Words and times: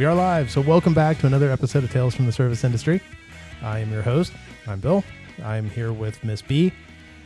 We 0.00 0.06
are 0.06 0.14
live, 0.14 0.50
so 0.50 0.62
welcome 0.62 0.94
back 0.94 1.18
to 1.18 1.26
another 1.26 1.50
episode 1.50 1.84
of 1.84 1.92
Tales 1.92 2.14
from 2.14 2.24
the 2.24 2.32
Service 2.32 2.64
Industry. 2.64 3.02
I 3.60 3.80
am 3.80 3.92
your 3.92 4.00
host. 4.00 4.32
I'm 4.66 4.80
Bill. 4.80 5.04
I'm 5.44 5.68
here 5.68 5.92
with 5.92 6.24
Miss 6.24 6.40
B. 6.40 6.72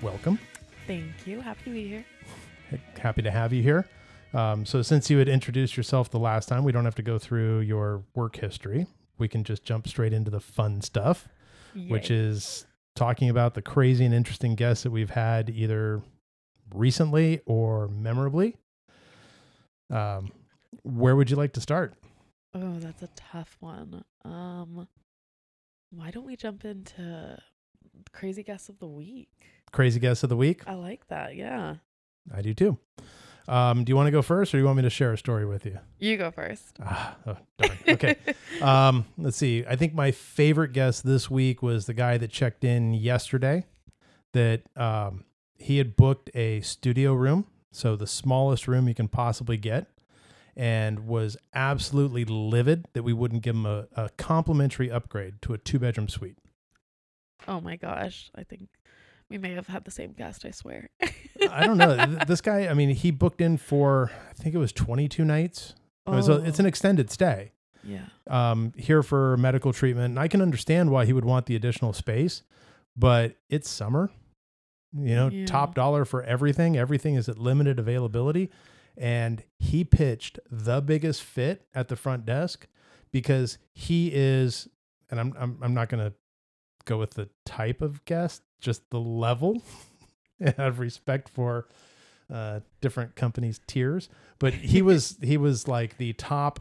Welcome. 0.03 0.41
Thank 0.89 1.25
you. 1.25 1.41
Happy 1.41 1.61
to 1.67 1.71
be 1.71 1.87
here. 1.87 2.05
Happy 2.99 3.23
to 3.23 3.31
have 3.31 3.53
you 3.53 3.63
here. 3.63 3.87
Um, 4.33 4.67
so, 4.67 4.83
since 4.83 5.09
you 5.09 5.19
had 5.19 5.29
introduced 5.29 5.77
yourself 5.77 6.11
the 6.11 6.19
last 6.19 6.49
time, 6.49 6.65
we 6.65 6.73
don't 6.73 6.85
have 6.85 6.97
to 6.97 7.03
go 7.03 7.17
through 7.17 7.61
your 7.61 8.03
work 8.17 8.35
history. 8.35 8.89
We 9.19 9.29
can 9.29 9.45
just 9.45 9.63
jump 9.63 9.87
straight 9.87 10.13
into 10.13 10.33
the 10.33 10.41
fun 10.41 10.83
stuff, 10.83 11.29
which 11.87 12.11
is 12.11 12.67
talking 12.97 13.31
about 13.31 13.55
the 13.55 13.63
crazy 13.63 14.05
and 14.05 14.13
interesting 14.13 14.57
guests 14.57 14.83
that 14.83 14.91
we've 14.91 15.11
had 15.11 15.49
either 15.49 16.03
recently 16.75 17.41
or 17.47 17.87
memorably. 17.87 18.57
Um, 19.91 20.33
where 20.83 21.15
would 21.15 21.31
you 21.31 21.37
like 21.37 21.53
to 21.53 21.61
start? 21.61 21.95
Oh, 22.55 22.79
that's 22.79 23.03
a 23.03 23.09
tough 23.17 23.57
one. 23.61 24.05
Um 24.25 24.89
why 25.91 26.11
don't 26.11 26.27
we 26.27 26.37
jump 26.37 26.65
into 26.65 27.39
crazy 28.13 28.43
guess 28.43 28.69
of 28.69 28.79
the 28.79 28.87
week? 28.87 29.31
Crazy 29.73 30.01
guest 30.01 30.23
of 30.23 30.29
the 30.29 30.37
week? 30.37 30.63
I 30.67 30.75
like 30.75 31.07
that. 31.09 31.37
Yeah. 31.37 31.77
I 32.35 32.43
do 32.43 32.55
too. 32.55 32.79
Um, 33.47 33.85
do 33.85 33.91
you 33.91 33.97
want 33.97 34.07
to 34.07 34.11
go 34.11 34.23
first 34.23 34.55
or 34.55 34.57
do 34.57 34.63
you 34.63 34.65
want 34.65 34.79
me 34.79 34.83
to 34.83 34.91
share 34.91 35.13
a 35.13 35.19
story 35.19 35.45
with 35.45 35.67
you? 35.67 35.79
You 35.99 36.17
go 36.17 36.31
first. 36.31 36.77
Ah, 36.83 37.17
oh, 37.27 37.37
darn. 37.59 37.79
Okay. 37.89 38.17
um, 38.63 39.05
let's 39.19 39.37
see. 39.37 39.65
I 39.69 39.77
think 39.77 39.95
my 39.95 40.13
favorite 40.13 40.73
guest 40.73 41.05
this 41.05 41.31
week 41.31 41.63
was 41.63 41.87
the 41.87 41.95
guy 41.95 42.17
that 42.19 42.31
checked 42.31 42.65
in 42.65 42.95
yesterday 42.95 43.67
that 44.33 44.63
um, 44.77 45.25
he 45.59 45.79
had 45.79 45.97
booked 45.97 46.31
a 46.35 46.61
studio 46.63 47.13
room. 47.13 47.47
So 47.71 47.97
the 47.97 48.07
smallest 48.07 48.67
room 48.67 48.89
you 48.89 48.95
can 48.95 49.09
possibly 49.09 49.57
get 49.57 49.89
and 50.57 51.07
was 51.07 51.37
absolutely 51.55 52.25
livid 52.25 52.87
that 52.93 53.03
we 53.03 53.13
wouldn't 53.13 53.43
give 53.43 53.55
him 53.57 53.67
a, 53.67 53.87
a 53.97 54.09
complimentary 54.17 54.91
upgrade 54.91 55.41
to 55.43 55.53
a 55.55 55.59
two 55.59 55.79
bedroom 55.79 56.09
suite. 56.09 56.39
oh 57.49 57.61
my 57.61 57.77
gosh. 57.77 58.31
I 58.35 58.45
think 58.45 58.69
we 59.31 59.39
may 59.39 59.53
have 59.53 59.67
had 59.67 59.85
the 59.85 59.91
same 59.91 60.13
guest, 60.13 60.45
I 60.45 60.51
swear. 60.51 60.91
I 61.51 61.67
don't 61.67 61.79
know. 61.79 62.19
This 62.27 62.41
guy, 62.41 62.69
I 62.69 62.75
mean, 62.75 62.91
he 62.91 63.11
booked 63.11 63.41
in 63.41 63.57
for, 63.57 64.11
I 64.31 64.35
think 64.35 64.55
it 64.55 64.59
was 64.59 64.73
22 64.73 65.25
nights. 65.25 65.75
It 66.07 66.11
was 66.11 66.29
a, 66.29 66.35
it's 66.45 66.61
Oh, 66.61 66.63
an 66.63 66.67
extended 66.67 67.11
stay. 67.11 67.53
Yeah. 67.83 68.07
um, 68.29 68.73
here 68.79 69.03
for 69.03 69.37
medical 69.37 69.73
treatment. 69.73 70.11
And 70.13 70.19
I 70.19 70.27
can 70.29 70.41
understand 70.41 70.91
why 70.91 71.05
he 71.05 71.13
would 71.13 71.25
want 71.27 71.47
the 71.47 71.55
additional 71.57 71.93
space, 71.93 72.43
but 72.97 73.37
it's 73.51 73.69
summer, 73.69 74.11
you 74.97 75.15
know, 75.15 75.29
Yeah. 75.29 75.45
top 75.47 75.75
dollar 75.75 76.05
for 76.07 76.23
everything. 76.23 76.77
Everything 76.79 77.15
is 77.15 77.29
at 77.29 77.37
limited 77.39 77.79
availability. 77.79 78.51
And 78.97 79.43
he 79.59 79.85
pitched 79.85 80.39
the 80.51 80.81
biggest 80.81 81.23
fit 81.23 81.67
at 81.75 81.89
the 81.89 81.97
front 81.97 82.25
desk 82.25 82.67
because 83.11 83.59
he 83.73 84.11
is, 84.13 84.69
and 85.11 85.19
I'm, 85.19 85.35
I'm, 85.39 85.59
I'm 85.63 85.75
not 85.75 85.89
going 85.89 86.05
to 86.05 86.15
go 86.85 86.99
with 86.99 87.11
the 87.15 87.29
type 87.45 87.83
of 87.83 88.05
guest, 88.05 88.43
just 88.61 88.89
the 88.91 89.01
level. 89.01 89.63
Have 90.57 90.79
respect 90.79 91.29
for 91.29 91.69
uh, 92.33 92.61
different 92.81 93.15
companies' 93.15 93.61
tiers, 93.67 94.09
but 94.39 94.53
he 94.53 94.83
was 94.83 95.17
he 95.23 95.37
was 95.37 95.69
like 95.69 95.97
the 95.97 96.13
top 96.15 96.61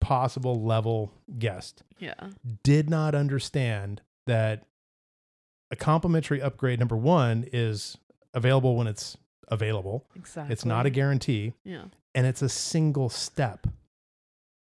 possible 0.00 0.62
level 0.62 1.12
guest. 1.38 1.82
Yeah. 1.98 2.14
Did 2.62 2.90
not 2.90 3.14
understand 3.14 4.02
that 4.26 4.66
a 5.70 5.76
complimentary 5.76 6.40
upgrade 6.40 6.78
number 6.78 6.96
one 6.96 7.46
is 7.52 7.98
available 8.34 8.76
when 8.76 8.86
it's 8.86 9.16
available. 9.50 10.06
Exactly. 10.16 10.52
It's 10.52 10.64
not 10.64 10.86
a 10.86 10.90
guarantee, 10.90 11.54
Yeah. 11.64 11.84
and 12.14 12.26
it's 12.26 12.42
a 12.42 12.48
single 12.48 13.08
step. 13.08 13.66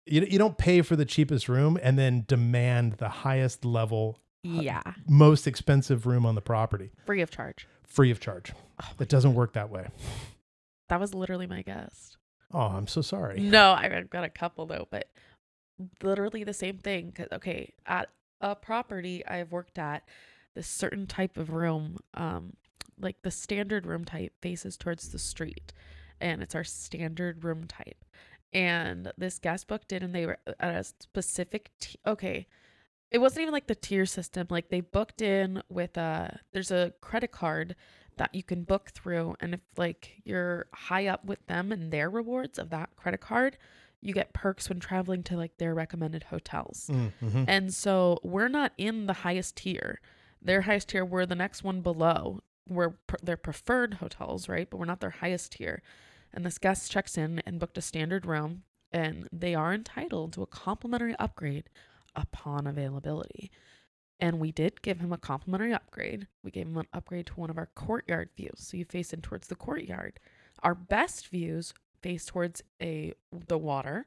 You, 0.06 0.26
you 0.28 0.38
don't 0.38 0.58
pay 0.58 0.82
for 0.82 0.96
the 0.96 1.04
cheapest 1.04 1.48
room 1.48 1.78
and 1.82 1.98
then 1.98 2.24
demand 2.28 2.94
the 2.94 3.08
highest 3.08 3.64
level, 3.64 4.18
Yeah. 4.42 4.82
most 5.08 5.46
expensive 5.46 6.06
room 6.06 6.26
on 6.26 6.34
the 6.34 6.42
property 6.42 6.90
Free 7.06 7.22
of 7.22 7.30
charge. 7.30 7.66
free 7.86 8.10
of 8.10 8.20
charge. 8.20 8.52
Oh 8.82 8.90
It 9.00 9.08
doesn't 9.08 9.30
God. 9.32 9.36
work 9.38 9.52
that 9.54 9.70
way. 9.70 9.88
That 10.90 11.00
was 11.00 11.14
literally 11.14 11.46
my 11.46 11.62
guest. 11.62 12.18
Oh, 12.52 12.60
I'm 12.60 12.86
so 12.86 13.00
sorry. 13.00 13.40
No, 13.40 13.72
I've 13.72 14.10
got 14.10 14.24
a 14.24 14.28
couple 14.28 14.66
though, 14.66 14.86
but 14.90 15.08
literally 16.02 16.44
the 16.44 16.52
same 16.52 16.76
thing. 16.78 17.10
Cause 17.12 17.28
okay, 17.32 17.72
at 17.86 18.10
a 18.40 18.54
property 18.54 19.24
I've 19.26 19.50
worked 19.52 19.78
at, 19.78 20.06
this 20.54 20.68
certain 20.68 21.06
type 21.06 21.36
of 21.38 21.50
room, 21.50 21.96
um, 22.12 22.52
like 23.00 23.22
the 23.22 23.30
standard 23.30 23.86
room 23.86 24.04
type 24.04 24.32
faces 24.40 24.76
towards 24.76 25.08
the 25.10 25.18
street, 25.18 25.72
and 26.20 26.42
it's 26.42 26.54
our 26.54 26.64
standard 26.64 27.44
room 27.44 27.64
type. 27.66 28.04
And 28.52 29.10
this 29.18 29.38
guest 29.38 29.66
booked 29.66 29.92
in, 29.92 30.02
and 30.02 30.14
they 30.14 30.26
were 30.26 30.38
at 30.60 30.74
a 30.74 30.84
specific. 30.84 31.70
T- 31.80 31.98
okay, 32.06 32.46
it 33.10 33.18
wasn't 33.18 33.42
even 33.42 33.52
like 33.52 33.66
the 33.66 33.74
tier 33.74 34.06
system. 34.06 34.46
Like 34.50 34.68
they 34.68 34.80
booked 34.80 35.22
in 35.22 35.62
with 35.68 35.96
a. 35.96 36.38
There's 36.52 36.70
a 36.70 36.92
credit 37.00 37.32
card 37.32 37.74
that 38.16 38.32
you 38.32 38.44
can 38.44 38.62
book 38.62 38.90
through 38.90 39.34
and 39.40 39.54
if 39.54 39.60
like 39.76 40.22
you're 40.24 40.66
high 40.72 41.08
up 41.08 41.24
with 41.24 41.44
them 41.48 41.72
and 41.72 41.90
their 41.90 42.08
rewards 42.08 42.60
of 42.60 42.70
that 42.70 42.88
credit 42.94 43.20
card 43.20 43.58
you 44.00 44.14
get 44.14 44.32
perks 44.32 44.68
when 44.68 44.78
traveling 44.78 45.20
to 45.24 45.36
like 45.36 45.56
their 45.58 45.74
recommended 45.74 46.22
hotels 46.22 46.88
Mm-hmm. 46.92 47.42
and 47.48 47.74
so 47.74 48.20
we're 48.22 48.46
not 48.46 48.70
in 48.78 49.06
the 49.06 49.12
highest 49.14 49.56
tier 49.56 49.98
their 50.40 50.60
highest 50.60 50.90
tier 50.90 51.04
we're 51.04 51.26
the 51.26 51.34
next 51.34 51.64
one 51.64 51.80
below 51.80 52.38
we're 52.68 52.94
their 53.22 53.36
preferred 53.36 53.94
hotels 53.94 54.48
right 54.48 54.70
but 54.70 54.78
we're 54.78 54.86
not 54.86 55.00
their 55.00 55.10
highest 55.10 55.52
tier 55.52 55.82
and 56.32 56.44
this 56.44 56.58
guest 56.58 56.90
checks 56.90 57.16
in 57.16 57.42
and 57.46 57.60
booked 57.60 57.78
a 57.78 57.82
standard 57.82 58.26
room 58.26 58.62
and 58.92 59.28
they 59.32 59.54
are 59.54 59.74
entitled 59.74 60.32
to 60.32 60.42
a 60.42 60.46
complimentary 60.46 61.14
upgrade 61.18 61.68
upon 62.14 62.66
availability 62.66 63.50
and 64.20 64.40
we 64.40 64.52
did 64.52 64.82
give 64.82 65.00
him 65.00 65.12
a 65.12 65.18
complimentary 65.18 65.72
upgrade. 65.72 66.28
We 66.42 66.50
gave 66.50 66.66
him 66.66 66.76
an 66.76 66.86
upgrade 66.92 67.26
to 67.26 67.34
one 67.34 67.50
of 67.50 67.58
our 67.58 67.68
courtyard 67.74 68.30
views. 68.36 68.54
So 68.56 68.76
you 68.76 68.84
face 68.84 69.12
in 69.12 69.20
towards 69.20 69.48
the 69.48 69.56
courtyard. 69.56 70.20
Our 70.62 70.74
best 70.74 71.28
views 71.28 71.74
face 72.00 72.24
towards 72.24 72.62
a 72.80 73.14
the 73.48 73.58
water. 73.58 74.06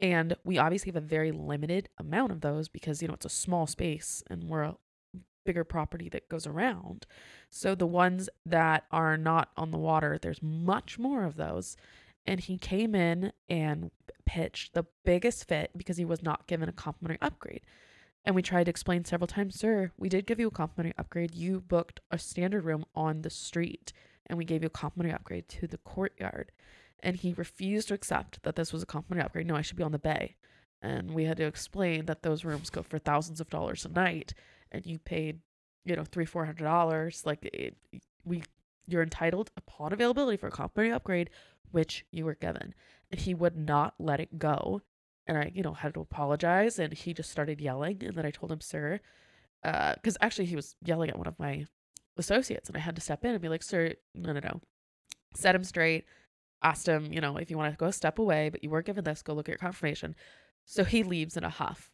And 0.00 0.36
we 0.44 0.58
obviously 0.58 0.90
have 0.90 1.02
a 1.02 1.06
very 1.06 1.32
limited 1.32 1.88
amount 1.96 2.32
of 2.32 2.40
those 2.42 2.68
because 2.68 3.00
you 3.00 3.08
know 3.08 3.14
it's 3.14 3.24
a 3.24 3.30
small 3.30 3.66
space 3.66 4.22
and 4.28 4.44
we're 4.44 4.62
a 4.62 4.76
bigger 5.46 5.64
property 5.64 6.08
that 6.10 6.28
goes 6.28 6.46
around. 6.46 7.06
So 7.48 7.74
the 7.74 7.86
ones 7.86 8.28
that 8.44 8.84
are 8.90 9.16
not 9.16 9.50
on 9.56 9.70
the 9.70 9.78
water, 9.78 10.18
there's 10.20 10.42
much 10.42 10.98
more 10.98 11.24
of 11.24 11.36
those. 11.36 11.76
And 12.26 12.40
he 12.40 12.58
came 12.58 12.94
in 12.94 13.32
and 13.48 13.90
pitched 14.24 14.74
the 14.74 14.84
biggest 15.04 15.48
fit 15.48 15.70
because 15.76 15.96
he 15.96 16.04
was 16.04 16.22
not 16.22 16.46
given 16.46 16.68
a 16.68 16.72
complimentary 16.72 17.18
upgrade. 17.22 17.62
And 18.24 18.34
we 18.34 18.42
tried 18.42 18.64
to 18.64 18.70
explain 18.70 19.04
several 19.04 19.28
times, 19.28 19.58
sir, 19.58 19.92
we 19.96 20.08
did 20.08 20.26
give 20.26 20.40
you 20.40 20.48
a 20.48 20.50
complimentary 20.50 20.94
upgrade. 20.98 21.34
You 21.36 21.60
booked 21.60 22.00
a 22.10 22.18
standard 22.18 22.64
room 22.64 22.84
on 22.96 23.22
the 23.22 23.30
street, 23.30 23.92
and 24.26 24.36
we 24.36 24.44
gave 24.44 24.62
you 24.62 24.66
a 24.66 24.70
complimentary 24.70 25.14
upgrade 25.14 25.48
to 25.50 25.68
the 25.68 25.78
courtyard. 25.78 26.50
And 27.00 27.14
he 27.14 27.32
refused 27.32 27.88
to 27.88 27.94
accept 27.94 28.42
that 28.42 28.56
this 28.56 28.72
was 28.72 28.82
a 28.82 28.86
complimentary 28.86 29.26
upgrade. 29.26 29.46
No, 29.46 29.54
I 29.54 29.62
should 29.62 29.76
be 29.76 29.84
on 29.84 29.92
the 29.92 29.98
bay. 29.98 30.34
And 30.82 31.12
we 31.12 31.24
had 31.24 31.36
to 31.36 31.46
explain 31.46 32.06
that 32.06 32.22
those 32.22 32.44
rooms 32.44 32.68
go 32.68 32.82
for 32.82 32.98
thousands 32.98 33.40
of 33.40 33.48
dollars 33.48 33.84
a 33.84 33.88
night, 33.88 34.34
and 34.72 34.84
you 34.86 34.98
paid, 34.98 35.40
you 35.84 35.96
know, 35.96 36.04
three, 36.04 36.24
four 36.26 36.44
hundred 36.44 36.64
dollars. 36.64 37.22
Like 37.24 37.44
it, 37.44 37.76
we, 38.24 38.42
you're 38.86 39.02
entitled 39.02 39.50
upon 39.56 39.92
availability 39.92 40.36
for 40.36 40.48
a 40.48 40.50
complimentary 40.50 40.94
upgrade, 40.94 41.30
which 41.70 42.04
you 42.10 42.24
were 42.24 42.34
given. 42.34 42.74
And 43.10 43.20
he 43.20 43.34
would 43.34 43.56
not 43.56 43.94
let 43.98 44.20
it 44.20 44.38
go 44.38 44.82
and 45.26 45.38
I, 45.38 45.50
you 45.54 45.62
know, 45.62 45.72
had 45.74 45.94
to 45.94 46.00
apologize, 46.00 46.78
and 46.78 46.92
he 46.92 47.12
just 47.12 47.30
started 47.30 47.60
yelling, 47.60 48.04
and 48.04 48.14
then 48.14 48.24
I 48.24 48.30
told 48.30 48.52
him, 48.52 48.60
"Sir," 48.60 49.00
uh, 49.64 49.94
because 49.94 50.16
actually 50.20 50.46
he 50.46 50.56
was 50.56 50.76
yelling 50.84 51.10
at 51.10 51.18
one 51.18 51.26
of 51.26 51.38
my 51.38 51.66
associates, 52.16 52.68
and 52.68 52.76
I 52.76 52.80
had 52.80 52.94
to 52.94 53.02
step 53.02 53.24
in 53.24 53.32
and 53.32 53.40
be 53.40 53.48
like, 53.48 53.64
"Sir, 53.64 53.94
no, 54.14 54.32
no, 54.32 54.40
no," 54.40 54.60
set 55.34 55.54
him 55.54 55.64
straight, 55.64 56.04
asked 56.62 56.88
him, 56.88 57.12
you 57.12 57.20
know, 57.20 57.36
if 57.36 57.50
you 57.50 57.56
want 57.56 57.72
to 57.72 57.76
go 57.76 57.90
step 57.90 58.18
away, 58.18 58.48
but 58.48 58.62
you 58.62 58.70
were 58.70 58.82
given 58.82 59.04
this, 59.04 59.22
go 59.22 59.34
look 59.34 59.48
at 59.48 59.52
your 59.52 59.58
confirmation. 59.58 60.14
So 60.64 60.84
he 60.84 61.02
leaves 61.02 61.36
in 61.36 61.44
a 61.44 61.50
huff, 61.50 61.92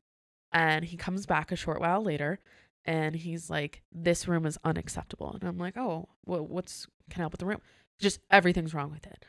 and 0.52 0.84
he 0.84 0.96
comes 0.96 1.26
back 1.26 1.52
a 1.52 1.56
short 1.56 1.81
while 1.81 2.02
later, 2.02 2.40
and 2.84 3.14
he's 3.16 3.50
like, 3.50 3.82
"This 3.93 4.28
room 4.28 4.46
is 4.46 4.58
unacceptable," 4.64 5.32
and 5.32 5.44
I'm 5.44 5.58
like, 5.58 5.76
"Oh, 5.76 6.08
well, 6.26 6.46
what's 6.46 6.87
can 7.10 7.20
I 7.20 7.25
help 7.25 7.32
with 7.32 7.40
the 7.40 7.46
room?" 7.46 7.60
Just 7.99 8.20
everything's 8.31 8.75
wrong 8.75 8.90
with 8.90 9.06
it. 9.06 9.25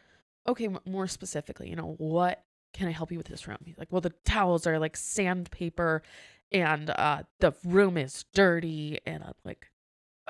Okay, 0.47 0.69
more 0.85 1.07
specifically, 1.07 1.69
you 1.69 1.75
know, 1.75 1.95
what 1.97 2.43
can 2.73 2.87
I 2.87 2.91
help 2.91 3.11
you 3.11 3.17
with 3.17 3.27
this 3.27 3.47
room? 3.47 3.59
He's 3.65 3.77
like, 3.77 3.91
well, 3.91 4.01
the 4.01 4.13
towels 4.25 4.67
are 4.67 4.79
like 4.79 4.97
sandpaper 4.97 6.01
and 6.51 6.89
uh, 6.89 7.23
the 7.39 7.53
room 7.63 7.97
is 7.97 8.25
dirty. 8.33 8.99
And 9.05 9.23
I'm 9.23 9.33
like, 9.45 9.67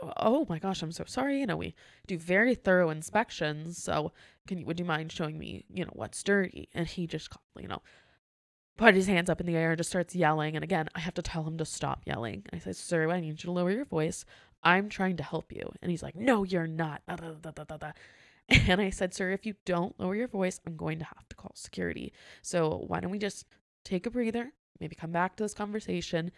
"Oh- 0.02 0.14
oh 0.18 0.46
my 0.50 0.60
gosh, 0.60 0.82
I'm 0.82 0.92
so 0.92 1.06
sorry. 1.08 1.40
You 1.40 1.48
know, 1.48 1.58
we 1.58 1.74
do 2.06 2.18
very 2.18 2.54
thorough 2.56 2.90
inspections. 2.90 3.82
So 3.82 4.12
can 4.48 4.58
you, 4.60 4.66
would 4.66 4.80
you 4.80 4.86
mind 4.86 5.12
showing 5.12 5.38
me, 5.40 5.66
you 5.70 5.86
know, 5.86 5.92
what's 5.94 6.22
dirty? 6.24 6.70
And 6.74 6.88
he 6.88 7.08
just, 7.08 7.30
you 7.58 7.68
know, 7.68 7.82
put 8.78 8.96
his 8.96 9.08
hands 9.08 9.30
up 9.30 9.40
in 9.40 9.46
the 9.46 9.56
air 9.56 9.72
and 9.72 9.78
just 9.78 9.90
starts 9.90 10.16
yelling. 10.16 10.56
And 10.56 10.64
again, 10.64 10.90
I 10.96 11.00
have 11.00 11.14
to 11.16 11.22
tell 11.22 11.44
him 11.44 11.58
to 11.58 11.66
stop 11.66 12.02
yelling. 12.06 12.46
I 12.52 12.60
say, 12.60 12.74
sir, 12.74 13.10
I 13.10 13.20
need 13.20 13.28
you 13.28 13.36
to 13.36 13.52
lower 13.52 13.72
your 13.72 13.86
voice. 13.86 14.26
I'm 14.64 14.90
trying 14.90 15.18
to 15.18 15.24
help 15.24 15.52
you. 15.52 15.72
And 15.82 15.92
he's 15.92 16.04
like, 16.04 16.16
no, 16.16 16.44
you're 16.44 16.68
not. 16.68 17.02
Da, 17.08 17.16
da, 17.16 17.78
da. 17.78 17.92
And 18.68 18.82
I 18.82 18.90
said, 18.90 19.14
sir, 19.14 19.32
if 19.32 19.46
you 19.46 19.56
don't 19.66 19.98
lower 20.00 20.16
your 20.16 20.28
voice, 20.28 20.60
I'm 20.68 20.76
going 20.76 21.00
to 21.00 21.06
have 21.06 21.28
to 21.30 21.36
call 21.36 21.54
security. 21.56 22.12
So 22.42 22.84
why 22.88 23.00
don't 23.00 23.12
we 23.12 23.18
just 23.18 23.46
take 23.86 24.06
a 24.06 24.10
breather, 24.10 24.52
maybe 24.80 24.96
come 24.96 25.12
back 25.12 25.38
to 25.38 25.44
this 25.44 25.54
conversation. 25.54 26.32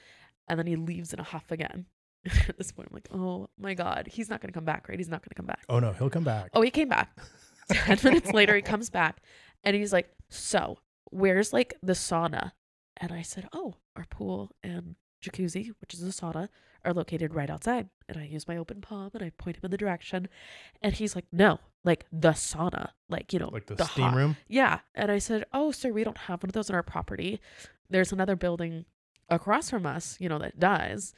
And 0.47 0.59
then 0.59 0.67
he 0.67 0.75
leaves 0.75 1.13
in 1.13 1.19
a 1.19 1.23
huff 1.23 1.51
again. 1.51 1.85
At 2.47 2.57
this 2.57 2.71
point, 2.71 2.89
I'm 2.91 2.95
like, 2.95 3.09
oh 3.11 3.49
my 3.59 3.73
God, 3.73 4.07
he's 4.11 4.29
not 4.29 4.41
going 4.41 4.49
to 4.49 4.53
come 4.53 4.65
back, 4.65 4.87
right? 4.87 4.99
He's 4.99 5.09
not 5.09 5.21
going 5.21 5.29
to 5.29 5.35
come 5.35 5.45
back. 5.45 5.63
Oh 5.69 5.79
no, 5.79 5.93
he'll 5.93 6.09
come 6.09 6.23
back. 6.23 6.49
Oh, 6.53 6.61
he 6.61 6.71
came 6.71 6.89
back. 6.89 7.17
10 7.71 7.99
minutes 8.03 8.31
later, 8.31 8.55
he 8.55 8.61
comes 8.61 8.89
back 8.89 9.21
and 9.63 9.75
he's 9.75 9.93
like, 9.93 10.09
So, 10.29 10.77
where's 11.11 11.53
like 11.53 11.73
the 11.81 11.93
sauna? 11.93 12.51
And 12.97 13.11
I 13.11 13.21
said, 13.21 13.47
Oh, 13.53 13.75
our 13.95 14.05
pool 14.09 14.51
and 14.63 14.95
jacuzzi, 15.23 15.71
which 15.81 15.93
is 15.93 16.03
a 16.03 16.07
sauna, 16.07 16.49
are 16.83 16.93
located 16.93 17.33
right 17.33 17.49
outside. 17.49 17.89
And 18.07 18.17
I 18.17 18.25
use 18.25 18.47
my 18.47 18.57
open 18.57 18.79
palm 18.81 19.09
and 19.13 19.23
I 19.23 19.31
point 19.37 19.57
him 19.57 19.61
in 19.65 19.71
the 19.71 19.77
direction. 19.77 20.27
And 20.81 20.93
he's 20.93 21.15
like, 21.15 21.25
No, 21.31 21.59
like 21.83 22.05
the 22.11 22.31
sauna, 22.31 22.89
like, 23.09 23.33
you 23.33 23.39
know, 23.39 23.49
like 23.51 23.65
the, 23.67 23.75
the 23.75 23.85
steam 23.85 24.05
hot- 24.05 24.15
room. 24.15 24.37
yeah. 24.47 24.79
And 24.93 25.11
I 25.11 25.17
said, 25.19 25.45
Oh, 25.53 25.71
sir, 25.71 25.91
we 25.91 26.03
don't 26.03 26.17
have 26.17 26.41
one 26.43 26.49
of 26.49 26.53
those 26.53 26.69
on 26.69 26.75
our 26.75 26.83
property. 26.83 27.39
There's 27.89 28.11
another 28.11 28.35
building 28.35 28.85
across 29.29 29.69
from 29.69 29.85
us, 29.85 30.17
you 30.19 30.29
know, 30.29 30.39
that 30.39 30.59
does. 30.59 31.13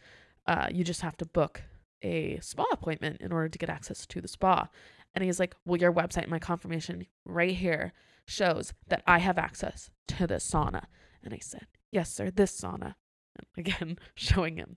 Uh, 0.46 0.68
you 0.72 0.84
just 0.84 1.02
have 1.02 1.18
to 1.18 1.26
book 1.26 1.62
a 2.02 2.40
spa 2.40 2.64
appointment 2.72 3.20
in 3.22 3.32
order 3.34 3.50
to 3.50 3.58
get 3.58 3.70
access 3.70 4.06
to 4.06 4.22
the 4.22 4.28
spa. 4.28 4.70
And 5.14 5.24
he's 5.24 5.40
like, 5.40 5.56
Well, 5.66 5.80
your 5.80 5.92
website, 5.94 6.28
my 6.28 6.40
confirmation 6.40 7.06
right 7.26 7.56
here 7.56 7.94
shows 8.28 8.74
that 8.88 9.04
I 9.08 9.20
have 9.20 9.38
access 9.38 9.90
to 10.10 10.28
this 10.28 10.50
sauna. 10.50 10.84
And 11.24 11.34
I 11.34 11.40
said, 11.42 11.68
Yes, 11.92 12.14
sir, 12.14 12.30
this 12.30 12.60
sauna. 12.60 12.96
And 13.38 13.66
again, 13.66 13.98
showing 14.16 14.58
him 14.58 14.76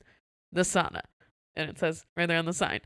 the 0.52 0.62
sauna. 0.62 1.02
And 1.56 1.69
it 1.69 1.79
says 1.79 2.06
right 2.17 2.26
there 2.26 2.38
on 2.38 2.47
the 2.47 2.52
sign. 2.52 2.81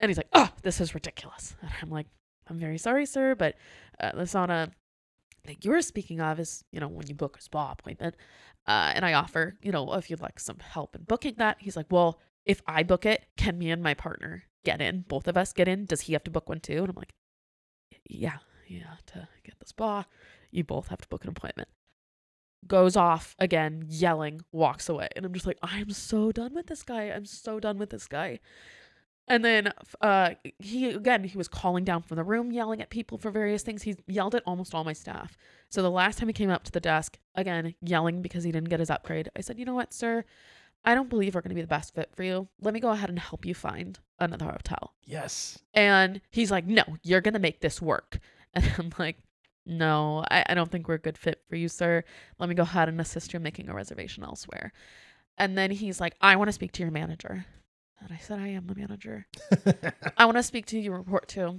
And 0.00 0.10
he's 0.10 0.16
like, 0.16 0.28
Oh, 0.32 0.50
this 0.62 0.80
is 0.80 0.94
ridiculous. 0.94 1.56
And 1.62 1.70
I'm 1.82 1.90
like, 1.90 2.06
I'm 2.48 2.58
very 2.58 2.78
sorry, 2.78 3.06
sir, 3.06 3.34
but 3.34 3.56
uh, 4.00 4.12
the 4.12 4.22
sauna 4.22 4.70
that 5.44 5.64
you're 5.64 5.82
speaking 5.82 6.20
of 6.20 6.40
is, 6.40 6.64
you 6.72 6.80
know, 6.80 6.88
when 6.88 7.06
you 7.06 7.14
book 7.14 7.36
a 7.38 7.42
spa 7.42 7.72
appointment. 7.72 8.16
Uh, 8.66 8.92
and 8.94 9.04
I 9.04 9.14
offer, 9.14 9.56
you 9.62 9.72
know, 9.72 9.94
if 9.94 10.10
you'd 10.10 10.20
like 10.20 10.38
some 10.38 10.58
help 10.58 10.94
in 10.94 11.02
booking 11.02 11.34
that. 11.38 11.56
He's 11.60 11.76
like, 11.76 11.86
well, 11.90 12.20
if 12.44 12.60
I 12.66 12.82
book 12.82 13.06
it, 13.06 13.26
can 13.36 13.58
me 13.58 13.70
and 13.70 13.82
my 13.82 13.94
partner 13.94 14.44
get 14.64 14.80
in? 14.80 15.04
Both 15.08 15.26
of 15.28 15.36
us 15.36 15.52
get 15.52 15.68
in? 15.68 15.86
Does 15.86 16.02
he 16.02 16.12
have 16.12 16.24
to 16.24 16.30
book 16.30 16.48
one 16.48 16.60
too? 16.60 16.78
And 16.78 16.90
I'm 16.90 16.96
like, 16.96 17.14
yeah, 18.08 18.38
yeah, 18.68 18.96
to 19.06 19.28
get 19.44 19.58
the 19.58 19.66
spa, 19.66 20.04
you 20.50 20.64
both 20.64 20.88
have 20.88 21.00
to 21.00 21.08
book 21.08 21.24
an 21.24 21.30
appointment. 21.30 21.68
Goes 22.66 22.96
off 22.96 23.36
again, 23.38 23.84
yelling, 23.88 24.42
walks 24.52 24.88
away. 24.88 25.08
And 25.16 25.24
I'm 25.24 25.32
just 25.32 25.46
like, 25.46 25.58
I'm 25.62 25.90
so 25.90 26.32
done 26.32 26.54
with 26.54 26.66
this 26.66 26.82
guy. 26.82 27.04
I'm 27.04 27.24
so 27.24 27.60
done 27.60 27.78
with 27.78 27.90
this 27.90 28.06
guy. 28.06 28.40
And 29.28 29.44
then 29.44 29.72
uh, 30.00 30.30
he 30.58 30.90
again 30.90 31.22
he 31.24 31.36
was 31.36 31.48
calling 31.48 31.84
down 31.84 32.02
from 32.02 32.16
the 32.16 32.24
room, 32.24 32.50
yelling 32.50 32.80
at 32.80 32.88
people 32.88 33.18
for 33.18 33.30
various 33.30 33.62
things. 33.62 33.82
He 33.82 33.94
yelled 34.06 34.34
at 34.34 34.42
almost 34.46 34.74
all 34.74 34.84
my 34.84 34.94
staff. 34.94 35.36
So 35.68 35.82
the 35.82 35.90
last 35.90 36.18
time 36.18 36.28
he 36.28 36.32
came 36.32 36.50
up 36.50 36.64
to 36.64 36.72
the 36.72 36.80
desk, 36.80 37.18
again 37.34 37.74
yelling 37.82 38.22
because 38.22 38.42
he 38.42 38.52
didn't 38.52 38.70
get 38.70 38.80
his 38.80 38.90
upgrade, 38.90 39.28
I 39.36 39.42
said, 39.42 39.58
"You 39.58 39.66
know 39.66 39.74
what, 39.74 39.92
sir? 39.92 40.24
I 40.84 40.94
don't 40.94 41.10
believe 41.10 41.34
we're 41.34 41.42
going 41.42 41.50
to 41.50 41.54
be 41.54 41.60
the 41.60 41.66
best 41.66 41.94
fit 41.94 42.10
for 42.16 42.22
you. 42.22 42.48
Let 42.62 42.72
me 42.72 42.80
go 42.80 42.90
ahead 42.90 43.10
and 43.10 43.18
help 43.18 43.44
you 43.44 43.54
find 43.54 43.98
another 44.18 44.46
hotel." 44.46 44.94
Yes. 45.04 45.58
And 45.74 46.22
he's 46.30 46.50
like, 46.50 46.66
"No, 46.66 46.84
you're 47.02 47.20
going 47.20 47.34
to 47.34 47.40
make 47.40 47.60
this 47.60 47.82
work." 47.82 48.20
And 48.54 48.72
I'm 48.78 48.92
like, 48.98 49.18
"No, 49.66 50.24
I, 50.30 50.44
I 50.48 50.54
don't 50.54 50.70
think 50.70 50.88
we're 50.88 50.94
a 50.94 50.98
good 50.98 51.18
fit 51.18 51.42
for 51.48 51.56
you, 51.56 51.68
sir. 51.68 52.02
Let 52.38 52.48
me 52.48 52.54
go 52.54 52.62
ahead 52.62 52.88
and 52.88 53.00
assist 53.00 53.32
you 53.32 53.36
in 53.36 53.42
making 53.42 53.68
a 53.68 53.74
reservation 53.74 54.24
elsewhere." 54.24 54.72
And 55.36 55.56
then 55.56 55.70
he's 55.70 56.00
like, 56.00 56.14
"I 56.20 56.36
want 56.36 56.48
to 56.48 56.52
speak 56.52 56.72
to 56.72 56.82
your 56.82 56.90
manager." 56.92 57.46
And 58.00 58.12
I 58.12 58.16
said, 58.18 58.38
I 58.38 58.48
am 58.48 58.66
the 58.66 58.74
manager. 58.74 59.26
I 60.16 60.24
want 60.24 60.36
to 60.36 60.42
speak 60.42 60.66
to 60.66 60.78
you, 60.78 60.92
report 60.92 61.28
to. 61.28 61.58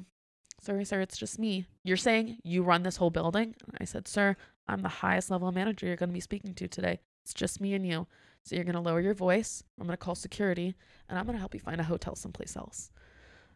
Sorry, 0.61 0.85
sir, 0.85 1.01
it's 1.01 1.17
just 1.17 1.39
me. 1.39 1.65
You're 1.83 1.97
saying 1.97 2.37
you 2.43 2.63
run 2.63 2.83
this 2.83 2.97
whole 2.97 3.09
building? 3.09 3.55
And 3.65 3.77
I 3.79 3.85
said, 3.85 4.07
Sir, 4.07 4.35
I'm 4.67 4.81
the 4.81 4.89
highest 4.89 5.31
level 5.31 5.51
manager 5.51 5.85
you're 5.85 5.95
going 5.95 6.09
to 6.09 6.13
be 6.13 6.19
speaking 6.19 6.53
to 6.55 6.67
today. 6.67 6.99
It's 7.23 7.33
just 7.33 7.61
me 7.61 7.73
and 7.73 7.85
you. 7.85 8.07
So 8.43 8.55
you're 8.55 8.65
going 8.65 8.75
to 8.75 8.81
lower 8.81 9.01
your 9.01 9.13
voice. 9.13 9.63
I'm 9.79 9.87
going 9.87 9.97
to 9.97 10.03
call 10.03 10.15
security 10.15 10.75
and 11.07 11.17
I'm 11.17 11.25
going 11.25 11.35
to 11.35 11.39
help 11.39 11.53
you 11.53 11.59
find 11.59 11.79
a 11.79 11.85
hotel 11.85 12.15
someplace 12.15 12.55
else. 12.55 12.89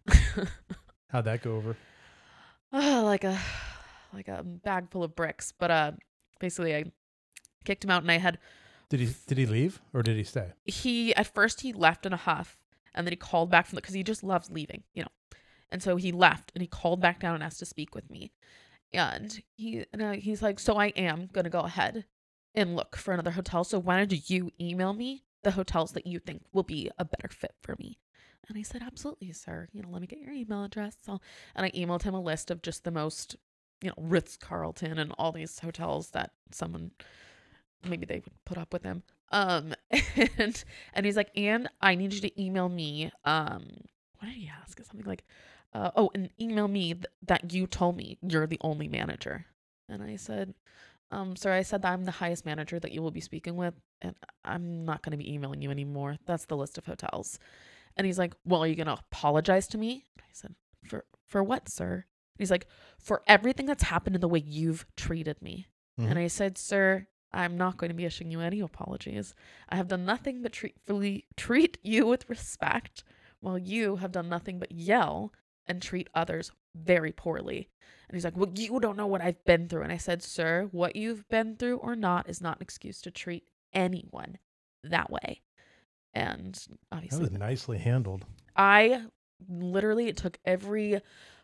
How'd 1.09 1.25
that 1.25 1.41
go 1.41 1.56
over? 1.56 1.77
Oh, 2.73 3.01
like 3.05 3.23
a 3.23 3.39
like 4.13 4.27
a 4.27 4.43
bag 4.43 4.89
full 4.91 5.03
of 5.03 5.15
bricks. 5.15 5.53
But 5.57 5.71
uh 5.71 5.91
basically 6.39 6.75
I 6.75 6.85
kicked 7.63 7.83
him 7.83 7.91
out 7.91 8.01
and 8.01 8.11
I 8.11 8.17
had 8.17 8.39
Did 8.89 8.99
he 8.99 9.09
did 9.27 9.37
he 9.37 9.45
leave 9.45 9.81
or 9.93 10.03
did 10.03 10.17
he 10.17 10.23
stay? 10.23 10.51
he 10.65 11.15
at 11.15 11.33
first 11.33 11.61
he 11.61 11.71
left 11.73 12.05
in 12.05 12.13
a 12.13 12.17
huff 12.17 12.57
and 12.93 13.07
then 13.07 13.11
he 13.11 13.17
called 13.17 13.49
back 13.49 13.65
from 13.67 13.75
the 13.75 13.81
because 13.81 13.95
he 13.95 14.03
just 14.03 14.23
loves 14.23 14.51
leaving 14.51 14.83
you 14.93 15.03
know 15.03 15.09
and 15.71 15.81
so 15.81 15.95
he 15.95 16.11
left 16.11 16.51
and 16.53 16.61
he 16.61 16.67
called 16.67 17.01
back 17.01 17.19
down 17.19 17.35
and 17.35 17.43
asked 17.43 17.59
to 17.59 17.65
speak 17.65 17.95
with 17.95 18.09
me 18.09 18.31
and 18.91 19.41
he 19.55 19.85
and 19.93 20.03
I, 20.03 20.15
he's 20.17 20.41
like 20.41 20.59
so 20.59 20.75
i 20.77 20.87
am 20.87 21.29
gonna 21.31 21.49
go 21.49 21.61
ahead 21.61 22.05
and 22.53 22.75
look 22.75 22.95
for 22.95 23.13
another 23.13 23.31
hotel 23.31 23.63
so 23.63 23.79
why 23.79 23.97
don't 23.97 24.29
you 24.29 24.51
email 24.61 24.93
me 24.93 25.23
the 25.43 25.51
hotels 25.51 25.93
that 25.93 26.05
you 26.05 26.19
think 26.19 26.43
will 26.53 26.63
be 26.63 26.91
a 26.99 27.05
better 27.05 27.29
fit 27.29 27.55
for 27.61 27.75
me 27.79 27.97
and 28.48 28.57
i 28.57 28.62
said 28.62 28.81
absolutely 28.81 29.31
sir. 29.31 29.68
You 29.72 29.81
know 29.81 29.90
let 29.90 30.01
me 30.01 30.07
get 30.07 30.19
your 30.19 30.34
email 30.34 30.63
address. 30.63 30.95
So 31.06 31.19
and 31.56 31.66
i 31.66 31.72
emailed 31.72 32.04
him 32.04 32.13
a 32.13 32.22
list 32.22 32.51
of 32.51 32.62
just 32.62 32.84
the 32.84 32.92
most 32.92 33.36
you 33.81 33.90
know 33.90 33.95
ritz 33.98 34.38
carlton 34.38 34.98
and 34.98 35.13
all 35.18 35.31
these 35.31 35.60
hotels 35.60 36.10
that 36.12 36.31
someone 36.51 36.92
maybe 37.88 38.06
they 38.06 38.16
would 38.16 38.45
put 38.45 38.57
up 38.57 38.74
with 38.74 38.84
him. 38.84 39.04
Um 39.31 39.74
and 40.38 40.63
and 40.94 41.06
he's 41.06 41.18
like 41.18 41.31
and 41.36 41.69
i 41.81 41.95
need 41.95 42.13
you 42.13 42.22
to 42.22 42.42
email 42.42 42.69
me 42.69 43.12
um 43.25 43.63
what 44.19 44.28
did 44.30 44.36
he 44.38 44.50
ask? 44.62 44.78
Something 44.84 45.06
like 45.06 45.24
uh, 45.74 45.92
oh 45.95 46.12
and 46.13 46.30
email 46.40 46.68
me 46.68 46.94
th- 46.94 47.06
that 47.25 47.51
you 47.51 47.66
told 47.68 47.98
me 47.98 48.18
you're 48.22 48.48
the 48.48 48.60
only 48.62 48.88
manager. 48.88 49.45
And 49.90 50.04
i 50.04 50.16
said 50.16 50.54
um 51.12 51.36
sir 51.36 51.51
i 51.51 51.62
said 51.62 51.81
that 51.81 51.92
i'm 51.92 52.06
the 52.06 52.12
highest 52.12 52.45
manager 52.45 52.80
that 52.80 52.92
you 52.92 53.01
will 53.01 53.12
be 53.12 53.19
speaking 53.19 53.56
with 53.56 53.74
and 54.01 54.16
i'm 54.45 54.86
not 54.86 55.01
going 55.01 55.12
to 55.12 55.18
be 55.18 55.34
emailing 55.34 55.62
you 55.62 55.72
anymore. 55.72 56.18
That's 56.25 56.45
the 56.45 56.57
list 56.57 56.78
of 56.78 56.86
hotels 56.86 57.40
and 57.98 58.06
he's 58.07 58.18
like 58.19 58.34
well 58.45 58.63
are 58.63 58.68
you 58.68 58.75
going 58.75 58.88
to 58.88 58.94
apologize 58.94 59.68
to 59.68 59.78
me 59.78 60.04
and 60.16 60.24
i 60.24 60.30
said 60.34 60.56
for 60.88 61.06
for 61.28 61.44
what 61.44 61.69
sir 61.69 61.94
and 61.95 62.40
he's 62.40 62.51
like 62.51 62.68
for 63.00 63.22
everything 63.28 63.66
that's 63.66 63.84
happened 63.84 64.16
in 64.16 64.22
the 64.22 64.28
way 64.28 64.40
you've 64.45 64.86
treated 64.98 65.42
me 65.42 65.68
Mhm. 66.00 66.10
and 66.10 66.18
I 66.18 66.25
said, 66.25 66.57
Sir, 66.57 67.06
I'm 67.31 67.56
not 67.56 67.78
going 67.78 67.90
to 67.90 67.95
be 67.95 68.06
issuing 68.06 68.31
you 68.31 68.40
any 68.40 68.60
apologies. 68.62 69.36
I 69.69 69.75
have 69.75 69.88
done 69.90 70.06
nothing 70.06 70.42
but 70.42 70.51
treatfully 70.51 71.25
treat 71.38 71.78
you 71.84 72.07
with 72.07 72.28
respect, 72.28 73.04
while 73.42 73.60
you 73.60 73.98
have 73.98 74.12
done 74.12 74.28
nothing 74.28 74.57
but 74.57 74.72
yell 74.72 75.31
and 75.68 75.80
treat 75.80 76.10
others 76.16 76.51
very 76.75 77.12
poorly. 77.12 77.69
And 78.09 78.16
he's 78.16 78.26
like, 78.26 78.35
Well, 78.35 78.52
you 78.56 78.80
don't 78.80 78.97
know 78.97 79.06
what 79.06 79.21
I've 79.21 79.45
been 79.45 79.69
through. 79.69 79.83
And 79.83 79.92
I 79.92 79.97
said, 79.97 80.23
Sir, 80.23 80.68
what 80.71 80.95
you've 80.95 81.30
been 81.30 81.57
through 81.57 81.78
or 81.78 81.95
not 81.95 82.28
is 82.28 82.42
not 82.42 82.57
an 82.57 82.64
excuse 82.64 83.00
to 83.02 83.12
treat 83.12 83.44
anyone 83.71 84.40
that 84.83 85.12
way. 85.12 85.44
And 86.13 86.53
That 86.55 86.77
obviously, 86.91 87.19
was 87.21 87.31
nicely 87.31 87.77
handled. 87.77 88.25
I 88.55 89.03
literally 89.49 90.07
it 90.07 90.17
took 90.17 90.37
every 90.45 91.01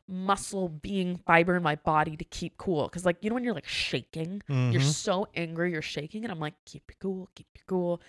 muscle 0.07 0.69
being 0.69 1.17
fiber 1.17 1.55
in 1.55 1.61
my 1.61 1.75
body 1.75 2.17
to 2.17 2.23
keep 2.25 2.57
cool 2.57 2.83
because 2.83 3.05
like 3.05 3.17
you 3.21 3.29
know 3.29 3.35
when 3.35 3.43
you're 3.43 3.53
like 3.53 3.67
shaking? 3.67 4.41
You're 4.71 4.81
Mhm. 4.81 4.83
so 4.93 5.27
angry 5.35 5.71
you're 5.71 5.81
shaking 5.83 6.23
and 6.23 6.31
i'm 6.31 6.39
like 6.39 6.55
keep 6.65 6.83
it 6.89 6.97
cool 6.99 7.29
keep 7.35 7.47
it 7.55 7.61
cool. 7.67 8.01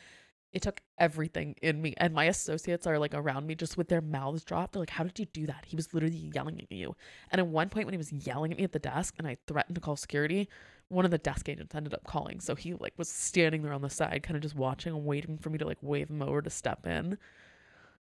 It 0.52 0.62
took 0.62 0.80
everything 0.98 1.54
in 1.62 1.80
me 1.80 1.94
and 1.96 2.12
my 2.12 2.24
associates 2.24 2.86
are 2.86 2.98
like 2.98 3.14
around 3.14 3.46
me 3.46 3.54
just 3.54 3.76
with 3.76 3.88
their 3.88 4.00
mouths 4.00 4.42
dropped. 4.44 4.72
They're 4.72 4.80
like 4.80 4.90
how 4.90 5.04
did 5.04 5.18
you 5.18 5.26
do 5.26 5.46
that? 5.46 5.64
He 5.66 5.76
was 5.76 5.92
literally 5.94 6.30
yelling 6.34 6.60
at 6.60 6.72
you. 6.72 6.96
And 7.30 7.38
at 7.40 7.46
one 7.46 7.68
point 7.68 7.86
when 7.86 7.92
he 7.94 7.98
was 7.98 8.12
yelling 8.12 8.50
at 8.52 8.58
me 8.58 8.64
at 8.64 8.72
the 8.72 8.78
desk 8.78 9.14
and 9.18 9.26
i 9.28 9.36
threatened 9.46 9.74
to 9.76 9.80
call 9.80 9.96
security 9.96 10.48
one 10.90 11.04
of 11.06 11.10
the 11.10 11.18
desk 11.18 11.48
agents 11.48 11.74
ended 11.74 11.94
up 11.94 12.04
calling 12.04 12.40
so 12.40 12.54
he 12.54 12.74
like 12.74 12.92
was 12.98 13.08
standing 13.08 13.62
there 13.62 13.72
on 13.72 13.82
the 13.82 13.90
side 13.90 14.22
kind 14.22 14.36
of 14.36 14.42
just 14.42 14.54
watching 14.54 14.92
and 14.94 15.04
waiting 15.04 15.38
for 15.38 15.50
me 15.50 15.58
to 15.58 15.66
like 15.66 15.78
wave 15.82 16.10
him 16.10 16.22
over 16.22 16.42
to 16.42 16.50
step 16.50 16.86
in 16.86 17.16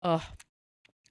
Ugh. 0.04 0.22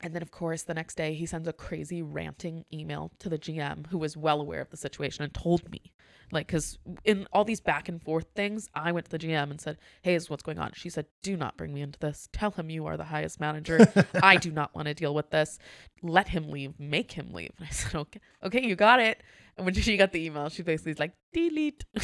And 0.01 0.13
then, 0.13 0.22
of 0.22 0.32
course, 0.32 0.63
the 0.63 0.74
next 0.74 0.96
day 0.96 1.13
he 1.13 1.25
sends 1.25 1.48
a 1.48 1.53
crazy 1.53 2.01
ranting 2.01 2.65
email 2.72 3.12
to 3.20 3.29
the 3.29 3.39
GM 3.39 3.88
who 3.88 3.98
was 3.98 4.17
well 4.17 4.41
aware 4.41 4.62
of 4.62 4.70
the 4.70 4.77
situation 4.77 5.24
and 5.24 5.34
told 5.34 5.70
me. 5.72 5.93
Like, 6.33 6.47
because 6.47 6.79
in 7.03 7.27
all 7.31 7.45
these 7.45 7.61
back 7.61 7.87
and 7.87 8.01
forth 8.01 8.27
things, 8.35 8.69
I 8.73 8.91
went 8.91 9.05
to 9.05 9.11
the 9.11 9.19
GM 9.19 9.51
and 9.51 9.61
said, 9.61 9.77
Hey, 10.01 10.15
is 10.15 10.29
what's 10.29 10.43
going 10.43 10.59
on? 10.59 10.71
She 10.73 10.89
said, 10.89 11.05
Do 11.21 11.37
not 11.37 11.57
bring 11.57 11.73
me 11.73 11.81
into 11.81 11.99
this. 11.99 12.27
Tell 12.33 12.51
him 12.51 12.69
you 12.69 12.85
are 12.87 12.97
the 12.97 13.05
highest 13.05 13.39
manager. 13.39 13.87
I 14.23 14.37
do 14.37 14.51
not 14.51 14.73
want 14.75 14.87
to 14.87 14.93
deal 14.93 15.13
with 15.13 15.29
this. 15.29 15.59
Let 16.01 16.29
him 16.29 16.49
leave. 16.49 16.79
Make 16.79 17.11
him 17.11 17.31
leave. 17.33 17.51
And 17.57 17.67
I 17.67 17.71
said, 17.71 17.95
Okay, 17.95 18.19
okay, 18.43 18.65
you 18.65 18.75
got 18.75 18.99
it. 18.99 19.21
And 19.55 19.65
when 19.65 19.75
she 19.75 19.97
got 19.97 20.11
the 20.11 20.25
email, 20.25 20.49
she 20.49 20.63
basically 20.63 20.93
was 20.93 20.99
like, 20.99 21.13
Delete. 21.31 21.85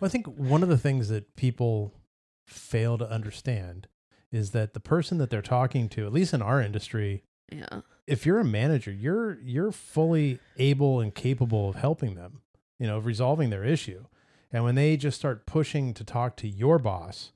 Well, 0.00 0.04
I 0.04 0.08
think 0.08 0.26
one 0.26 0.62
of 0.62 0.68
the 0.68 0.78
things 0.78 1.08
that 1.08 1.36
people 1.36 1.94
fail 2.46 2.98
to 2.98 3.08
understand 3.08 3.88
is 4.30 4.50
that 4.50 4.74
the 4.74 4.80
person 4.80 5.18
that 5.18 5.30
they're 5.30 5.42
talking 5.42 5.88
to, 5.90 6.06
at 6.06 6.12
least 6.12 6.34
in 6.34 6.42
our 6.42 6.60
industry, 6.60 7.22
yeah. 7.50 7.80
if 8.06 8.26
you're 8.26 8.40
a 8.40 8.44
manager, 8.44 8.90
you're 8.90 9.38
you're 9.40 9.70
fully 9.72 10.40
able 10.58 11.00
and 11.00 11.14
capable 11.14 11.68
of 11.68 11.76
helping 11.76 12.16
them, 12.16 12.40
you 12.78 12.86
know, 12.86 12.96
of 12.98 13.06
resolving 13.06 13.50
their 13.50 13.64
issue. 13.64 14.04
And 14.52 14.64
when 14.64 14.74
they 14.74 14.96
just 14.96 15.18
start 15.18 15.46
pushing 15.46 15.94
to 15.94 16.04
talk 16.04 16.36
to 16.38 16.48
your 16.48 16.78
boss, 16.78 17.32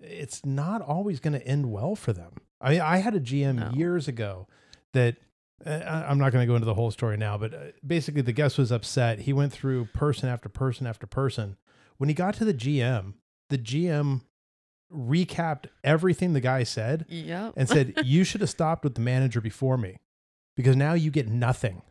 it's 0.00 0.44
not 0.44 0.82
always 0.82 1.18
going 1.20 1.32
to 1.32 1.46
end 1.46 1.70
well 1.72 1.96
for 1.96 2.12
them. 2.12 2.32
I 2.60 2.70
mean, 2.70 2.80
I 2.80 2.98
had 2.98 3.14
a 3.14 3.20
GM 3.20 3.54
No. 3.56 3.70
years 3.76 4.06
ago 4.08 4.46
that 4.92 5.16
uh, 5.64 6.04
I'm 6.08 6.18
not 6.18 6.32
going 6.32 6.42
to 6.42 6.46
go 6.46 6.54
into 6.54 6.66
the 6.66 6.74
whole 6.74 6.90
story 6.90 7.16
now, 7.16 7.36
but 7.38 7.54
uh, 7.54 7.58
basically 7.86 8.22
the 8.22 8.32
guest 8.32 8.58
was 8.58 8.70
upset. 8.70 9.20
He 9.20 9.32
went 9.32 9.52
through 9.52 9.86
person 9.86 10.28
after 10.28 10.48
person 10.48 10.86
after 10.86 11.06
person. 11.06 11.56
When 11.96 12.08
he 12.08 12.14
got 12.14 12.34
to 12.34 12.44
the 12.44 12.54
GM, 12.54 13.14
the 13.48 13.58
GM 13.58 14.20
recapped 14.92 15.66
everything 15.82 16.32
the 16.32 16.40
guy 16.40 16.62
said 16.62 17.06
Yep. 17.08 17.54
and 17.56 17.68
said, 17.68 17.94
You 18.04 18.22
should 18.24 18.40
have 18.42 18.50
stopped 18.50 18.84
with 18.84 18.94
the 18.94 19.00
manager 19.00 19.40
before 19.40 19.76
me 19.78 19.96
because 20.56 20.76
now 20.76 20.92
you 20.92 21.10
get 21.10 21.28
nothing. 21.28 21.82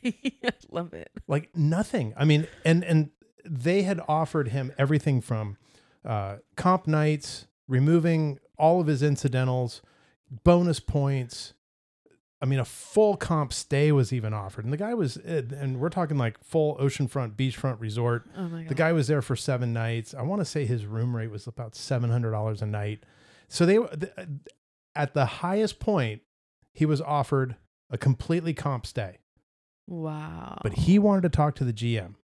I 0.04 0.50
love 0.70 0.92
it. 0.94 1.10
Like 1.26 1.54
nothing. 1.56 2.14
I 2.16 2.24
mean, 2.24 2.46
and 2.64 2.84
and 2.84 3.10
they 3.44 3.82
had 3.82 4.00
offered 4.08 4.48
him 4.48 4.72
everything 4.78 5.20
from 5.20 5.56
uh, 6.04 6.36
comp 6.56 6.86
nights, 6.86 7.46
removing 7.68 8.38
all 8.58 8.80
of 8.80 8.86
his 8.86 9.02
incidentals, 9.02 9.82
bonus 10.44 10.80
points. 10.80 11.54
I 12.42 12.46
mean, 12.46 12.58
a 12.58 12.64
full 12.64 13.16
comp 13.16 13.52
stay 13.52 13.92
was 13.92 14.12
even 14.14 14.32
offered, 14.32 14.64
and 14.64 14.72
the 14.72 14.78
guy 14.78 14.94
was, 14.94 15.18
eh, 15.26 15.42
and 15.54 15.78
we're 15.78 15.90
talking 15.90 16.16
like 16.16 16.42
full 16.42 16.76
oceanfront, 16.78 17.36
beachfront 17.36 17.78
resort. 17.80 18.26
Oh 18.34 18.44
my 18.48 18.62
god. 18.62 18.68
The 18.70 18.74
guy 18.74 18.92
was 18.92 19.08
there 19.08 19.20
for 19.20 19.36
seven 19.36 19.74
nights. 19.74 20.14
I 20.14 20.22
want 20.22 20.40
to 20.40 20.46
say 20.46 20.64
his 20.64 20.86
room 20.86 21.14
rate 21.14 21.30
was 21.30 21.46
about 21.46 21.74
seven 21.74 22.10
hundred 22.10 22.30
dollars 22.30 22.62
a 22.62 22.66
night. 22.66 23.04
So 23.48 23.66
they 23.66 23.78
at 24.94 25.14
the 25.14 25.26
highest 25.26 25.78
point. 25.80 26.22
He 26.72 26.86
was 26.86 27.00
offered 27.00 27.56
a 27.90 27.98
completely 27.98 28.54
comp 28.54 28.86
stay, 28.86 29.18
Wow. 29.90 30.58
but 30.62 30.72
he 30.74 30.98
wanted 30.98 31.22
to 31.22 31.28
talk 31.28 31.54
to 31.56 31.64
the 31.64 31.72
GM, 31.72 32.14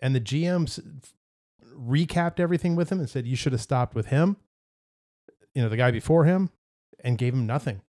and 0.00 0.14
the 0.14 0.20
GM 0.20 0.68
recapped 1.76 2.38
everything 2.38 2.76
with 2.76 2.90
him 2.92 2.98
and 3.00 3.08
said, 3.08 3.26
"You 3.26 3.36
should 3.36 3.52
have 3.52 3.62
stopped 3.62 3.94
with 3.94 4.06
him." 4.06 4.36
You 5.54 5.62
know, 5.62 5.68
the 5.68 5.76
guy 5.76 5.90
before 5.90 6.24
him, 6.24 6.50
and 7.02 7.16
gave 7.18 7.32
him 7.32 7.46
nothing. 7.46 7.80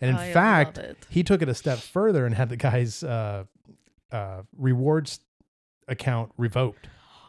And 0.00 0.10
in 0.10 0.16
I 0.16 0.32
fact, 0.32 0.78
he 1.08 1.22
took 1.22 1.42
it 1.42 1.48
a 1.48 1.54
step 1.54 1.78
further 1.78 2.26
and 2.26 2.34
had 2.34 2.48
the 2.48 2.56
guy's 2.56 3.02
uh, 3.02 3.44
uh, 4.12 4.42
rewards 4.56 5.20
account 5.88 6.32
revoked. 6.36 6.88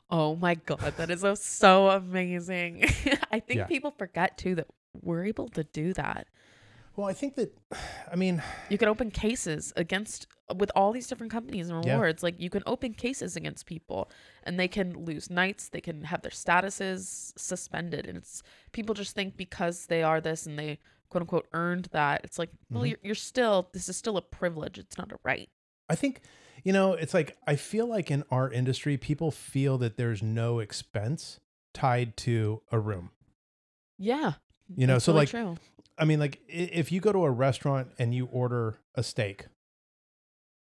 Oh 0.10 0.36
my 0.36 0.56
god, 0.56 0.94
that 0.98 1.10
is 1.10 1.22
so, 1.22 1.34
so 1.36 1.90
amazing. 1.90 2.84
I 3.32 3.40
think 3.40 3.60
Yeah. 3.60 3.66
people 3.66 3.92
forget 3.92 4.38
too 4.38 4.56
that 4.56 4.68
we're 5.02 5.26
able 5.26 5.50
to 5.50 5.64
do 5.64 5.94
that. 5.94 6.28
Well, 6.96 7.08
I 7.08 7.14
think 7.14 7.36
that, 7.36 7.58
I 8.12 8.16
mean, 8.16 8.42
You 8.70 8.78
can 8.78 8.88
open 8.88 9.12
cases 9.12 9.74
against 9.76 10.28
with 10.54 10.72
all 10.76 10.92
these 10.92 11.08
different 11.08 11.32
companies 11.32 11.70
and 11.70 11.84
Yeah. 11.86 11.94
rewards. 11.96 12.22
Like 12.22 12.40
you 12.40 12.50
can 12.50 12.62
open 12.66 12.94
cases 12.94 13.36
against 13.36 13.66
people 13.66 14.12
and 14.44 14.60
they 14.60 14.68
can 14.68 15.06
lose 15.06 15.30
nights, 15.30 15.70
they 15.70 15.82
can 15.82 16.04
have 16.04 16.22
their 16.22 16.32
statuses 16.32 17.34
suspended. 17.38 18.06
And 18.06 18.18
it's 18.18 18.44
people 18.72 18.94
just 18.94 19.16
think 19.16 19.38
because 19.38 19.88
they 19.88 20.04
are 20.04 20.22
this 20.22 20.46
and 20.46 20.58
they 20.60 20.78
quote 21.10 21.22
unquote 21.22 21.48
earned 21.54 21.86
that. 21.94 22.22
It's 22.24 22.38
like, 22.38 22.50
well, 22.70 22.84
Mhm. 22.84 22.90
you're, 22.90 23.00
you're 23.04 23.16
still 23.16 23.70
this 23.74 23.90
is 23.90 23.98
still 23.98 24.18
a 24.18 24.22
privilege. 24.22 24.78
It's 24.78 24.98
not 24.98 25.12
a 25.12 25.18
right. 25.24 25.50
I 25.90 25.96
think, 25.96 26.22
you 26.64 26.74
know, 26.74 26.94
it's 26.94 27.14
like, 27.14 27.38
I 27.48 27.56
feel 27.56 27.88
like 27.88 28.10
in 28.12 28.24
our 28.32 28.52
industry, 28.52 28.98
people 28.98 29.32
feel 29.32 29.78
that 29.80 29.98
there's 29.98 30.22
no 30.24 30.60
expense 30.60 31.40
tied 31.74 32.18
to 32.18 32.62
a 32.72 32.80
room. 32.80 33.12
Yeah. 33.98 34.34
You 34.76 34.88
know, 34.88 34.98
so 35.00 35.12
really 35.12 35.22
like, 35.22 35.30
true. 35.30 35.58
I 35.98 36.06
mean, 36.06 36.20
like 36.20 36.42
if 36.48 36.92
you 36.92 37.00
go 37.00 37.12
to 37.12 37.24
a 37.24 37.32
restaurant 37.32 37.90
and 37.98 38.14
you 38.14 38.26
order 38.28 38.80
a 38.96 39.04
steak, 39.04 39.46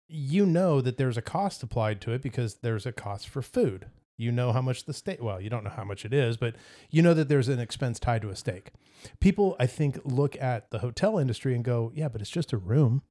you 0.09 0.45
know 0.47 0.81
that 0.81 0.97
there's 0.99 1.17
a 1.17 1.23
cost 1.23 1.63
applied 1.63 2.01
to 2.03 2.13
it 2.13 2.23
because 2.23 2.57
there's 2.57 2.87
a 2.87 2.93
cost 2.93 3.29
for 3.29 3.43
food. 3.43 3.87
You 4.17 4.31
know 4.31 4.53
how 4.53 4.63
much 4.63 4.85
the 4.85 4.93
steak, 4.95 5.21
well, 5.23 5.41
you 5.41 5.51
don't 5.51 5.65
know 5.65 5.71
how 5.71 5.83
much 5.85 6.05
it 6.05 6.13
is, 6.13 6.37
but 6.37 6.55
you 6.91 7.03
know 7.03 7.15
that 7.15 7.29
there's 7.29 7.49
an 7.49 7.59
expense 7.59 7.99
tied 7.99 8.23
to 8.23 8.29
a 8.31 8.37
steak. 8.37 8.71
People, 9.19 9.57
I 9.59 9.67
think, 9.67 9.99
look 10.05 10.41
at 10.41 10.71
the 10.71 10.79
hotel 10.79 11.19
industry 11.19 11.55
and 11.55 11.65
go, 11.65 11.91
yeah, 11.95 12.09
but 12.09 12.21
it's 12.21 12.31
just 12.31 12.53
a 12.53 12.57
room. 12.57 13.03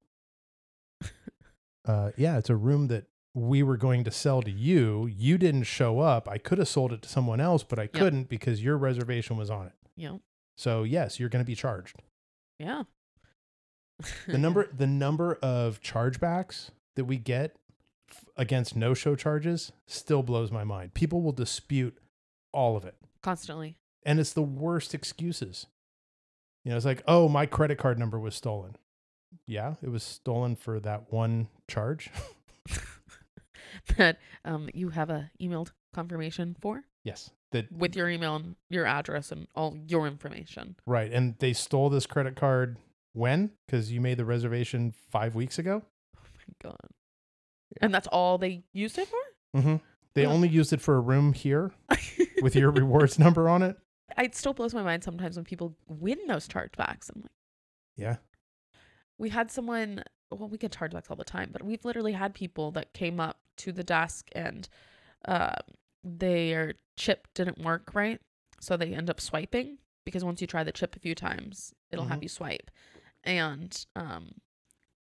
uh, 1.85 2.11
yeah, 2.15 2.37
it's 2.37 2.49
a 2.49 2.55
room 2.55 2.87
that 2.87 3.05
we 3.33 3.63
were 3.63 3.77
going 3.77 4.03
to 4.05 4.11
sell 4.11 4.41
to 4.41 4.51
you. 4.51 5.07
You 5.07 5.37
didn't 5.37 5.63
show 5.63 5.99
up. 5.99 6.29
I 6.29 6.37
could 6.37 6.57
have 6.59 6.67
sold 6.69 6.93
it 6.93 7.01
to 7.01 7.09
someone 7.09 7.41
else, 7.41 7.63
but 7.63 7.79
I 7.79 7.87
couldn't 7.87 8.29
because 8.29 8.63
your 8.63 8.77
reservation 8.77 9.35
was 9.37 9.49
on 9.49 9.65
it. 9.67 9.73
Yeah. 9.97 10.17
So, 10.55 10.83
yes, 10.83 11.19
you're 11.19 11.29
going 11.29 11.43
to 11.43 11.47
be 11.47 11.55
charged 11.55 11.97
Yeah. 12.59 12.83
the 14.27 14.37
number 14.37 14.69
the 14.77 14.87
number 14.87 15.35
of 15.41 15.81
chargebacks 15.81 16.69
that 16.95 17.05
we 17.05 17.17
get 17.17 17.55
f- 18.09 18.25
against 18.37 18.75
no 18.75 18.93
show 18.93 19.15
charges 19.15 19.71
still 19.87 20.23
blows 20.23 20.51
my 20.51 20.63
mind. 20.63 20.93
People 20.93 21.21
will 21.21 21.31
dispute 21.31 21.97
all 22.53 22.75
of 22.77 22.85
it. 22.85 22.95
constantly. 23.21 23.77
And 24.05 24.19
it's 24.19 24.33
the 24.33 24.41
worst 24.41 24.93
excuses. 24.93 25.65
You 26.65 26.71
know, 26.71 26.77
it's 26.77 26.85
like, 26.85 27.03
"Oh, 27.07 27.27
my 27.29 27.45
credit 27.45 27.77
card 27.77 27.97
number 27.97 28.19
was 28.19 28.35
stolen." 28.35 28.75
Yeah, 29.47 29.75
it 29.81 29.89
was 29.89 30.03
stolen 30.03 30.55
for 30.55 30.79
that 30.81 31.11
one 31.11 31.47
charge. 31.67 32.09
that 33.97 34.17
um 34.45 34.69
you 34.73 34.89
have 34.89 35.09
a 35.09 35.31
emailed 35.41 35.71
confirmation 35.93 36.55
for 36.61 36.83
yes. 37.03 37.31
That 37.51 37.71
with 37.71 37.95
your 37.95 38.09
email 38.09 38.35
and 38.35 38.55
your 38.69 38.85
address 38.85 39.31
and 39.31 39.47
all 39.55 39.77
your 39.87 40.07
information. 40.07 40.75
right. 40.87 41.11
And 41.11 41.35
they 41.39 41.53
stole 41.53 41.89
this 41.89 42.05
credit 42.05 42.35
card 42.35 42.77
when? 43.13 43.51
Cuz 43.69 43.91
you 43.91 44.01
made 44.01 44.17
the 44.17 44.25
reservation 44.25 44.91
5 45.11 45.35
weeks 45.35 45.59
ago? 45.59 45.83
My 46.63 46.69
god. 46.69 46.77
And 47.81 47.93
that's 47.93 48.07
all 48.07 48.37
they 48.37 48.63
used 48.73 48.97
it 48.97 49.07
for? 49.07 49.19
Mhm. 49.59 49.81
They 50.13 50.23
Yeah. 50.23 50.29
only 50.29 50.47
used 50.49 50.73
it 50.73 50.81
for 50.81 50.95
a 50.95 50.99
room 50.99 51.33
here 51.33 51.71
with 52.41 52.55
your 52.55 52.71
rewards 52.71 53.17
number 53.17 53.49
on 53.49 53.63
it. 53.63 53.77
it 54.17 54.35
still 54.35 54.53
blows 54.53 54.73
my 54.75 54.83
mind 54.83 55.03
sometimes 55.03 55.35
when 55.37 55.45
people 55.45 55.75
win 55.87 56.19
those 56.27 56.47
chargebacks. 56.47 57.09
I'm 57.13 57.21
like, 57.21 57.31
Yeah. 57.95 58.17
we 59.17 59.29
had 59.29 59.49
someone 59.51 60.03
well, 60.31 60.49
we 60.49 60.57
get 60.57 60.71
chargebacks 60.71 61.11
all 61.11 61.15
the 61.15 61.23
time, 61.23 61.49
but 61.53 61.61
we've 61.63 61.85
literally 61.85 62.13
had 62.13 62.33
people 62.33 62.71
that 62.71 62.91
came 62.93 63.19
up 63.19 63.39
to 63.57 63.71
the 63.71 63.83
desk 63.83 64.29
and 64.31 64.67
uh, 65.25 65.53
their 66.03 66.73
chip 66.97 67.27
didn't 67.35 67.59
work 67.59 67.93
right. 67.93 68.19
So 68.59 68.75
they 68.75 68.93
end 68.95 69.11
up 69.11 69.21
swiping 69.21 69.77
because 70.05 70.23
once 70.23 70.41
you 70.41 70.47
try 70.47 70.63
the 70.63 70.71
chip 70.71 70.95
a 70.95 70.99
few 70.99 71.13
times, 71.13 71.71
it'll 71.91 72.05
have 72.05 72.19
Mhm. 72.19 72.23
you 72.23 72.29
swipe. 72.29 72.71
And 73.23 73.85
um 73.95 74.41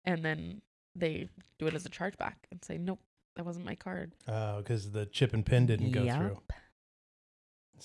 and 0.04 0.26
then 0.26 0.62
they 1.00 1.30
do 1.58 1.68
it 1.68 1.74
as 1.74 1.86
a 1.86 1.90
chargeback 1.90 2.36
and 2.52 2.64
say, 2.64 2.78
Nope, 2.78 3.00
that 3.36 3.46
wasn't 3.46 3.66
my 3.66 3.76
card. 3.76 4.14
Oh, 4.28 4.58
because 4.58 4.92
the 4.92 5.06
chip 5.06 5.34
and 5.34 5.46
pin 5.46 5.66
didn't 5.66 5.92
go 5.92 6.04
Yep. 6.04 6.18
through. 6.18 6.38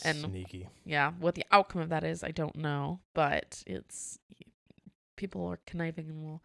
And- 0.04 0.18
Sneaky. 0.18 0.68
Yeah, 0.84 1.12
what 1.20 1.34
the 1.36 1.44
outcome 1.52 1.80
of 1.80 1.88
that 1.90 2.02
is, 2.04 2.24
I 2.24 2.32
don't 2.32 2.56
know, 2.56 3.00
but 3.14 3.62
it's 3.66 4.18
people 5.16 5.46
are 5.46 5.60
conniving 5.66 6.08
and 6.08 6.22
will 6.22 6.42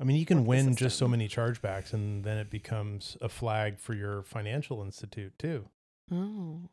I 0.00 0.04
mean, 0.04 0.16
you 0.16 0.24
can 0.26 0.46
win 0.46 0.74
just 0.74 0.96
so 0.98 1.06
many 1.06 1.28
chargebacks, 1.28 1.92
and 1.92 2.24
then 2.24 2.36
it 2.38 2.50
becomes 2.50 3.16
a 3.20 3.28
flag 3.28 3.78
for 3.78 3.94
your 3.94 4.22
financial 4.22 4.82
institute 4.82 5.38
too. 5.38 5.68
oh 6.10 6.70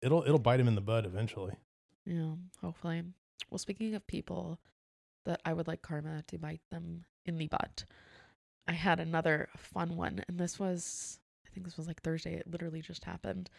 It'll 0.00 0.22
it'll 0.22 0.38
bite 0.38 0.60
him 0.60 0.68
in 0.68 0.74
the 0.76 0.80
butt 0.80 1.04
eventually. 1.04 1.54
Yeah, 2.06 2.34
hopefully. 2.60 3.02
Well, 3.50 3.58
speaking 3.58 3.94
of 3.94 4.06
people 4.06 4.58
that 5.26 5.40
I 5.44 5.52
would 5.52 5.66
like 5.66 5.82
karma 5.82 6.22
to 6.28 6.38
bite 6.38 6.60
them 6.70 7.04
in 7.26 7.36
the 7.36 7.48
butt, 7.48 7.84
I 8.70 8.74
had 8.74 9.00
another 9.00 9.48
fun 9.56 9.96
one, 9.96 10.22
and 10.28 10.38
this 10.38 10.56
was, 10.56 11.18
I 11.44 11.50
think 11.52 11.66
this 11.66 11.76
was 11.76 11.88
like 11.88 12.02
Thursday. 12.02 12.34
It 12.34 12.48
literally 12.48 12.80
just 12.80 13.04
happened. 13.04 13.50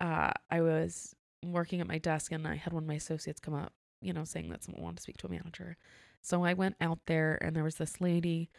Uh, 0.00 0.30
I 0.52 0.60
was 0.60 1.16
working 1.44 1.80
at 1.80 1.88
my 1.88 1.98
desk, 1.98 2.30
and 2.30 2.46
I 2.46 2.54
had 2.54 2.72
one 2.72 2.84
of 2.84 2.88
my 2.88 2.94
associates 2.94 3.40
come 3.40 3.54
up, 3.54 3.72
you 4.00 4.12
know, 4.12 4.22
saying 4.22 4.50
that 4.50 4.62
someone 4.62 4.84
wanted 4.84 4.98
to 4.98 5.02
speak 5.02 5.16
to 5.16 5.26
a 5.26 5.30
manager. 5.30 5.76
So 6.20 6.44
I 6.44 6.54
went 6.54 6.76
out 6.80 7.00
there, 7.06 7.40
and 7.42 7.56
there 7.56 7.64
was 7.64 7.74
this 7.74 8.00
lady, 8.00 8.50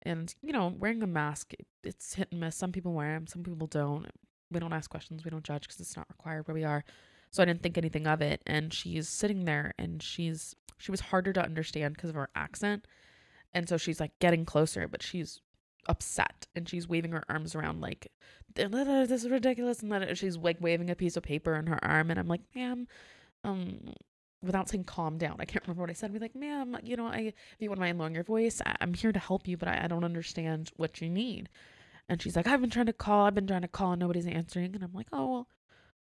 and 0.00 0.34
you 0.40 0.54
know, 0.54 0.74
wearing 0.78 1.02
a 1.02 1.06
mask, 1.06 1.52
it's 1.84 2.14
hit 2.14 2.28
and 2.30 2.40
miss. 2.40 2.56
Some 2.56 2.72
people 2.72 2.94
wear 2.94 3.12
them, 3.12 3.26
some 3.26 3.42
people 3.42 3.66
don't. 3.66 4.06
We 4.50 4.58
don't 4.58 4.72
ask 4.72 4.88
questions, 4.88 5.22
we 5.22 5.30
don't 5.30 5.44
judge 5.44 5.64
because 5.64 5.80
it's 5.80 5.98
not 5.98 6.08
required 6.08 6.48
where 6.48 6.54
we 6.54 6.64
are. 6.64 6.82
So 7.30 7.42
I 7.42 7.46
didn't 7.46 7.62
think 7.62 7.76
anything 7.76 8.06
of 8.06 8.22
it. 8.22 8.42
And 8.46 8.72
she's 8.72 9.06
sitting 9.06 9.44
there 9.44 9.74
and 9.78 10.02
she's 10.02 10.54
she 10.78 10.90
was 10.90 11.00
harder 11.00 11.32
to 11.34 11.42
understand 11.42 11.94
because 11.94 12.10
of 12.10 12.16
her 12.16 12.30
accent. 12.34 12.86
And 13.54 13.68
so 13.68 13.76
she's 13.76 14.00
like 14.00 14.18
getting 14.18 14.44
closer, 14.44 14.88
but 14.88 15.02
she's 15.02 15.40
upset 15.88 16.46
and 16.54 16.68
she's 16.68 16.88
waving 16.88 17.12
her 17.12 17.24
arms 17.28 17.54
around 17.54 17.80
like 17.80 18.06
this 18.54 19.24
is 19.24 19.28
ridiculous 19.28 19.80
and 19.80 19.90
then 19.90 20.14
she's 20.14 20.36
like 20.36 20.56
waving 20.60 20.90
a 20.90 20.94
piece 20.94 21.16
of 21.16 21.24
paper 21.24 21.56
in 21.56 21.66
her 21.66 21.82
arm 21.84 22.10
and 22.10 22.18
I'm 22.20 22.28
like, 22.28 22.42
ma'am, 22.54 22.86
um 23.44 23.92
without 24.42 24.68
saying 24.68 24.84
calm 24.84 25.18
down. 25.18 25.36
I 25.38 25.44
can't 25.44 25.64
remember 25.64 25.82
what 25.82 25.90
I 25.90 25.94
said. 25.94 26.12
Be 26.12 26.18
like, 26.18 26.34
ma'am, 26.34 26.76
you 26.82 26.96
know, 26.96 27.06
I 27.06 27.18
if 27.18 27.34
you 27.60 27.68
wouldn't 27.70 27.84
mind 27.84 27.98
lowering 27.98 28.14
your 28.14 28.24
voice, 28.24 28.60
I, 28.64 28.76
I'm 28.80 28.94
here 28.94 29.12
to 29.12 29.18
help 29.18 29.46
you, 29.48 29.56
but 29.56 29.68
I, 29.68 29.82
I 29.84 29.86
don't 29.86 30.04
understand 30.04 30.70
what 30.76 31.00
you 31.00 31.08
need. 31.08 31.48
And 32.08 32.20
she's 32.20 32.36
like, 32.36 32.46
I've 32.46 32.60
been 32.60 32.70
trying 32.70 32.86
to 32.86 32.92
call, 32.92 33.26
I've 33.26 33.34
been 33.34 33.46
trying 33.46 33.62
to 33.62 33.68
call 33.68 33.92
and 33.92 34.00
nobody's 34.00 34.26
answering. 34.26 34.74
And 34.74 34.82
I'm 34.82 34.92
like, 34.92 35.08
oh 35.12 35.46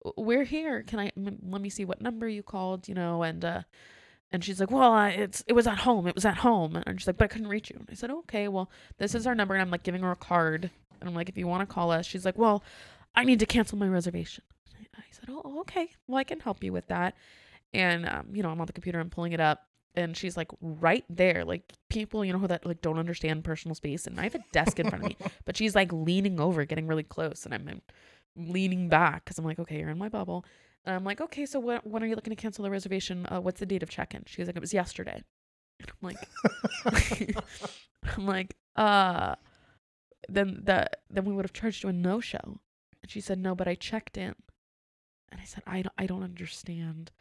well, 0.03 0.13
we're 0.17 0.43
here. 0.43 0.83
Can 0.83 1.00
I 1.00 1.12
m- 1.15 1.39
let 1.47 1.62
me 1.62 1.69
see 1.69 1.85
what 1.85 2.01
number 2.01 2.27
you 2.27 2.43
called, 2.43 2.88
you 2.88 2.95
know? 2.95 3.23
And 3.23 3.45
uh, 3.45 3.62
and 4.33 4.43
she's 4.43 4.59
like, 4.59 4.71
well, 4.71 4.91
I, 4.91 5.09
it's 5.09 5.43
it 5.47 5.53
was 5.53 5.67
at 5.67 5.77
home. 5.77 6.07
It 6.07 6.15
was 6.15 6.25
at 6.25 6.37
home. 6.37 6.81
And 6.87 6.99
she's 6.99 7.05
like, 7.05 7.17
but 7.17 7.25
I 7.25 7.27
couldn't 7.27 7.47
reach 7.47 7.69
you. 7.69 7.77
And 7.79 7.87
I 7.89 7.93
said, 7.93 8.09
okay, 8.09 8.47
well, 8.47 8.69
this 8.97 9.13
is 9.13 9.27
our 9.27 9.35
number. 9.35 9.53
And 9.53 9.61
I'm 9.61 9.69
like 9.69 9.83
giving 9.83 10.01
her 10.01 10.11
a 10.11 10.15
card. 10.15 10.71
And 10.99 11.07
I'm 11.07 11.15
like, 11.15 11.29
if 11.29 11.37
you 11.37 11.45
want 11.47 11.61
to 11.61 11.71
call 11.71 11.91
us, 11.91 12.07
she's 12.07 12.25
like, 12.25 12.37
well, 12.37 12.63
I 13.13 13.25
need 13.25 13.39
to 13.39 13.45
cancel 13.45 13.77
my 13.77 13.87
reservation. 13.87 14.43
I 14.75 14.85
I 14.97 15.03
said, 15.11 15.29
oh, 15.29 15.59
okay, 15.61 15.89
well, 16.07 16.17
I 16.17 16.23
can 16.23 16.39
help 16.39 16.63
you 16.63 16.73
with 16.73 16.87
that. 16.87 17.15
And 17.75 18.09
um, 18.09 18.29
you 18.33 18.41
know, 18.41 18.49
I'm 18.49 18.59
on 18.59 18.65
the 18.65 18.73
computer, 18.73 18.99
I'm 18.99 19.11
pulling 19.11 19.33
it 19.33 19.39
up. 19.39 19.67
And 19.95 20.17
she's 20.17 20.35
like 20.35 20.49
right 20.59 21.05
there, 21.07 21.45
like 21.45 21.71
people, 21.89 22.25
you 22.25 22.33
know, 22.33 22.39
who 22.39 22.47
that 22.47 22.65
like 22.65 22.81
don't 22.81 22.97
understand 22.97 23.43
personal 23.43 23.75
space. 23.75 24.07
And 24.07 24.19
I 24.19 24.23
have 24.23 24.33
a 24.33 24.43
desk 24.51 24.79
in 24.79 24.89
front 24.89 25.03
of 25.03 25.09
me, 25.11 25.17
but 25.45 25.55
she's 25.55 25.75
like 25.75 25.93
leaning 25.93 26.39
over, 26.39 26.65
getting 26.65 26.87
really 26.87 27.03
close, 27.03 27.45
and 27.45 27.53
I'm, 27.53 27.69
I'm 27.69 27.81
leaning 28.35 28.89
back 28.89 29.25
because 29.25 29.37
I'm 29.37 29.45
like, 29.45 29.59
okay, 29.59 29.77
you're 29.77 29.89
in 29.89 29.99
my 29.99 30.09
bubble. 30.09 30.43
And 30.85 30.95
I'm 30.95 31.03
like, 31.03 31.21
okay, 31.21 31.45
so 31.45 31.59
what, 31.59 31.85
when 31.87 32.03
are 32.03 32.07
you 32.07 32.15
looking 32.15 32.35
to 32.35 32.41
cancel 32.41 32.63
the 32.63 32.69
reservation? 32.69 33.25
Uh, 33.31 33.39
what's 33.39 33.59
the 33.59 33.65
date 33.65 33.83
of 33.83 33.89
check-in? 33.89 34.23
She 34.25 34.41
was 34.41 34.47
like, 34.47 34.57
it 34.57 34.61
was 34.61 34.73
yesterday. 34.73 35.23
And 35.79 35.91
I'm 35.91 36.09
like, 36.09 37.37
I'm 38.17 38.25
like, 38.25 38.55
uh, 38.75 39.35
then 40.29 40.61
the 40.63 40.89
then 41.09 41.25
we 41.25 41.33
would 41.33 41.45
have 41.45 41.53
charged 41.53 41.83
you 41.83 41.89
a 41.89 41.93
no-show. 41.93 42.59
And 43.01 43.11
she 43.11 43.21
said, 43.21 43.39
no, 43.39 43.55
but 43.55 43.67
I 43.67 43.75
checked 43.75 44.17
in. 44.17 44.35
And 45.31 45.41
I 45.41 45.45
said, 45.45 45.63
I 45.65 45.81
don't, 45.81 45.93
I 45.97 46.05
don't 46.05 46.23
understand. 46.23 47.11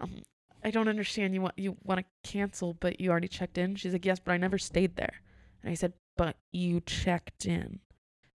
Um, 0.00 0.22
I 0.64 0.70
don't 0.70 0.88
understand. 0.88 1.34
You 1.34 1.42
want 1.42 1.58
you 1.58 1.76
want 1.84 2.00
to 2.00 2.30
cancel, 2.30 2.74
but 2.74 3.00
you 3.00 3.10
already 3.10 3.28
checked 3.28 3.58
in. 3.58 3.76
She's 3.76 3.92
like, 3.92 4.04
yes, 4.04 4.20
but 4.22 4.32
I 4.32 4.36
never 4.36 4.58
stayed 4.58 4.96
there. 4.96 5.14
And 5.62 5.70
I 5.70 5.74
said, 5.74 5.94
but 6.16 6.36
you 6.52 6.80
checked 6.80 7.46
in. 7.46 7.80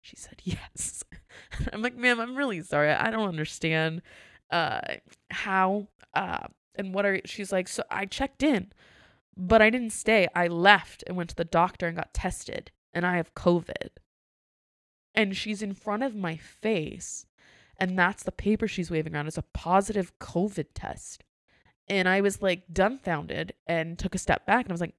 She 0.02 0.16
said, 0.16 0.42
yes. 0.44 1.04
I'm 1.74 1.82
like, 1.82 1.96
ma'am, 1.96 2.20
I'm 2.20 2.36
really 2.36 2.62
sorry. 2.62 2.90
I 2.90 3.12
don't 3.12 3.28
understand 3.28 4.02
uh, 4.52 4.82
how 5.30 5.88
uh, 6.14 6.48
and 6.76 6.94
what 6.94 7.06
are. 7.06 7.22
She's 7.26 7.52
like, 7.52 7.68
so 7.68 7.84
I 7.90 8.06
checked 8.06 8.44
in, 8.44 8.72
but 9.38 9.62
I 9.62 9.70
didn't 9.70 9.92
stay. 9.92 10.28
I 10.36 10.48
left 10.48 11.04
and 11.08 11.18
went 11.18 11.30
to 11.32 11.36
the 11.36 11.46
doctor 11.46 11.88
and 11.88 11.98
got 11.98 12.14
tested, 12.14 12.72
and 12.94 13.06
I 13.06 13.18
have 13.18 13.34
COVID. 13.36 13.90
And 15.14 15.36
she's 15.36 15.62
in 15.62 15.74
front 15.74 16.04
of 16.04 16.16
my 16.16 16.38
face, 16.38 17.26
and 17.78 17.98
that's 17.98 18.24
the 18.24 18.32
paper 18.32 18.68
she's 18.68 18.92
waving 18.92 19.16
around 19.16 19.28
is 19.28 19.38
a 19.38 19.44
positive 19.54 20.18
COVID 20.20 20.68
test. 20.74 21.24
And 21.88 22.08
I 22.08 22.22
was 22.22 22.42
like 22.42 22.64
dumbfounded 22.72 23.54
and 23.68 24.00
took 24.00 24.16
a 24.16 24.20
step 24.20 24.46
back 24.46 24.66
and 24.66 24.72
I 24.72 24.76
was 24.76 24.82
like, 24.82 24.96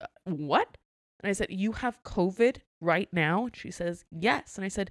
"Uh, 0.00 0.06
what? 0.24 0.76
And 1.24 1.30
I 1.30 1.32
said, 1.32 1.46
You 1.50 1.72
have 1.72 2.02
COVID 2.02 2.58
right 2.82 3.08
now? 3.10 3.46
And 3.46 3.56
she 3.56 3.70
says, 3.70 4.04
Yes. 4.10 4.56
And 4.56 4.64
I 4.64 4.68
said, 4.68 4.90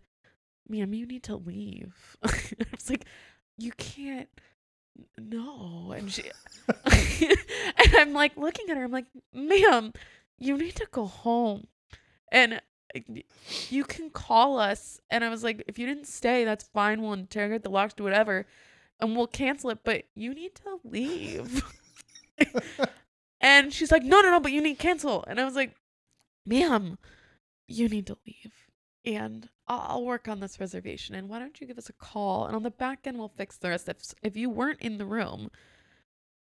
Ma'am, 0.68 0.94
you 0.94 1.06
need 1.06 1.22
to 1.24 1.36
leave. 1.36 2.18
I 2.24 2.66
was 2.72 2.90
like, 2.90 3.06
You 3.58 3.72
can't. 3.78 4.30
No. 5.18 5.94
And 5.96 6.12
she, 6.12 6.24
and 6.86 7.96
I'm 7.96 8.14
like 8.14 8.38
looking 8.38 8.70
at 8.70 8.78
her, 8.78 8.84
I'm 8.84 8.92
like, 8.92 9.08
Ma'am, 9.34 9.94
you 10.38 10.58
need 10.58 10.76
to 10.76 10.88
go 10.92 11.06
home. 11.06 11.68
And 12.32 12.62
eh, 12.96 13.22
you 13.70 13.84
can 13.84 14.10
call 14.10 14.60
us. 14.60 15.00
And 15.10 15.24
I 15.24 15.30
was 15.30 15.44
like, 15.44 15.64
If 15.68 15.80
you 15.80 15.86
didn't 15.86 16.08
stay, 16.08 16.46
that's 16.46 16.66
fine. 16.66 17.02
We'll 17.02 17.14
interrogate 17.14 17.64
the 17.64 17.70
locks, 17.70 17.94
do 17.94 18.04
whatever, 18.04 18.46
and 19.00 19.16
we'll 19.16 19.28
cancel 19.28 19.70
it. 19.70 19.80
But 19.84 20.06
you 20.16 20.34
need 20.34 20.56
to 20.56 20.80
leave. 20.84 21.64
and 23.42 23.74
she's 23.74 23.92
like, 23.92 24.04
No, 24.04 24.22
no, 24.22 24.32
no, 24.32 24.40
but 24.40 24.52
you 24.52 24.62
need 24.62 24.78
to 24.78 24.84
cancel. 24.84 25.24
And 25.28 25.40
I 25.40 25.46
was 25.46 25.56
like, 25.56 25.76
ma'am, 26.46 26.98
you 27.68 27.88
need 27.90 28.08
to 28.08 28.18
leave. 28.26 28.54
And 29.06 29.50
I'll, 29.68 30.04
work 30.04 30.28
on 30.28 30.40
this 30.40 30.60
reservation. 30.60 31.16
And 31.16 31.30
why 31.30 31.40
don't 31.40 31.60
you 31.62 31.68
give 31.68 31.78
us 31.78 31.90
a 31.90 31.94
call? 31.94 32.46
And 32.46 32.56
on 32.56 32.64
the 32.64 32.72
back 32.72 33.06
end, 33.06 33.18
we'll 33.18 33.30
fix 33.30 33.58
the 33.58 33.70
rest. 33.70 33.88
If, 33.88 34.14
if 34.22 34.36
you 34.36 34.50
weren't 34.50 34.82
in 34.82 34.98
the 34.98 35.06
room, 35.06 35.50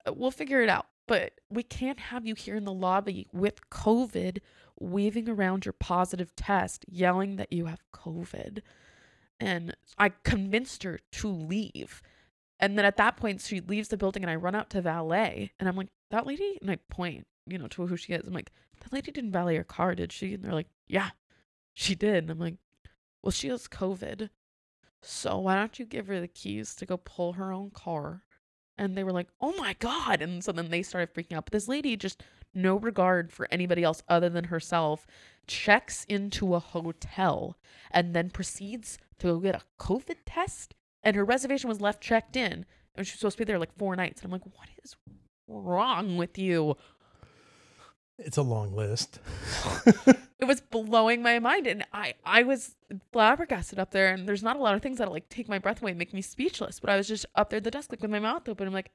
uh, 0.08 0.14
we'll 0.14 0.32
figure 0.32 0.62
it 0.62 0.70
out. 0.70 0.88
But 1.08 1.34
we 1.50 1.64
can't 1.64 2.00
have 2.00 2.26
you 2.26 2.36
here 2.36 2.56
in 2.56 2.66
the 2.66 2.72
lobby 2.72 3.28
with 3.34 3.70
COVID, 3.70 4.40
waving 4.80 5.28
around 5.28 5.66
your 5.66 5.74
positive 5.74 6.36
test, 6.36 6.86
yelling 6.88 7.36
that 7.38 7.52
you 7.52 7.66
have 7.66 7.82
COVID. 7.94 8.60
And 9.40 9.76
I 9.98 10.10
convinced 10.24 10.84
her 10.84 11.00
to 11.14 11.28
leave. 11.28 12.02
And 12.60 12.78
then 12.78 12.86
at 12.86 12.98
that 12.98 13.18
point, 13.18 13.42
she 13.42 13.60
leaves 13.60 13.88
the 13.88 13.98
building, 13.98 14.24
and 14.24 14.30
I 14.30 14.36
run 14.36 14.56
out 14.56 14.70
to 14.72 14.82
valet. 14.82 15.52
And 15.60 15.68
I'm 15.68 15.76
like, 15.76 15.90
that 16.12 16.28
lady? 16.28 16.58
And 16.62 16.70
I 16.70 16.78
point, 16.90 17.26
you 17.48 17.58
know, 17.58 17.68
to 17.68 17.88
who 17.88 17.98
she 17.98 18.14
is. 18.14 18.28
I'm 18.28 18.34
like, 18.34 18.52
that 18.82 18.94
lady 18.94 19.12
didn't 19.12 19.32
valet 19.32 19.56
her 19.56 19.64
car, 19.64 19.96
did 19.96 20.12
she? 20.12 20.34
And 20.34 20.44
they're 20.44 20.54
like, 20.54 20.70
yeah, 20.88 21.10
she 21.74 21.96
did. 21.96 22.24
And 22.26 22.30
I'm 22.30 22.40
like, 22.40 22.56
well, 23.22 23.32
she 23.32 23.50
has 23.50 23.68
COVID. 23.68 24.30
So 25.02 25.40
why 25.40 25.56
don't 25.56 25.80
you 25.80 25.86
give 25.86 26.08
her 26.08 26.20
the 26.20 26.28
keys 26.28 26.76
to 26.76 26.86
go 26.86 26.98
pull 26.98 27.34
her 27.34 27.52
own 27.54 27.72
car? 27.72 28.24
And 28.78 28.96
they 28.96 29.04
were 29.04 29.12
like, 29.12 29.28
oh 29.42 29.54
my 29.58 29.76
God. 29.80 30.22
And 30.22 30.44
so 30.44 30.52
then 30.52 30.70
they 30.70 30.84
started 30.84 31.14
freaking 31.14 31.36
out. 31.36 31.46
But 31.46 31.54
this 31.54 31.68
lady, 31.68 31.98
just 31.98 32.24
no 32.54 32.78
regard 32.78 33.32
for 33.32 33.48
anybody 33.52 33.84
else 33.84 34.02
other 34.08 34.30
than 34.30 34.46
herself, 34.46 35.06
checks 35.48 36.06
into 36.06 36.56
a 36.56 36.60
hotel 36.60 37.58
and 37.92 38.16
then 38.16 38.30
proceeds 38.30 38.98
to 39.20 39.28
go 39.28 39.40
get 39.40 39.56
a 39.56 39.84
COVID 39.84 40.18
test. 40.26 40.76
And 41.04 41.16
her 41.16 41.26
reservation 41.26 41.70
was 41.70 41.82
left 41.82 42.02
checked 42.02 42.36
in. 42.36 42.66
And 42.96 43.06
she 43.06 43.14
was 43.14 43.20
supposed 43.20 43.38
to 43.38 43.42
be 43.42 43.46
there 43.46 43.60
like 43.60 43.78
four 43.78 43.96
nights. 43.96 44.22
And 44.22 44.28
I'm 44.28 44.32
like, 44.32 44.46
what 44.46 44.70
is 44.84 44.96
wrong 45.48 46.18
with 46.18 46.38
you? 46.38 46.76
It's 48.20 48.38
a 48.38 48.42
long 48.42 48.74
list. 48.76 49.20
it 50.40 50.46
was 50.48 50.62
blowing 50.62 51.22
my 51.22 51.38
mind 51.40 51.68
and 51.68 51.86
i 51.94 52.14
i 52.26 52.44
was 52.44 52.76
flabbergasted 53.12 53.78
up 53.78 53.92
there 53.92 54.08
and 54.14 54.28
there's 54.28 54.42
not 54.44 54.56
a 54.56 54.60
lot 54.60 54.74
of 54.74 54.82
things 54.82 54.98
that 55.00 55.12
like 55.12 55.28
take 55.30 55.50
my 55.50 55.60
breath 55.60 55.82
away 55.82 55.92
and 55.92 56.00
make 56.00 56.14
me 56.14 56.22
speechless 56.22 56.80
but 56.80 56.90
i 56.90 56.96
was 56.96 57.08
just 57.08 57.26
up 57.36 57.50
there 57.50 57.58
at 57.58 57.64
the 57.66 57.72
desk 57.72 57.92
like 57.92 58.02
with 58.02 58.10
my 58.10 58.20
mouth 58.20 58.48
open 58.48 58.66
i'm 58.68 58.74
like 58.74 58.92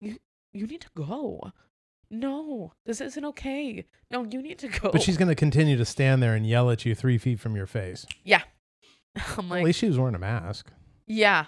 you 0.00 0.16
you 0.52 0.66
need 0.66 0.80
to 0.82 0.88
go 0.94 1.50
no 2.10 2.72
this 2.84 3.00
isn't 3.00 3.24
okay 3.24 3.84
no 4.10 4.24
you 4.30 4.40
need 4.42 4.58
to 4.58 4.68
go 4.68 4.90
But 4.92 5.02
she's 5.02 5.16
going 5.16 5.28
to 5.28 5.34
continue 5.34 5.76
to 5.78 5.84
stand 5.84 6.22
there 6.22 6.34
and 6.34 6.46
yell 6.46 6.70
at 6.70 6.84
you 6.84 6.94
three 6.94 7.18
feet 7.18 7.40
from 7.40 7.56
your 7.56 7.66
face. 7.66 8.06
yeah 8.24 8.42
i'm 9.38 9.48
like, 9.48 9.60
At 9.60 9.64
least 9.64 9.78
she 9.80 9.88
was 9.88 9.98
wearing 9.98 10.14
a 10.14 10.18
mask. 10.18 10.70
yeah 11.06 11.46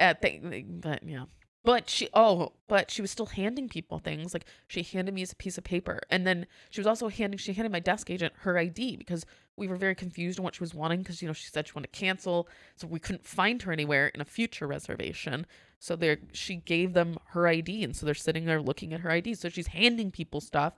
uh, 0.00 0.14
th- 0.14 0.40
but 0.80 1.02
yeah 1.04 1.24
but 1.64 1.88
she 1.88 2.08
oh 2.14 2.52
but 2.68 2.90
she 2.90 3.00
was 3.00 3.10
still 3.10 3.26
handing 3.26 3.68
people 3.68 3.98
things 3.98 4.34
like 4.34 4.46
she 4.66 4.82
handed 4.82 5.14
me 5.14 5.22
a 5.22 5.34
piece 5.36 5.56
of 5.56 5.64
paper 5.64 6.00
and 6.10 6.26
then 6.26 6.46
she 6.70 6.80
was 6.80 6.86
also 6.86 7.08
handing 7.08 7.38
she 7.38 7.52
handed 7.52 7.70
my 7.70 7.80
desk 7.80 8.10
agent 8.10 8.32
her 8.38 8.58
id 8.58 8.96
because 8.96 9.24
we 9.56 9.68
were 9.68 9.76
very 9.76 9.94
confused 9.94 10.38
on 10.38 10.44
what 10.44 10.54
she 10.54 10.62
was 10.62 10.74
wanting 10.74 11.00
because 11.00 11.20
you 11.20 11.28
know 11.28 11.34
she 11.34 11.48
said 11.48 11.66
she 11.66 11.72
wanted 11.74 11.92
to 11.92 11.98
cancel 11.98 12.48
so 12.76 12.86
we 12.86 12.98
couldn't 12.98 13.26
find 13.26 13.62
her 13.62 13.72
anywhere 13.72 14.08
in 14.08 14.20
a 14.20 14.24
future 14.24 14.66
reservation. 14.66 15.46
So 15.78 15.96
there 15.96 16.18
she 16.32 16.56
gave 16.56 16.94
them 16.94 17.18
her 17.28 17.46
id 17.46 17.84
and 17.84 17.94
so 17.94 18.06
they're 18.06 18.14
sitting 18.14 18.44
there 18.44 18.62
looking 18.62 18.92
at 18.92 19.00
her 19.00 19.10
id 19.10 19.34
so 19.34 19.48
she's 19.48 19.68
handing 19.68 20.10
people 20.10 20.40
stuff 20.40 20.74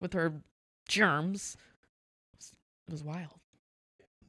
with 0.00 0.14
her 0.14 0.42
germs. 0.88 1.56
It 2.40 2.92
was 2.92 3.04
wild. 3.04 3.40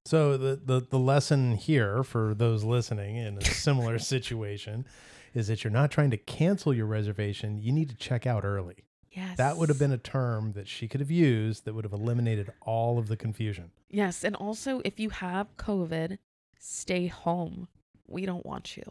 So 0.05 0.37
the, 0.37 0.59
the 0.63 0.81
the 0.81 0.99
lesson 0.99 1.55
here 1.55 2.03
for 2.03 2.33
those 2.33 2.63
listening 2.63 3.15
in 3.15 3.37
a 3.37 3.45
similar 3.45 3.97
situation 3.99 4.85
is 5.33 5.47
that 5.47 5.63
you're 5.63 5.71
not 5.71 5.91
trying 5.91 6.11
to 6.11 6.17
cancel 6.17 6.73
your 6.73 6.85
reservation. 6.85 7.59
You 7.59 7.71
need 7.71 7.89
to 7.89 7.95
check 7.95 8.27
out 8.27 8.45
early. 8.45 8.85
yes 9.11 9.37
That 9.37 9.57
would 9.57 9.69
have 9.69 9.79
been 9.79 9.91
a 9.91 9.97
term 9.97 10.53
that 10.53 10.67
she 10.67 10.87
could 10.87 10.99
have 11.01 11.11
used 11.11 11.65
that 11.65 11.73
would 11.73 11.83
have 11.85 11.93
eliminated 11.93 12.51
all 12.61 12.99
of 12.99 13.07
the 13.07 13.17
confusion. 13.17 13.71
yes 13.89 14.23
and 14.23 14.35
also 14.35 14.81
if 14.85 14.99
you 14.99 15.09
have 15.09 15.47
covid 15.57 16.17
stay 16.59 17.07
home 17.07 17.67
we 18.07 18.25
don't 18.25 18.45
want 18.45 18.75
you 18.77 18.83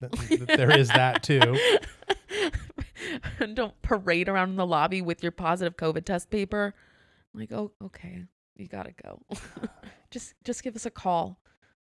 Th- 0.00 0.40
there 0.46 0.70
is 0.78 0.88
that 0.88 1.22
too. 1.22 1.40
Don't 3.54 3.80
parade 3.82 4.28
around 4.28 4.50
in 4.50 4.56
the 4.56 4.66
lobby 4.66 5.02
with 5.02 5.22
your 5.22 5.32
positive 5.32 5.76
COVID 5.76 6.04
test 6.04 6.30
paper. 6.30 6.74
like, 7.34 7.52
oh, 7.52 7.72
okay, 7.82 8.24
you 8.56 8.68
gotta 8.68 8.92
go. 9.02 9.20
just, 10.10 10.34
just 10.44 10.62
give 10.62 10.76
us 10.76 10.86
a 10.86 10.90
call. 10.90 11.38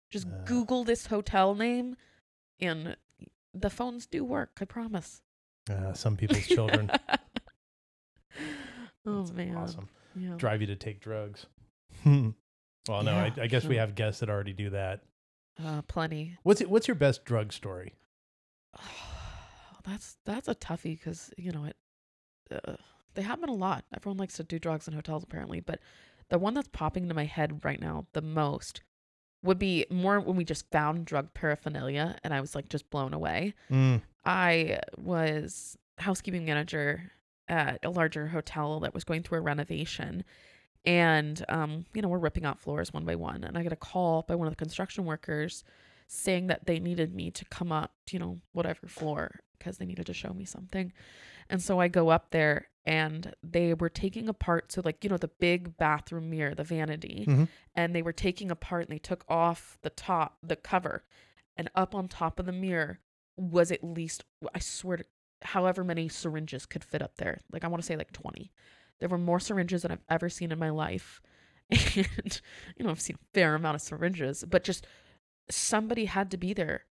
Just 0.10 0.28
Uh. 0.28 0.44
Google 0.46 0.84
this 0.84 1.08
hotel 1.08 1.56
name, 1.56 1.96
and 2.60 2.96
the 3.54 3.70
phones 3.70 4.06
do 4.06 4.24
work. 4.24 4.58
I 4.62 4.66
promise. 4.66 5.22
Uh, 5.70 5.94
some 5.94 6.16
people's 6.18 6.48
children. 6.48 6.90
oh 9.06 9.22
That's 9.24 9.32
man, 9.32 9.56
Awesome. 9.56 9.90
yeah. 10.16 10.36
Drive 10.38 10.62
you 10.62 10.68
to 10.68 10.76
take 10.76 11.00
drugs. 11.02 11.46
well, 12.06 12.34
no, 12.88 13.12
I, 13.12 13.34
Yeah, 13.36 13.44
I 13.44 13.48
guess 13.48 13.66
we 13.66 13.78
have 13.78 13.96
guests 13.96 14.20
that 14.22 14.30
already 14.30 14.54
do 14.54 14.70
that. 14.72 15.02
Uh, 15.64 15.82
plenty. 15.84 16.38
What's 16.44 16.62
it, 16.62 16.70
what's 16.70 16.88
your 16.88 16.96
best 16.96 17.26
drug 17.26 17.52
story? 17.52 17.96
that's 19.86 20.18
that's 20.26 20.48
a 20.48 20.56
toughie 20.56 20.98
because 20.98 21.32
you 21.38 21.52
know 21.52 21.66
it. 21.66 21.76
Uh, 22.52 22.76
they 23.16 23.22
happen 23.22 23.50
a 23.50 23.54
lot. 23.54 23.84
Everyone 23.96 24.18
likes 24.18 24.36
to 24.36 24.44
do 24.44 24.60
drugs 24.60 24.88
in 24.88 24.94
hotels 24.94 25.24
apparently, 25.24 25.60
but 25.60 25.80
the 26.30 26.40
one 26.40 26.54
that's 26.54 26.70
popping 26.70 27.04
into 27.04 27.16
my 27.16 27.26
head 27.26 27.66
right 27.66 27.82
now 27.82 28.06
the 28.14 28.22
most 28.22 28.82
would 29.44 29.60
be 29.60 29.86
more 29.90 30.20
when 30.20 30.36
we 30.36 30.44
just 30.44 30.70
found 30.72 31.06
drug 31.06 31.34
paraphernalia, 31.34 32.18
and 32.24 32.34
I 32.34 32.42
was 32.42 32.56
like 32.56 32.70
just 32.70 32.90
blown 32.90 33.14
away. 33.14 33.54
Mm, 33.72 34.02
I 34.26 34.80
was 34.98 35.78
housekeeping 35.98 36.46
manager 36.46 37.12
at 37.48 37.80
a 37.84 37.90
larger 37.90 38.28
hotel 38.28 38.80
that 38.82 38.94
was 38.94 39.04
going 39.04 39.24
through 39.24 39.40
a 39.40 39.42
renovation. 39.42 40.24
And, 40.86 41.44
um, 41.50 41.86
you 41.94 42.02
know, 42.02 42.08
we're 42.08 42.20
ripping 42.20 42.46
out 42.46 42.60
floors 42.60 42.94
one 42.94 43.06
by 43.06 43.16
one. 43.16 43.44
And 43.44 43.58
I 43.58 43.64
get 43.64 43.74
a 43.74 43.78
call 43.78 44.24
by 44.28 44.36
one 44.36 44.48
of 44.48 44.54
the 44.54 44.58
construction 44.58 45.06
workers 45.06 45.64
saying 46.08 46.48
that 46.48 46.66
they 46.66 46.80
needed 46.80 47.14
me 47.14 47.32
to 47.32 47.46
come 47.46 47.72
up, 47.72 47.92
to, 48.08 48.16
you 48.16 48.20
know, 48.20 48.40
whatever 48.54 48.88
floor 48.88 49.42
because 49.58 49.78
they 49.78 49.86
needed 49.86 50.06
to 50.06 50.14
show 50.14 50.34
me 50.34 50.46
something. 50.46 50.94
And 51.50 51.62
so 51.62 51.80
I 51.80 51.88
go 51.88 52.10
up 52.10 52.32
there 52.32 52.70
and 52.90 53.34
they 53.44 53.74
were 53.76 53.88
taking 53.90 54.28
apart, 54.28 54.72
so 54.72 54.82
like, 54.84 55.04
you 55.04 55.10
know, 55.12 55.18
the 55.18 55.28
big 55.28 55.78
bathroom 55.78 56.30
mirror, 56.30 56.56
the 56.56 56.64
vanity, 56.64 57.26
Mhm. 57.28 57.48
and 57.76 57.94
they 57.96 58.02
were 58.02 58.12
taking 58.14 58.50
apart 58.50 58.84
and 58.88 58.92
they 58.96 59.00
took 59.00 59.24
off 59.30 59.78
the 59.82 59.92
top, 59.92 60.38
the 60.42 60.56
cover, 60.56 61.04
and 61.56 61.70
up 61.76 61.94
on 61.94 62.08
top 62.08 62.40
of 62.40 62.46
the 62.48 62.52
mirror 62.52 63.00
was 63.38 63.72
at 63.72 63.84
least 63.84 64.24
I 64.56 64.60
swear 64.60 64.98
to 64.98 65.06
however 65.44 65.84
many 65.84 66.10
syringes 66.10 66.66
could 66.66 66.84
fit 66.84 67.02
up 67.02 67.16
there. 67.18 67.40
Like 67.52 67.64
I 67.64 67.68
want 67.68 67.82
to 67.84 67.86
say 67.88 67.96
like 67.96 68.12
20. 68.12 68.52
There 69.00 69.08
were 69.08 69.18
more 69.18 69.40
syringes 69.40 69.84
than 69.84 69.92
I've 69.92 70.04
ever 70.10 70.28
seen 70.30 70.52
in 70.52 70.60
my 70.60 70.70
life. 70.72 71.22
And 71.70 72.42
you 72.76 72.84
know, 72.84 72.90
I've 72.90 73.00
seen 73.02 73.16
a 73.18 73.26
fair 73.34 73.54
amount 73.56 73.76
of 73.76 73.82
syringes, 73.82 74.44
but 74.48 74.64
just 74.64 74.88
somebody 75.50 76.06
had 76.06 76.32
to 76.32 76.38
be 76.38 76.54
there 76.54 76.86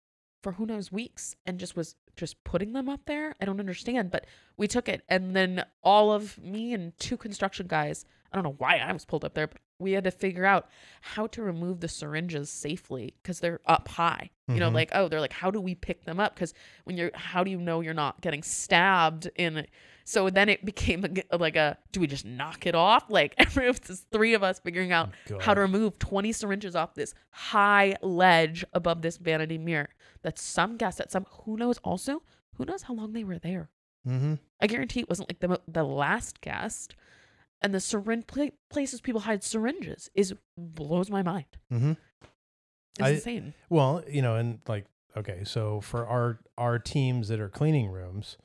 for 0.43 0.53
who 0.53 0.67
knows 0.67 0.93
weeks 0.93 1.35
and 1.47 1.59
just 1.59 1.75
was 1.77 1.97
just 2.17 2.43
putting 2.45 2.73
them 2.73 2.89
up 2.89 3.01
there. 3.07 3.35
I 3.41 3.45
don't 3.45 3.61
understand, 3.61 4.11
but 4.11 4.27
we 4.57 4.67
took 4.69 4.89
it 4.89 5.03
and 5.09 5.37
then 5.37 5.65
all 5.83 6.13
of 6.13 6.39
me 6.39 6.73
and 6.75 6.97
two 6.99 7.17
construction 7.17 7.67
guys, 7.67 8.05
I 8.33 8.37
don't 8.37 8.45
know 8.45 8.55
why 8.59 8.77
I 8.79 8.93
was 8.93 9.05
pulled 9.05 9.25
up 9.25 9.35
there, 9.35 9.47
but 9.47 9.59
we 9.79 9.93
had 9.93 10.05
to 10.05 10.11
figure 10.11 10.47
out 10.47 10.69
how 11.03 11.27
to 11.29 11.43
remove 11.43 11.81
the 11.81 11.89
syringes 11.89 12.49
safely 12.51 13.15
because 13.23 13.41
they're 13.41 13.61
up 13.67 13.89
high. 13.89 14.31
You 14.49 14.61
know, 14.61 14.71
Mhm. 14.71 14.75
like 14.75 14.91
oh, 14.95 15.09
they're 15.09 15.21
like 15.21 15.33
how 15.33 15.51
do 15.51 15.61
we 15.61 15.75
pick 15.75 16.05
them 16.05 16.19
up 16.21 16.35
because 16.35 16.55
when 16.85 16.97
you're 16.97 17.11
how 17.15 17.45
do 17.45 17.51
you 17.51 17.59
know 17.59 17.81
you're 17.81 17.93
not 17.95 18.21
getting 18.21 18.43
stabbed 18.43 19.29
in 19.37 19.67
so 20.09 20.31
then 20.31 20.49
it 20.49 20.65
became 20.65 21.05
a, 21.05 21.37
like 21.37 21.57
a 21.57 21.77
do 21.91 21.99
we 22.01 22.07
just 22.07 22.25
knock 22.25 22.65
it 22.67 22.75
off? 22.77 23.05
Like 23.11 23.35
every 23.39 23.71
three 23.75 24.35
of 24.35 24.43
us 24.45 24.61
figuring 24.61 24.93
out 24.93 25.11
Oh, 25.31 25.39
how 25.41 25.53
to 25.53 25.61
remove 25.61 25.99
20 25.99 26.31
syringes 26.33 26.77
off 26.77 26.95
this 26.95 27.13
high 27.31 27.97
ledge 28.03 28.65
above 28.73 29.03
this 29.03 29.17
vanity 29.17 29.59
mirror. 29.59 29.89
That 30.23 30.39
some 30.39 30.77
guests 30.77 31.01
at 31.01 31.11
some 31.11 31.27
who 31.45 31.57
knows 31.57 31.79
also 31.85 32.23
who 32.57 32.65
knows 32.65 32.83
how 32.85 32.95
long 32.95 33.13
they 33.13 33.25
were 33.25 33.39
there. 33.39 33.69
Mm-hmm. 34.09 34.35
i 34.61 34.69
guarantee 34.69 35.01
it 35.01 35.09
wasn't 35.09 35.29
like 35.29 35.41
the 35.41 35.61
the 35.67 35.83
last 35.85 36.41
guest. 36.41 36.95
And 37.63 37.75
the 37.75 37.81
syringe 37.81 38.27
pla- 38.29 38.51
places 38.71 39.01
people 39.01 39.23
hide 39.23 39.43
syringes 39.43 40.09
is 40.15 40.35
blows 40.57 41.11
my 41.11 41.23
mind. 41.23 41.47
Mm-hmm. 41.73 41.93
it's 43.01 43.03
I- 43.03 43.09
insane. 43.11 43.55
Well, 43.71 44.05
you 44.09 44.23
know, 44.23 44.37
and 44.37 44.61
like, 44.69 44.85
okay, 45.17 45.41
so 45.45 45.81
for 45.81 46.07
our 46.07 46.39
our 46.57 46.79
teams 46.79 47.27
that 47.29 47.41
are 47.41 47.49
cleaning 47.49 47.89
rooms, 47.91 48.37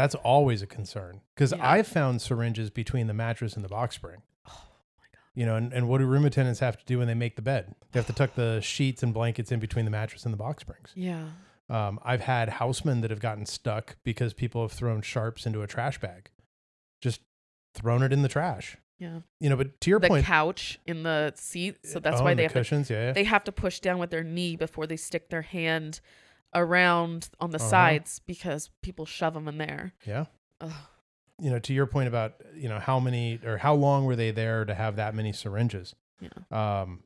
that's 0.00 0.14
always 0.16 0.62
a 0.62 0.66
concern 0.66 1.20
because 1.34 1.52
Yeah. 1.52 1.70
I've 1.70 1.86
found 1.86 2.20
syringes 2.22 2.70
between 2.70 3.06
the 3.06 3.14
mattress 3.14 3.54
and 3.54 3.64
the 3.64 3.68
box 3.68 3.94
spring. 3.96 4.22
oh 4.48 4.52
my 4.98 5.06
god 5.12 5.20
You 5.34 5.46
know, 5.46 5.56
and, 5.56 5.72
and 5.72 5.88
what 5.88 5.98
do 5.98 6.06
room 6.06 6.24
attendants 6.24 6.60
have 6.60 6.76
to 6.78 6.84
do 6.84 6.98
when 6.98 7.06
they 7.06 7.14
make 7.14 7.36
the 7.36 7.42
bed? 7.42 7.74
They 7.92 7.98
have 8.00 8.06
to 8.06 8.12
tuck 8.12 8.34
the 8.34 8.60
sheets 8.60 9.02
and 9.02 9.12
blankets 9.14 9.52
in 9.52 9.60
between 9.60 9.84
the 9.84 9.90
mattress 9.90 10.24
and 10.24 10.32
the 10.32 10.38
box 10.38 10.62
springs. 10.62 10.92
yeah 10.94 11.26
Um, 11.68 11.98
I've 12.04 12.22
had 12.22 12.48
housemen 12.48 13.00
that 13.02 13.10
have 13.10 13.20
gotten 13.20 13.46
stuck 13.46 13.96
because 14.04 14.32
people 14.34 14.62
have 14.62 14.72
thrown 14.72 15.02
sharps 15.02 15.46
into 15.46 15.62
a 15.62 15.66
trash 15.66 16.00
bag, 16.00 16.30
just 17.00 17.20
thrown 17.74 18.02
it 18.02 18.12
in 18.12 18.22
the 18.22 18.28
trash. 18.28 18.76
yeah 18.98 19.20
You 19.38 19.48
know, 19.50 19.56
but 19.56 19.80
to 19.82 19.90
your 19.90 20.00
the 20.00 20.08
point, 20.08 20.24
the 20.24 20.26
couch 20.26 20.78
in 20.86 21.02
the 21.04 21.32
seat 21.36 21.76
so 21.86 22.00
that's 22.00 22.20
oh, 22.20 22.24
why 22.24 22.34
they 22.34 22.42
the 22.42 22.42
have 22.44 22.52
to 22.52 22.58
cushions, 22.60 22.90
yeah, 22.90 23.06
yeah. 23.06 23.12
they 23.12 23.24
have 23.24 23.44
to 23.44 23.52
push 23.52 23.78
down 23.80 23.98
with 23.98 24.10
their 24.10 24.24
knee 24.24 24.56
before 24.56 24.86
they 24.86 24.96
stick 24.96 25.30
their 25.30 25.42
hand 25.42 26.00
around 26.54 27.28
on 27.40 27.50
the 27.50 27.58
Uh-huh. 27.58 27.68
sides 27.68 28.20
because 28.26 28.70
people 28.82 29.06
shove 29.06 29.34
them 29.34 29.48
in 29.48 29.58
there. 29.58 29.92
yeah. 30.06 30.24
Ugh. 30.60 30.72
you 31.42 31.48
know, 31.48 31.58
to 31.58 31.72
your 31.72 31.86
point 31.86 32.06
about, 32.06 32.34
you 32.54 32.68
know, 32.68 32.78
how 32.78 33.00
many 33.00 33.40
or 33.46 33.56
how 33.56 33.72
long 33.74 34.04
were 34.04 34.14
they 34.16 34.30
there 34.30 34.64
to 34.66 34.74
have 34.74 34.96
that 34.96 35.14
many 35.14 35.32
syringes? 35.32 35.94
Yeah. 36.20 36.28
Um, 36.82 37.02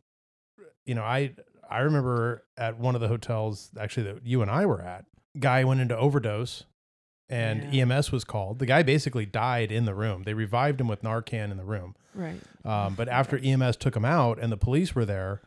you 0.85 0.95
know, 0.97 1.05
I 1.05 1.35
I 1.71 1.81
remember 1.81 2.45
at 2.57 2.79
one 2.79 2.95
of 2.97 3.01
the 3.01 3.07
hotels 3.09 3.71
actually 3.79 4.13
that 4.13 4.27
you 4.27 4.43
and 4.43 4.51
I 4.51 4.67
were 4.67 4.83
at, 4.83 5.05
guy 5.39 5.63
went 5.65 5.81
into 5.81 5.97
overdose 5.97 6.65
and 7.29 7.73
Yeah. 7.73 7.83
EMS 7.83 8.11
was 8.13 8.25
called. 8.25 8.59
The 8.59 8.67
guy 8.67 8.83
basically 8.83 9.25
died 9.25 9.71
in 9.71 9.85
the 9.85 9.95
room. 9.95 10.25
They 10.25 10.35
revived 10.35 10.81
him 10.81 10.89
with 10.89 11.03
Narcan 11.03 11.51
in 11.53 11.57
the 11.57 11.65
room. 11.65 11.95
Right. 12.15 12.41
Um, 12.65 12.95
but 12.97 13.09
after 13.21 13.39
EMS 13.39 13.77
took 13.77 13.95
him 13.97 14.05
out 14.05 14.39
and 14.41 14.51
the 14.53 14.57
police 14.57 14.95
were 14.97 15.05
there, 15.07 15.43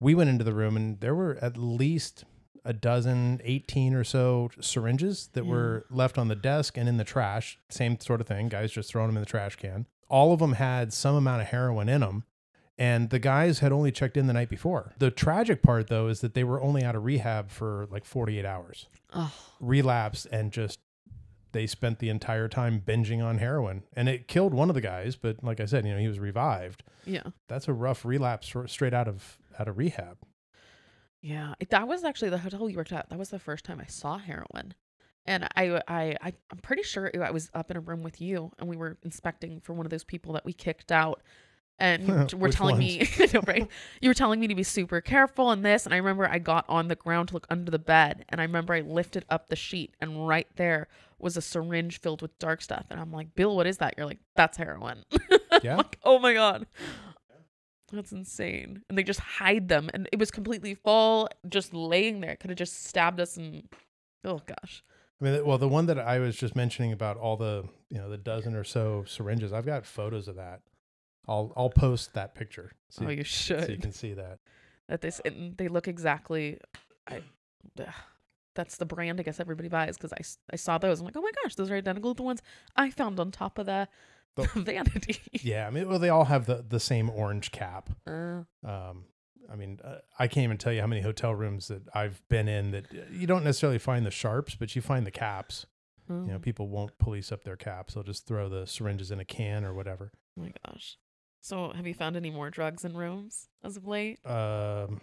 we 0.00 0.14
went 0.14 0.30
into 0.30 0.44
the 0.44 0.54
room 0.54 0.76
and 0.76 0.98
there 1.00 1.14
were 1.14 1.38
at 1.42 1.56
least 1.58 2.24
a 2.64 2.72
dozen, 2.72 3.40
18 3.44 3.94
or 3.94 4.04
so 4.04 4.50
syringes 4.60 5.28
that 5.34 5.44
Yeah. 5.44 5.50
were 5.50 5.86
left 5.90 6.18
on 6.18 6.28
the 6.28 6.36
desk 6.36 6.76
and 6.76 6.88
in 6.88 6.96
the 6.96 7.04
trash. 7.04 7.58
Same 7.68 7.98
sort 8.00 8.20
of 8.20 8.26
thing. 8.26 8.48
Guys 8.48 8.70
just 8.72 8.90
throwing 8.90 9.08
them 9.08 9.16
in 9.16 9.22
the 9.22 9.26
trash 9.26 9.56
can. 9.56 9.86
All 10.08 10.32
of 10.32 10.40
them 10.40 10.54
had 10.54 10.92
some 10.92 11.14
amount 11.14 11.42
of 11.42 11.48
heroin 11.48 11.88
in 11.88 12.00
them. 12.00 12.24
And 12.78 13.10
the 13.10 13.18
guys 13.18 13.58
had 13.58 13.72
only 13.72 13.92
checked 13.92 14.16
in 14.16 14.26
the 14.26 14.32
night 14.32 14.48
before. 14.48 14.94
The 14.98 15.10
tragic 15.10 15.62
part, 15.62 15.88
though, 15.88 16.08
is 16.08 16.22
that 16.22 16.32
they 16.32 16.44
were 16.44 16.62
only 16.62 16.82
out 16.82 16.96
of 16.96 17.04
rehab 17.04 17.50
for 17.50 17.86
like 17.90 18.06
48 18.06 18.44
hours. 18.46 18.86
Oh, 19.14 19.32
Relapsed 19.60 20.26
and 20.32 20.50
just 20.50 20.78
they 21.52 21.66
spent 21.66 21.98
the 21.98 22.08
entire 22.08 22.48
time 22.48 22.80
binging 22.84 23.22
on 23.22 23.36
heroin. 23.38 23.82
And 23.94 24.08
it 24.08 24.28
killed 24.28 24.54
one 24.54 24.70
of 24.70 24.74
the 24.74 24.80
guys. 24.80 25.14
But 25.16 25.44
like 25.44 25.60
I 25.60 25.66
said, 25.66 25.84
you 25.84 25.92
know, 25.92 25.98
he 25.98 26.08
was 26.08 26.18
revived 26.18 26.82
yeah. 27.04 27.24
that's 27.48 27.68
a 27.68 27.72
rough 27.72 28.04
relapse 28.04 28.54
straight 28.66 28.94
out 28.94 29.08
of 29.08 29.36
out 29.58 29.68
of 29.68 29.76
rehab. 29.76 30.16
Yeah. 31.22 31.54
It- 31.60 31.70
That 31.70 31.86
was 31.88 32.04
actually 32.04 32.30
the 32.30 32.38
hotel 32.38 32.64
we 32.64 32.76
worked 32.76 32.92
at. 32.92 33.08
That 33.10 33.18
was 33.18 33.30
the 33.30 33.38
first 33.38 33.64
time 33.64 33.80
I 33.80 33.86
saw 33.86 34.18
heroin. 34.18 34.74
And 35.26 35.44
I, 35.54 35.80
I, 35.86 36.16
I, 36.22 36.32
I'm 36.50 36.58
pretty 36.62 36.82
sure 36.82 37.10
I 37.22 37.30
was 37.30 37.50
up 37.54 37.70
in 37.70 37.76
a 37.76 37.80
room 37.80 38.02
with 38.02 38.20
you, 38.22 38.52
and 38.58 38.68
we 38.68 38.76
were 38.76 38.96
inspecting 39.02 39.60
for 39.60 39.74
one 39.74 39.84
of 39.84 39.90
those 39.90 40.02
people 40.02 40.32
that 40.32 40.44
we 40.46 40.52
kicked 40.54 40.90
out. 40.90 41.20
And 41.78 42.02
you 42.08 42.24
t- 42.26 42.36
were 42.36 42.48
Which 42.48 42.56
telling 42.56 42.78
me, 42.78 43.06
I 43.18 43.28
know, 43.32 43.42
right? 43.46 43.68
You 44.00 44.08
were 44.10 44.14
telling 44.14 44.40
me 44.40 44.48
to 44.48 44.54
be 44.54 44.62
super 44.62 45.00
careful 45.02 45.50
and 45.50 45.62
this. 45.64 45.84
And 45.84 45.92
I 45.94 45.98
remember 45.98 46.26
I 46.28 46.38
got 46.38 46.64
on 46.70 46.88
the 46.88 46.94
ground 46.96 47.28
to 47.28 47.34
look 47.34 47.46
under 47.50 47.70
the 47.70 47.78
bed, 47.78 48.24
and 48.30 48.40
I 48.40 48.44
remember 48.44 48.72
I 48.72 48.80
lifted 48.80 49.24
up 49.28 49.48
the 49.48 49.56
sheet, 49.56 49.94
and 50.00 50.26
right 50.26 50.48
there 50.56 50.88
was 51.18 51.36
a 51.36 51.42
syringe 51.42 52.00
filled 52.00 52.22
with 52.22 52.38
dark 52.38 52.62
stuff. 52.62 52.86
And 52.90 52.98
I'm 52.98 53.12
like, 53.12 53.34
Bill, 53.34 53.54
what 53.54 53.66
is 53.66 53.76
that? 53.76 53.94
You're 53.98 54.06
like, 54.06 54.20
that's 54.36 54.56
heroin. 54.56 55.04
I'm 55.12 55.60
Yeah. 55.62 55.76
like, 55.76 55.98
oh 56.02 56.18
my 56.18 56.32
god. 56.32 56.66
That's 57.92 58.12
insane. 58.12 58.82
And 58.88 58.96
they 58.96 59.02
just 59.02 59.20
hide 59.20 59.68
them. 59.68 59.90
And 59.92 60.08
it 60.12 60.18
was 60.18 60.30
completely 60.30 60.74
full, 60.74 61.28
just 61.48 61.74
laying 61.74 62.20
there. 62.20 62.30
It 62.30 62.40
could 62.40 62.50
have 62.50 62.58
just 62.58 62.84
stabbed 62.84 63.20
us 63.20 63.36
and 63.36 63.64
oh 64.24 64.40
gosh. 64.46 64.82
I 65.20 65.24
mean, 65.24 65.44
well, 65.44 65.58
the 65.58 65.68
one 65.68 65.86
that 65.86 65.98
I 65.98 66.18
was 66.18 66.36
just 66.36 66.56
mentioning 66.56 66.92
about 66.92 67.16
all 67.16 67.36
the 67.36 67.64
you 67.90 67.98
know 67.98 68.08
the 68.08 68.18
dozen 68.18 68.54
or 68.54 68.64
so 68.64 69.04
syringes, 69.06 69.52
I've 69.52 69.66
got 69.66 69.84
photos 69.84 70.28
of 70.28 70.36
that. 70.36 70.60
I'll 71.28 71.52
I'll 71.56 71.70
post 71.70 72.14
that 72.14 72.34
picture 72.34 72.72
so, 72.88 73.06
oh, 73.06 73.08
you, 73.10 73.18
you 73.18 73.24
so 73.24 73.66
you 73.68 73.78
can 73.78 73.92
see 73.92 74.14
that. 74.14 74.38
that 74.88 75.00
this 75.00 75.20
and 75.24 75.56
they 75.56 75.68
look 75.68 75.86
exactly 75.86 76.58
I 77.06 77.22
ugh. 77.78 77.86
that's 78.54 78.78
the 78.78 78.86
brand 78.86 79.20
I 79.20 79.22
guess 79.22 79.38
everybody 79.38 79.68
buys 79.68 79.96
because 79.96 80.12
I 80.12 80.52
I 80.52 80.56
saw 80.56 80.78
those. 80.78 81.00
I'm 81.00 81.06
like, 81.06 81.16
oh 81.16 81.22
my 81.22 81.30
gosh, 81.42 81.54
those 81.54 81.70
are 81.70 81.76
identical 81.76 82.14
to 82.14 82.16
the 82.16 82.22
ones 82.22 82.42
I 82.76 82.90
found 82.90 83.20
on 83.20 83.30
top 83.30 83.58
of 83.58 83.66
the, 83.66 83.88
The- 84.36 84.48
vanity. 84.56 85.18
Yeah, 85.32 85.66
I 85.66 85.70
mean, 85.70 85.88
well, 85.88 85.98
they 85.98 86.08
all 86.08 86.24
have 86.26 86.46
the 86.46 86.64
the 86.68 86.80
same 86.80 87.10
orange 87.10 87.50
cap. 87.52 87.90
Uh, 88.06 88.42
Um, 88.64 89.04
I 89.52 89.56
mean, 89.56 89.80
uh, 89.82 89.96
I 90.18 90.28
can't 90.28 90.44
even 90.44 90.58
tell 90.58 90.72
you 90.72 90.80
how 90.80 90.86
many 90.86 91.00
hotel 91.00 91.34
rooms 91.34 91.66
that 91.68 91.82
I've 91.94 92.22
been 92.28 92.46
in 92.48 92.70
that 92.70 92.86
uh, 92.92 92.98
you 93.10 93.26
don't 93.26 93.42
necessarily 93.42 93.78
find 93.78 94.06
the 94.06 94.10
sharps, 94.12 94.54
but 94.54 94.76
you 94.76 94.82
find 94.82 95.06
the 95.06 95.10
caps. 95.10 95.66
You 96.08 96.16
know, 96.26 96.34
oh 96.34 96.38
people 96.40 96.68
won't 96.68 96.98
police 96.98 97.30
up 97.30 97.44
their 97.44 97.54
caps; 97.56 97.94
they'll 97.94 98.02
just 98.02 98.26
throw 98.26 98.48
the 98.48 98.66
syringes 98.66 99.12
in 99.12 99.20
a 99.20 99.24
can 99.24 99.64
or 99.64 99.72
whatever. 99.72 100.10
Oh 100.36 100.42
my 100.42 100.52
gosh. 100.66 100.96
So 101.40 101.70
have 101.74 101.86
you 101.86 101.94
found 101.94 102.16
any 102.16 102.30
more 102.30 102.50
drugs 102.50 102.84
in 102.84 102.96
rooms 102.96 103.48
as 103.62 103.76
of 103.76 103.86
late? 103.86 104.18
Um, 104.26 105.00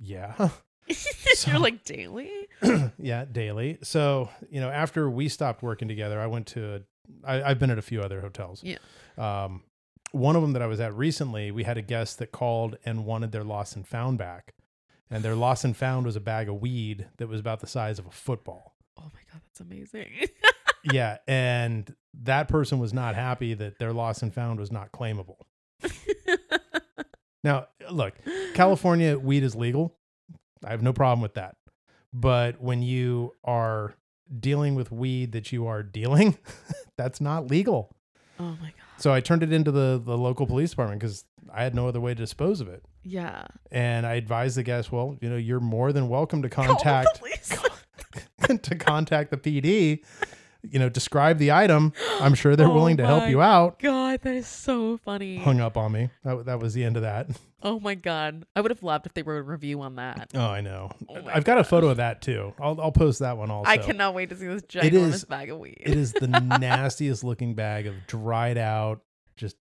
yeah. 0.00 0.34
So- 0.92 1.52
You're 1.52 1.60
like 1.60 1.84
daily? 1.84 2.30
yeah, 2.98 3.24
daily. 3.24 3.78
So, 3.82 4.28
you 4.50 4.60
know, 4.60 4.68
after 4.70 5.08
we 5.08 5.28
stopped 5.28 5.62
working 5.62 5.86
together, 5.88 6.20
I 6.20 6.26
went 6.26 6.48
to, 6.48 6.74
a, 6.74 6.80
I, 7.24 7.42
I've 7.42 7.58
been 7.58 7.70
at 7.70 7.78
a 7.78 7.82
few 7.82 8.00
other 8.00 8.20
hotels. 8.20 8.62
Yeah. 8.62 8.78
Um, 9.18 9.62
one 10.12 10.36
of 10.36 10.42
them 10.42 10.52
that 10.54 10.62
I 10.62 10.66
was 10.66 10.80
at 10.80 10.94
recently, 10.94 11.50
we 11.50 11.64
had 11.64 11.78
a 11.78 11.82
guest 11.82 12.18
that 12.18 12.32
called 12.32 12.76
and 12.84 13.04
wanted 13.04 13.32
their 13.32 13.44
lost 13.44 13.76
and 13.76 13.86
found 13.86 14.18
back. 14.18 14.54
And 15.10 15.22
their 15.22 15.34
lost 15.34 15.64
and 15.64 15.76
found 15.76 16.06
was 16.06 16.16
a 16.16 16.20
bag 16.20 16.48
of 16.48 16.60
weed 16.60 17.08
that 17.18 17.28
was 17.28 17.40
about 17.40 17.60
the 17.60 17.66
size 17.66 17.98
of 17.98 18.06
a 18.06 18.10
football. 18.10 18.74
Oh 18.98 19.10
my 19.14 19.20
god, 19.32 19.42
that's 19.46 19.60
amazing. 19.60 20.08
yeah. 20.92 21.18
And 21.26 21.94
that 22.22 22.48
person 22.48 22.78
was 22.78 22.92
not 22.92 23.14
happy 23.14 23.54
that 23.54 23.78
their 23.78 23.92
lost 23.92 24.22
and 24.22 24.32
found 24.32 24.60
was 24.60 24.70
not 24.70 24.92
claimable. 24.92 25.36
Now, 27.42 27.68
look, 27.90 28.14
California 28.54 29.18
weed 29.18 29.42
is 29.42 29.54
legal. 29.54 29.96
I 30.64 30.70
have 30.70 30.82
no 30.82 30.92
problem 30.92 31.22
with 31.22 31.34
that. 31.34 31.56
But 32.12 32.60
when 32.60 32.82
you 32.82 33.32
are 33.44 33.94
dealing 34.38 34.74
with 34.74 34.92
weed 34.92 35.32
that 35.32 35.52
you 35.52 35.66
are 35.66 35.82
dealing, 35.82 36.38
that's 36.96 37.20
not 37.20 37.50
legal. 37.50 37.94
Oh 38.38 38.56
my 38.60 38.68
god. 38.68 38.74
So 38.98 39.12
I 39.12 39.20
turned 39.20 39.42
it 39.42 39.52
into 39.52 39.70
the, 39.70 40.00
the 40.02 40.16
local 40.16 40.46
police 40.46 40.70
department 40.70 41.00
because 41.00 41.24
I 41.52 41.62
had 41.62 41.74
no 41.74 41.88
other 41.88 42.00
way 42.00 42.12
to 42.12 42.20
dispose 42.20 42.60
of 42.60 42.68
it. 42.68 42.84
Yeah. 43.02 43.46
And 43.70 44.06
I 44.06 44.14
advised 44.14 44.56
the 44.56 44.62
guest, 44.62 44.92
well, 44.92 45.16
you 45.20 45.30
know, 45.30 45.36
you're 45.36 45.60
more 45.60 45.92
than 45.92 46.08
welcome 46.08 46.42
to 46.42 46.50
contact 46.50 47.18
police. 47.18 47.58
to 48.62 48.74
contact 48.76 49.30
the 49.30 49.36
PD. 49.36 50.04
You 50.62 50.78
know, 50.78 50.88
describe 50.88 51.38
the 51.38 51.52
item. 51.52 51.92
I'm 52.20 52.34
sure 52.34 52.54
they're 52.56 52.66
Oh 52.70 52.74
willing 52.74 52.96
to 52.98 53.06
help 53.06 53.28
you 53.28 53.40
out. 53.40 53.78
God, 53.78 54.20
that 54.22 54.34
is 54.34 54.46
so 54.46 54.98
funny. 54.98 55.38
Hung 55.38 55.60
up 55.60 55.76
on 55.76 55.92
me. 55.92 56.10
That, 56.24 56.44
that 56.46 56.60
was 56.60 56.74
the 56.74 56.84
end 56.84 56.96
of 56.96 57.02
that. 57.02 57.28
Oh 57.62 57.78
my 57.78 57.94
god. 57.94 58.46
I 58.56 58.62
would 58.62 58.70
have 58.70 58.82
loved 58.82 59.04
if 59.04 59.12
they 59.12 59.20
wrote 59.20 59.40
a 59.40 59.42
review 59.42 59.82
on 59.82 59.96
that. 59.96 60.30
Oh, 60.34 60.46
I 60.46 60.62
know. 60.62 60.92
Oh 61.10 61.20
I've 61.26 61.44
got 61.44 61.58
a 61.58 61.64
photo 61.64 61.88
of 61.88 61.98
that 61.98 62.22
too. 62.22 62.54
I'll, 62.58 62.80
I'll 62.80 62.90
post 62.90 63.18
that 63.18 63.36
one 63.36 63.50
also. 63.50 63.70
I 63.70 63.76
cannot 63.76 64.14
wait 64.14 64.30
to 64.30 64.36
see 64.36 64.46
this 64.46 64.62
It 64.62 64.68
ginormous 64.70 65.12
is- 65.12 65.24
bag 65.26 65.50
of 65.50 65.58
weed. 65.58 65.76
It 65.78 65.94
is 65.94 66.14
the 66.14 66.26
nastiest 66.58 67.22
looking 67.22 67.52
bag 67.54 67.86
of 67.86 67.92
dried 68.06 68.56
out, 68.56 69.02
just 69.36 69.56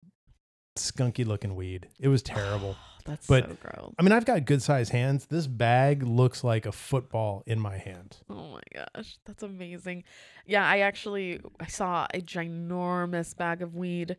skunky 0.77 1.27
looking 1.27 1.57
weed. 1.57 1.89
It 1.99 2.07
was 2.07 2.23
terrible. 2.23 2.77
That's 3.05 3.27
but- 3.27 3.49
so 3.49 3.57
gross. 3.61 3.95
I 3.99 4.03
mean, 4.03 4.13
I've 4.13 4.25
got 4.25 4.45
good 4.45 4.63
sized 4.63 4.93
hands. 4.93 5.27
This 5.27 5.47
bag 5.47 6.03
looks 6.03 6.45
like 6.45 6.67
a 6.67 6.73
football 6.73 7.43
in 7.47 7.59
my 7.59 7.77
hand. 7.79 8.19
Oh 8.29 8.53
my 8.53 8.61
gosh, 8.95 9.19
that's 9.25 9.43
amazing. 9.43 10.05
Yeah, 10.47 10.67
I 10.67 10.81
actually 10.81 11.41
I 11.61 11.67
saw 11.67 12.07
a 12.13 12.21
ginormous 12.21 13.37
bag 13.37 13.63
of 13.63 13.75
weed 13.75 14.17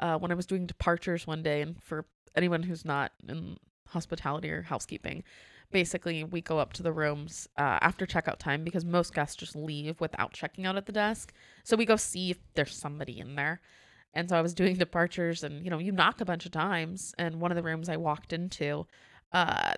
uh, 0.00 0.18
when 0.18 0.30
I 0.32 0.34
was 0.34 0.46
doing 0.46 0.66
departures 0.66 1.26
one 1.26 1.42
day, 1.42 1.62
and 1.62 1.80
for 1.82 2.06
anyone 2.34 2.62
who's 2.62 2.84
not 2.84 3.12
in 3.28 3.56
hospitality 3.88 4.50
or 4.50 4.62
housekeeping. 4.62 5.22
Basically, 5.70 6.22
we 6.22 6.42
go 6.42 6.58
up 6.58 6.74
to 6.74 6.82
the 6.82 6.92
rooms 6.92 7.48
uh, 7.56 7.78
after 7.80 8.04
checkout 8.04 8.38
time 8.38 8.62
because 8.62 8.84
most 8.84 9.14
guests 9.14 9.36
just 9.36 9.56
leave 9.56 10.00
without 10.00 10.32
checking 10.34 10.66
out 10.66 10.76
at 10.76 10.84
the 10.84 10.92
desk. 10.92 11.32
So 11.64 11.76
we 11.76 11.86
go 11.86 11.96
see 11.96 12.30
if 12.30 12.38
there's 12.54 12.76
somebody 12.76 13.18
in 13.18 13.36
there. 13.36 13.62
And 14.14 14.28
so 14.28 14.36
I 14.36 14.42
was 14.42 14.52
doing 14.54 14.76
departures, 14.76 15.42
and 15.42 15.64
you 15.64 15.70
know, 15.70 15.78
you 15.78 15.92
knock 15.92 16.20
a 16.20 16.24
bunch 16.24 16.44
of 16.46 16.52
times. 16.52 17.14
And 17.18 17.40
one 17.40 17.50
of 17.50 17.56
the 17.56 17.62
rooms 17.62 17.88
I 17.88 17.96
walked 17.96 18.32
into, 18.32 18.86
uh, 19.32 19.72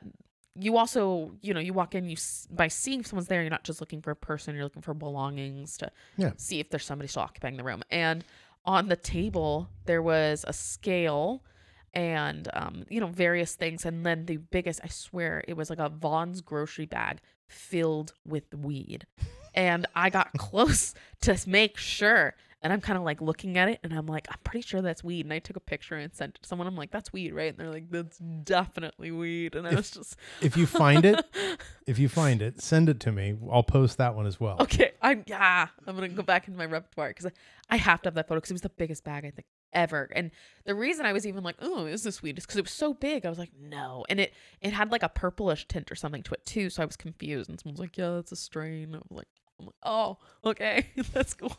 you 0.56 0.76
also, 0.76 1.32
you 1.40 1.52
know, 1.54 1.60
you 1.60 1.72
walk 1.72 1.94
in, 1.94 2.08
you 2.08 2.16
by 2.50 2.68
seeing 2.68 3.00
if 3.00 3.06
someone's 3.06 3.28
there, 3.28 3.42
you're 3.42 3.50
not 3.50 3.64
just 3.64 3.80
looking 3.80 4.00
for 4.02 4.10
a 4.10 4.16
person, 4.16 4.54
you're 4.54 4.64
looking 4.64 4.82
for 4.82 4.94
belongings 4.94 5.76
to 5.78 5.90
Yeah. 6.16 6.32
see 6.36 6.60
if 6.60 6.70
there's 6.70 6.84
somebody 6.84 7.08
still 7.08 7.22
occupying 7.22 7.56
the 7.56 7.64
room. 7.64 7.82
And 7.90 8.24
on 8.64 8.88
the 8.88 8.96
table, 8.96 9.68
there 9.84 10.02
was 10.02 10.44
a 10.48 10.52
scale 10.52 11.44
and, 11.92 12.48
um, 12.54 12.84
you 12.88 12.98
know, 13.00 13.06
various 13.06 13.54
things. 13.54 13.84
And 13.84 14.04
then 14.04 14.26
the 14.26 14.38
biggest, 14.38 14.80
I 14.82 14.88
swear, 14.88 15.44
it 15.46 15.54
was 15.56 15.70
like 15.70 15.78
a 15.78 15.88
Vons 15.88 16.40
grocery 16.40 16.86
bag 16.86 17.18
filled 17.48 18.14
with 18.26 18.52
weed. 18.54 19.06
And 19.54 19.86
I 19.94 20.10
got 20.10 20.32
close 20.38 20.94
to 21.22 21.38
make 21.46 21.76
sure. 21.76 22.34
And 22.64 22.72
I'm 22.72 22.80
kind 22.80 22.96
of 22.96 23.04
like 23.04 23.20
looking 23.20 23.58
at 23.58 23.68
it 23.68 23.78
and 23.84 23.92
I'm 23.92 24.06
like, 24.06 24.26
I'm 24.30 24.38
pretty 24.42 24.62
sure 24.62 24.80
that's 24.80 25.04
weed. 25.04 25.26
And 25.26 25.32
I 25.34 25.38
took 25.38 25.54
a 25.56 25.60
picture 25.60 25.94
and 25.96 26.12
sent 26.14 26.36
it 26.36 26.42
to 26.42 26.48
someone. 26.48 26.66
I'm 26.66 26.74
like, 26.76 26.90
that's 26.90 27.12
weed, 27.12 27.32
right? 27.34 27.50
And 27.50 27.58
they're 27.58 27.70
like, 27.70 27.90
that's 27.90 28.16
definitely 28.18 29.10
weed. 29.10 29.54
And 29.54 29.66
I 29.66 29.70
If- 29.70 29.76
was 29.76 29.90
just, 29.90 30.16
If 30.40 30.56
you 30.56 30.64
find 30.66 31.04
it, 31.04 31.22
if 31.86 31.98
you 31.98 32.08
find 32.08 32.40
it, 32.40 32.62
send 32.62 32.88
it 32.88 33.00
to 33.00 33.12
me. 33.12 33.36
I'll 33.52 33.62
post 33.62 33.98
that 33.98 34.14
one 34.16 34.26
as 34.26 34.40
well. 34.40 34.56
Okay, 34.60 34.92
I'm 35.02 35.24
yeah. 35.26 35.68
I'm 35.86 35.94
gonna 35.94 36.08
go 36.08 36.22
back 36.22 36.48
into 36.48 36.56
my 36.58 36.64
repertoire 36.64 37.08
because 37.08 37.26
I, 37.26 37.32
I 37.68 37.76
have 37.76 38.00
to 38.02 38.06
have 38.08 38.14
that 38.14 38.28
photo 38.28 38.38
because 38.40 38.50
it 38.50 38.54
was 38.54 38.62
the 38.62 38.70
biggest 38.70 39.04
bag 39.04 39.26
I 39.26 39.30
think 39.30 39.46
ever. 39.74 40.08
And 40.16 40.30
the 40.64 40.74
reason 40.74 41.04
I 41.04 41.12
was 41.12 41.26
even 41.26 41.44
like, 41.44 41.56
oh, 41.60 41.84
is 41.84 42.02
this 42.02 42.22
weed? 42.22 42.38
Is 42.38 42.46
because 42.46 42.56
it 42.56 42.62
was 42.64 42.70
so 42.72 42.94
big. 42.94 43.26
I 43.26 43.28
was 43.28 43.38
like, 43.38 43.52
no, 43.60 44.06
and 44.08 44.18
it 44.20 44.32
it 44.62 44.72
had 44.72 44.90
like 44.90 45.02
a 45.02 45.10
purplish 45.10 45.68
tint 45.68 45.92
or 45.92 45.96
something 45.96 46.22
to 46.22 46.32
it 46.32 46.46
too. 46.46 46.70
So 46.70 46.82
I 46.82 46.86
was 46.86 46.96
confused. 46.96 47.50
And 47.50 47.60
someone's 47.60 47.78
like, 47.80 47.98
yeah, 47.98 48.12
that's 48.12 48.32
a 48.32 48.36
strain. 48.36 48.94
I'm 48.94 49.02
like, 49.10 49.28
I'm 49.60 49.66
like, 49.66 49.74
oh, 49.82 50.16
okay, 50.46 50.86
that's 51.12 51.34
cool. 51.34 51.58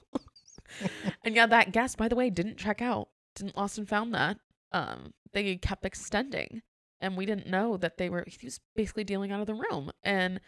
And 1.23 1.36
yeah, 1.36 1.45
that 1.47 1.71
guest, 1.71 1.97
by 1.97 2.08
the 2.08 2.15
way, 2.15 2.30
didn't 2.30 2.58
check 2.58 2.82
out. 2.82 3.10
Didn't 3.36 3.58
lost 3.58 3.78
and 3.78 3.88
found 3.88 4.13
that. 4.13 4.38
Um, 4.71 5.13
they 5.34 5.56
kept 5.58 5.86
extending, 5.86 6.62
and 7.01 7.17
we 7.17 7.25
didn't 7.25 7.47
know 7.47 7.78
that 7.78 7.97
they 7.97 8.10
were. 8.10 8.25
He 8.28 8.47
was 8.47 8.60
basically 8.75 9.04
dealing 9.04 9.32
out 9.32 9.41
of 9.41 9.47
the 9.47 9.54
room, 9.54 9.91
and 10.04 10.39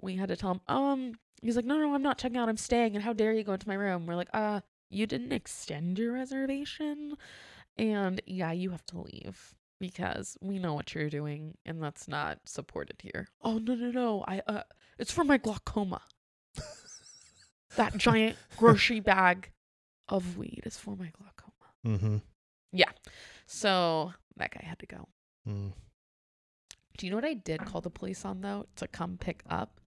we 0.00 0.16
had 0.16 0.28
to 0.28 0.36
tell 0.36 0.52
him, 0.52 0.60
um, 0.68 1.12
he's 1.42 1.56
like, 1.56 1.64
no, 1.64 1.78
no, 1.78 1.94
I'm 1.94 2.02
not 2.02 2.18
checking 2.18 2.36
out. 2.36 2.48
I'm 2.48 2.56
staying. 2.56 2.94
And 2.94 3.04
how 3.04 3.12
dare 3.12 3.32
you 3.32 3.44
go 3.44 3.52
into 3.54 3.68
my 3.68 3.74
room? 3.74 4.06
We're 4.06 4.16
like, 4.16 4.30
uh, 4.32 4.60
you 4.90 5.06
didn't 5.06 5.32
extend 5.32 5.98
your 5.98 6.12
reservation, 6.12 7.14
and 7.76 8.20
yeah, 8.26 8.52
you 8.52 8.70
have 8.70 8.86
to 8.86 9.00
leave 9.00 9.54
because 9.78 10.36
we 10.40 10.58
know 10.58 10.74
what 10.74 10.94
you're 10.94 11.10
doing, 11.10 11.56
and 11.64 11.82
that's 11.82 12.08
not 12.08 12.38
supported 12.44 12.96
here. 13.02 13.28
Oh 13.42 13.58
no, 13.58 13.74
no, 13.74 13.90
no. 13.90 14.24
I 14.26 14.42
uh, 14.46 14.62
it's 14.98 15.12
for 15.12 15.24
my 15.24 15.36
glaucoma. 15.38 16.00
that 17.76 17.96
giant 17.96 18.36
grocery 18.56 19.00
bag 19.00 19.50
of 20.08 20.36
weed 20.38 20.62
is 20.64 20.76
for 20.76 20.96
my 20.96 21.10
glaucoma. 21.16 21.52
Mm-hmm. 21.86 22.16
Yeah. 22.72 22.90
So 23.46 24.12
that 24.36 24.50
guy 24.52 24.64
had 24.64 24.78
to 24.80 24.86
go. 24.86 25.08
Mm. 25.48 25.72
Do 26.96 27.06
you 27.06 27.10
know 27.10 27.16
what 27.16 27.24
I 27.24 27.34
did 27.34 27.64
call 27.64 27.80
the 27.80 27.90
police 27.90 28.24
on 28.24 28.40
though 28.40 28.66
to 28.76 28.86
come 28.88 29.18
pick 29.18 29.42
up? 29.48 29.80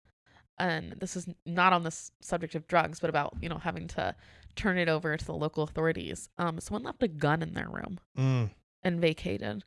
And 0.57 0.93
this 0.99 1.15
is 1.15 1.27
not 1.45 1.71
on 1.73 1.83
the 1.83 1.87
s- 1.87 2.11
subject 2.21 2.53
of 2.55 2.67
drugs, 2.67 2.99
but 2.99 3.09
about 3.09 3.35
you 3.41 3.49
know 3.49 3.57
having 3.57 3.87
to 3.89 4.15
turn 4.55 4.77
it 4.77 4.89
over 4.89 5.15
to 5.15 5.25
the 5.25 5.33
local 5.33 5.63
authorities. 5.63 6.29
Um, 6.37 6.59
someone 6.59 6.83
left 6.83 7.01
a 7.03 7.07
gun 7.07 7.41
in 7.41 7.53
their 7.53 7.69
room 7.69 7.99
Mm. 8.17 8.49
and 8.83 8.99
vacated, 8.99 9.63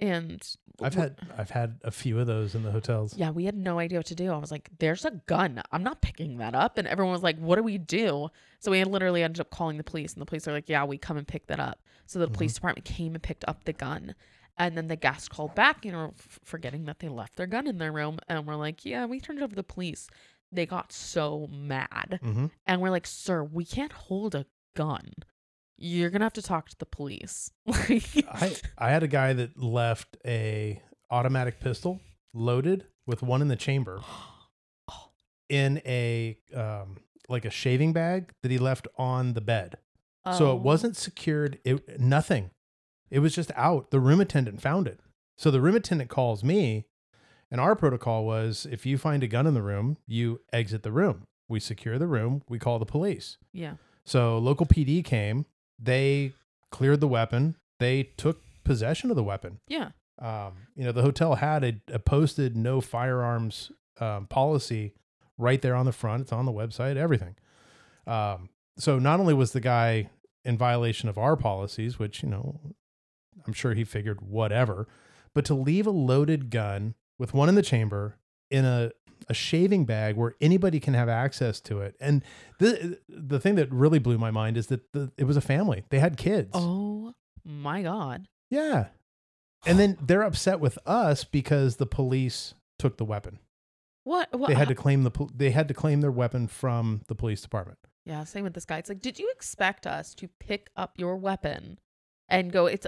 and 0.00 0.42
I've 0.82 0.94
had 0.94 1.16
I've 1.38 1.50
had 1.50 1.78
a 1.84 1.90
few 1.90 2.18
of 2.18 2.26
those 2.26 2.54
in 2.54 2.62
the 2.62 2.70
hotels. 2.72 3.16
yeah, 3.16 3.30
we 3.30 3.44
had 3.44 3.56
no 3.56 3.78
idea 3.78 3.98
what 3.98 4.06
to 4.06 4.14
do. 4.14 4.32
I 4.32 4.36
was 4.38 4.50
like, 4.50 4.68
"There's 4.78 5.04
a 5.04 5.12
gun. 5.26 5.62
I'm 5.70 5.82
not 5.84 6.00
picking 6.02 6.38
that 6.38 6.54
up." 6.54 6.78
And 6.78 6.88
everyone 6.88 7.12
was 7.12 7.22
like, 7.22 7.38
"What 7.38 7.56
do 7.56 7.62
we 7.62 7.78
do?" 7.78 8.28
So 8.60 8.70
we 8.70 8.82
literally 8.84 9.22
ended 9.22 9.40
up 9.40 9.50
calling 9.50 9.76
the 9.76 9.84
police, 9.84 10.12
and 10.14 10.20
the 10.20 10.26
police 10.26 10.48
are 10.48 10.52
like, 10.52 10.68
"Yeah, 10.68 10.84
we 10.84 10.98
come 10.98 11.16
and 11.16 11.26
pick 11.28 11.46
that 11.46 11.60
up." 11.60 11.80
So 12.06 12.18
the 12.18 12.28
Mhm. 12.28 12.32
police 12.34 12.54
department 12.54 12.84
came 12.84 13.14
and 13.14 13.22
picked 13.22 13.44
up 13.46 13.64
the 13.64 13.72
gun, 13.72 14.14
and 14.58 14.76
then 14.76 14.88
the 14.88 14.96
guests 14.96 15.28
called 15.28 15.54
back, 15.54 15.84
you 15.84 15.92
know, 15.92 16.12
f- 16.18 16.40
forgetting 16.44 16.84
that 16.86 16.98
they 16.98 17.08
left 17.08 17.36
their 17.36 17.46
gun 17.46 17.66
in 17.66 17.78
their 17.78 17.92
room, 17.92 18.18
and 18.28 18.46
we're 18.46 18.56
like, 18.56 18.84
"Yeah, 18.84 19.06
we 19.06 19.20
turned 19.20 19.38
it 19.38 19.42
over 19.42 19.50
to 19.52 19.56
the 19.56 19.62
police." 19.62 20.08
They 20.52 20.66
got 20.66 20.92
so 20.92 21.48
mad, 21.50 22.18
Mm-hmm. 22.22 22.46
and 22.66 22.80
we're 22.82 22.90
like, 22.90 23.06
"Sir, 23.06 23.42
we 23.44 23.64
can't 23.64 23.92
hold 23.92 24.34
a 24.34 24.46
gun. 24.74 25.12
You're 25.76 26.10
gonna 26.10 26.24
have 26.24 26.32
to 26.34 26.42
talk 26.42 26.68
to 26.70 26.76
the 26.78 26.86
police." 26.86 27.50
I 27.68 28.56
I 28.78 28.90
had 28.90 29.02
a 29.02 29.08
guy 29.08 29.32
that 29.32 29.58
left 29.60 30.16
a 30.26 30.82
automatic 31.10 31.60
pistol 31.60 32.00
loaded 32.32 32.86
with 33.06 33.22
one 33.22 33.42
in 33.42 33.48
the 33.48 33.56
chamber 33.56 34.00
Oh. 34.88 35.10
in 35.48 35.80
a 35.84 36.38
um 36.54 36.98
like 37.28 37.44
a 37.44 37.50
shaving 37.50 37.92
bag 37.92 38.32
that 38.42 38.50
he 38.50 38.58
left 38.58 38.86
on 38.98 39.32
the 39.34 39.40
bed. 39.40 39.76
So 40.38 40.50
Oh. 40.52 40.56
it 40.56 40.62
wasn't 40.62 40.96
secured. 40.96 41.58
It 41.64 42.00
nothing. 42.00 42.50
It 43.10 43.18
was 43.20 43.34
just 43.34 43.50
out. 43.54 43.90
The 43.90 44.00
room 44.00 44.20
attendant 44.20 44.60
found 44.62 44.86
it. 44.88 45.00
So 45.36 45.50
the 45.50 45.60
room 45.60 45.74
attendant 45.76 46.10
calls 46.10 46.42
me, 46.44 46.86
and 47.50 47.60
our 47.60 47.76
protocol 47.76 48.24
was 48.24 48.66
if 48.70 48.86
you 48.86 48.96
find 48.98 49.22
a 49.22 49.26
gun 49.28 49.46
in 49.46 49.54
the 49.54 49.62
room, 49.62 49.98
you 50.06 50.40
exit 50.52 50.82
the 50.82 50.92
room. 50.92 51.26
We 51.48 51.60
secure 51.60 51.98
the 51.98 52.06
room. 52.06 52.42
We 52.48 52.58
call 52.58 52.78
the 52.78 52.86
police. 52.86 53.36
Yeah. 53.52 53.74
So 54.04 54.38
local 54.38 54.64
PD 54.66 55.04
came. 55.04 55.44
They 55.78 56.32
cleared 56.70 57.00
the 57.00 57.08
weapon. 57.08 57.56
They 57.78 58.04
took 58.16 58.40
possession 58.64 59.10
of 59.10 59.16
the 59.16 59.24
weapon. 59.24 59.58
Yeah. 59.68 59.90
Um, 60.20 60.52
you 60.74 60.84
know, 60.84 60.92
the 60.92 61.02
hotel 61.02 61.36
had 61.36 61.64
a, 61.64 61.74
a 61.92 61.98
posted 61.98 62.56
no 62.56 62.80
firearms 62.80 63.72
um, 64.00 64.26
policy 64.26 64.94
right 65.38 65.60
there 65.60 65.74
on 65.74 65.86
the 65.86 65.92
front. 65.92 66.22
It's 66.22 66.32
on 66.32 66.46
the 66.46 66.52
website, 66.52 66.96
everything. 66.96 67.36
Um, 68.06 68.50
so 68.76 68.98
not 68.98 69.20
only 69.20 69.34
was 69.34 69.52
the 69.52 69.60
guy 69.60 70.10
in 70.44 70.56
violation 70.56 71.08
of 71.08 71.18
our 71.18 71.36
policies, 71.36 71.98
which, 71.98 72.22
you 72.22 72.28
know, 72.28 72.60
I'm 73.46 73.52
sure 73.52 73.74
he 73.74 73.84
figured 73.84 74.20
whatever, 74.20 74.86
but 75.34 75.44
to 75.46 75.54
leave 75.54 75.86
a 75.86 75.90
loaded 75.90 76.50
gun 76.50 76.94
with 77.18 77.34
one 77.34 77.48
in 77.48 77.54
the 77.54 77.62
chamber 77.62 78.16
in 78.50 78.64
a, 78.64 78.90
a 79.28 79.34
shaving 79.34 79.84
bag 79.84 80.16
where 80.16 80.34
anybody 80.40 80.80
can 80.80 80.94
have 80.94 81.08
access 81.08 81.60
to 81.62 81.80
it. 81.80 81.96
And 82.00 82.22
the 82.58 82.98
the 83.08 83.40
thing 83.40 83.54
that 83.56 83.70
really 83.72 83.98
blew 83.98 84.18
my 84.18 84.30
mind 84.30 84.56
is 84.56 84.68
that 84.68 84.92
the, 84.92 85.12
it 85.16 85.24
was 85.24 85.36
a 85.36 85.40
family. 85.40 85.84
They 85.90 85.98
had 85.98 86.16
kids. 86.16 86.50
Oh 86.54 87.14
my 87.44 87.82
god. 87.82 88.28
Yeah. 88.50 88.86
And 89.66 89.78
then 89.78 89.96
they're 90.00 90.22
upset 90.22 90.60
with 90.60 90.78
us 90.86 91.24
because 91.24 91.76
the 91.76 91.86
police 91.86 92.54
took 92.78 92.98
the 92.98 93.04
weapon. 93.04 93.38
What? 94.04 94.28
what 94.38 94.48
They 94.48 94.54
had 94.54 94.66
uh, 94.66 94.70
to 94.70 94.74
claim 94.74 95.02
the 95.02 95.10
pol- 95.10 95.30
they 95.34 95.50
had 95.50 95.68
to 95.68 95.74
claim 95.74 96.00
their 96.02 96.10
weapon 96.10 96.46
from 96.46 97.02
the 97.08 97.14
police 97.14 97.40
department. 97.40 97.78
Yeah, 98.04 98.24
same 98.24 98.44
with 98.44 98.52
this 98.52 98.66
guy. 98.66 98.78
It's 98.78 98.90
like, 98.90 99.00
did 99.00 99.18
you 99.18 99.30
expect 99.34 99.86
us 99.86 100.14
to 100.16 100.28
pick 100.38 100.68
up 100.76 100.92
your 100.96 101.16
weapon 101.16 101.78
and 102.28 102.52
go? 102.52 102.66
It's, 102.66 102.86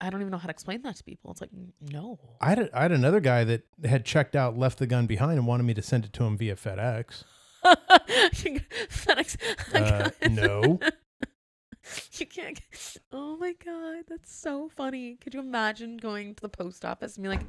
I, 0.00 0.10
don't 0.10 0.20
even 0.20 0.30
know 0.30 0.38
how 0.38 0.46
to 0.46 0.50
explain 0.50 0.82
that 0.82 0.96
to 0.96 1.04
people. 1.04 1.30
It's 1.30 1.40
like, 1.40 1.50
no. 1.80 2.18
I 2.40 2.50
had 2.50 2.70
I 2.72 2.82
had 2.82 2.92
another 2.92 3.20
guy 3.20 3.44
that 3.44 3.62
had 3.84 4.04
checked 4.04 4.36
out, 4.36 4.56
left 4.58 4.78
the 4.78 4.86
gun 4.86 5.06
behind, 5.06 5.38
and 5.38 5.46
wanted 5.46 5.64
me 5.64 5.74
to 5.74 5.82
send 5.82 6.04
it 6.04 6.12
to 6.14 6.24
him 6.24 6.36
via 6.36 6.56
FedEx. 6.56 7.24
FedEx. 7.64 9.36
Uh, 9.74 10.10
no. 10.30 10.78
you 12.12 12.26
can't. 12.26 12.56
get- 12.56 12.96
Oh 13.12 13.36
my 13.38 13.54
god, 13.64 14.04
that's 14.08 14.34
so 14.34 14.68
funny. 14.76 15.16
Could 15.16 15.32
you 15.34 15.40
imagine 15.40 15.96
going 15.96 16.34
to 16.34 16.42
the 16.42 16.48
post 16.48 16.84
office 16.84 17.16
and 17.16 17.22
be 17.22 17.28
like, 17.28 17.44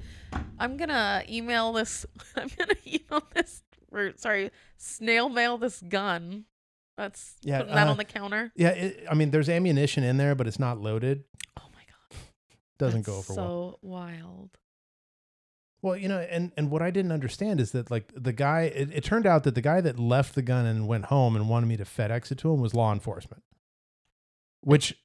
"I'm 0.60 0.78
gonna 0.78 1.24
email 1.30 1.74
this. 1.74 2.06
I'm 2.36 2.50
gonna 2.58 2.76
email 2.86 3.24
this. 3.34 3.64
Or 3.92 4.14
sorry, 4.16 4.52
snail 4.78 5.30
mail 5.30 5.58
this 5.58 5.82
gun." 5.82 6.46
That's 6.98 7.36
Yeah, 7.42 7.60
putting 7.60 7.76
that 7.76 7.88
uh, 7.88 7.92
on 7.92 7.98
the 7.98 8.06
counter. 8.06 8.52
Yeah, 8.56 8.70
it, 8.70 9.06
I 9.10 9.14
mean, 9.14 9.30
there's 9.32 9.50
ammunition 9.50 10.04
in 10.04 10.18
there, 10.18 10.34
but 10.36 10.48
it's 10.48 10.58
not 10.60 10.80
loaded. 10.80 11.24
Oh. 11.60 11.64
Doesn't 12.78 13.02
That's 13.02 13.08
go 13.08 13.18
over 13.18 13.34
so 13.34 13.44
well. 13.44 13.80
wild. 13.82 14.50
Well, 15.82 15.96
you 15.96 16.08
know, 16.08 16.20
and 16.20 16.52
and 16.58 16.72
what 16.72 16.82
I 16.82 16.92
didn't 16.92 17.12
understand 17.12 17.60
is 17.60 17.72
that 17.72 17.92
like 17.92 18.12
the 18.16 18.34
guy, 18.34 18.62
it, 18.64 18.90
it 18.94 19.04
turned 19.04 19.26
out 19.28 19.44
that 19.44 19.56
the 19.56 19.62
guy 19.62 19.80
that 19.82 20.00
left 20.00 20.36
the 20.36 20.42
gun 20.42 20.66
and 20.66 20.88
went 20.88 21.06
home 21.06 21.36
and 21.36 21.50
wanted 21.50 21.68
me 21.68 21.78
to 21.78 21.86
FedEx 21.86 22.32
it 22.32 22.40
to 22.40 22.52
him 22.52 22.62
was 22.62 22.74
law 22.74 22.92
enforcement. 22.92 23.44
Which, 24.62 24.98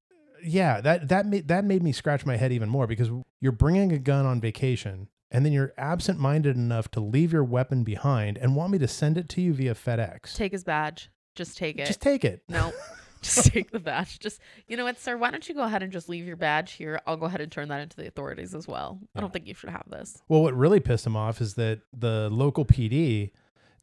yeah, 0.42 0.80
that 0.80 1.08
that 1.08 1.26
made 1.26 1.48
that 1.48 1.64
made 1.64 1.82
me 1.82 1.92
scratch 1.92 2.24
my 2.24 2.36
head 2.36 2.52
even 2.52 2.68
more 2.68 2.86
because 2.86 3.10
you're 3.40 3.52
bringing 3.52 3.92
a 3.92 3.98
gun 3.98 4.24
on 4.24 4.40
vacation 4.40 5.08
and 5.30 5.44
then 5.44 5.52
you're 5.52 5.72
absent-minded 5.78 6.56
enough 6.56 6.90
to 6.90 7.00
leave 7.00 7.32
your 7.32 7.44
weapon 7.44 7.84
behind 7.84 8.36
and 8.38 8.54
want 8.56 8.72
me 8.72 8.78
to 8.78 8.88
send 8.88 9.16
it 9.16 9.28
to 9.30 9.40
you 9.40 9.52
via 9.54 9.74
FedEx. 9.74 10.34
Take 10.34 10.52
his 10.52 10.64
badge. 10.64 11.10
Just 11.34 11.56
take 11.56 11.78
it. 11.78 11.86
Just 11.86 12.00
take 12.00 12.24
it. 12.24 12.42
no. 12.48 12.72
Just 13.22 13.52
take 13.52 13.70
the 13.70 13.78
badge. 13.78 14.18
Just 14.18 14.40
you 14.66 14.76
know 14.76 14.84
what, 14.84 14.98
sir? 14.98 15.16
Why 15.16 15.30
don't 15.30 15.48
you 15.48 15.54
go 15.54 15.62
ahead 15.62 15.82
and 15.82 15.92
just 15.92 16.08
leave 16.08 16.26
your 16.26 16.36
badge 16.36 16.72
here? 16.72 17.00
I'll 17.06 17.16
go 17.16 17.26
ahead 17.26 17.40
and 17.40 17.50
turn 17.50 17.68
that 17.68 17.80
into 17.80 17.96
the 17.96 18.08
authorities 18.08 18.54
as 18.54 18.66
well. 18.66 18.98
I 19.14 19.20
don't 19.20 19.32
think 19.32 19.46
you 19.46 19.54
should 19.54 19.70
have 19.70 19.88
this. 19.88 20.20
Well, 20.28 20.42
what 20.42 20.56
really 20.56 20.80
pissed 20.80 21.06
him 21.06 21.16
off 21.16 21.40
is 21.40 21.54
that 21.54 21.80
the 21.92 22.28
local 22.30 22.64
PD, 22.64 23.30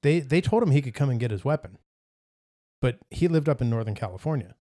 they 0.02 0.19
they 0.19 0.41
told 0.41 0.62
him 0.62 0.71
he 0.71 0.82
could 0.82 0.93
come 0.93 1.10
and 1.10 1.19
get 1.19 1.32
his 1.32 1.45
weapon, 1.45 1.78
but 2.82 2.99
he 3.10 3.28
lived 3.28 3.47
up 3.47 3.62
in 3.62 3.69
Northern 3.69 3.95
California. 3.95 4.56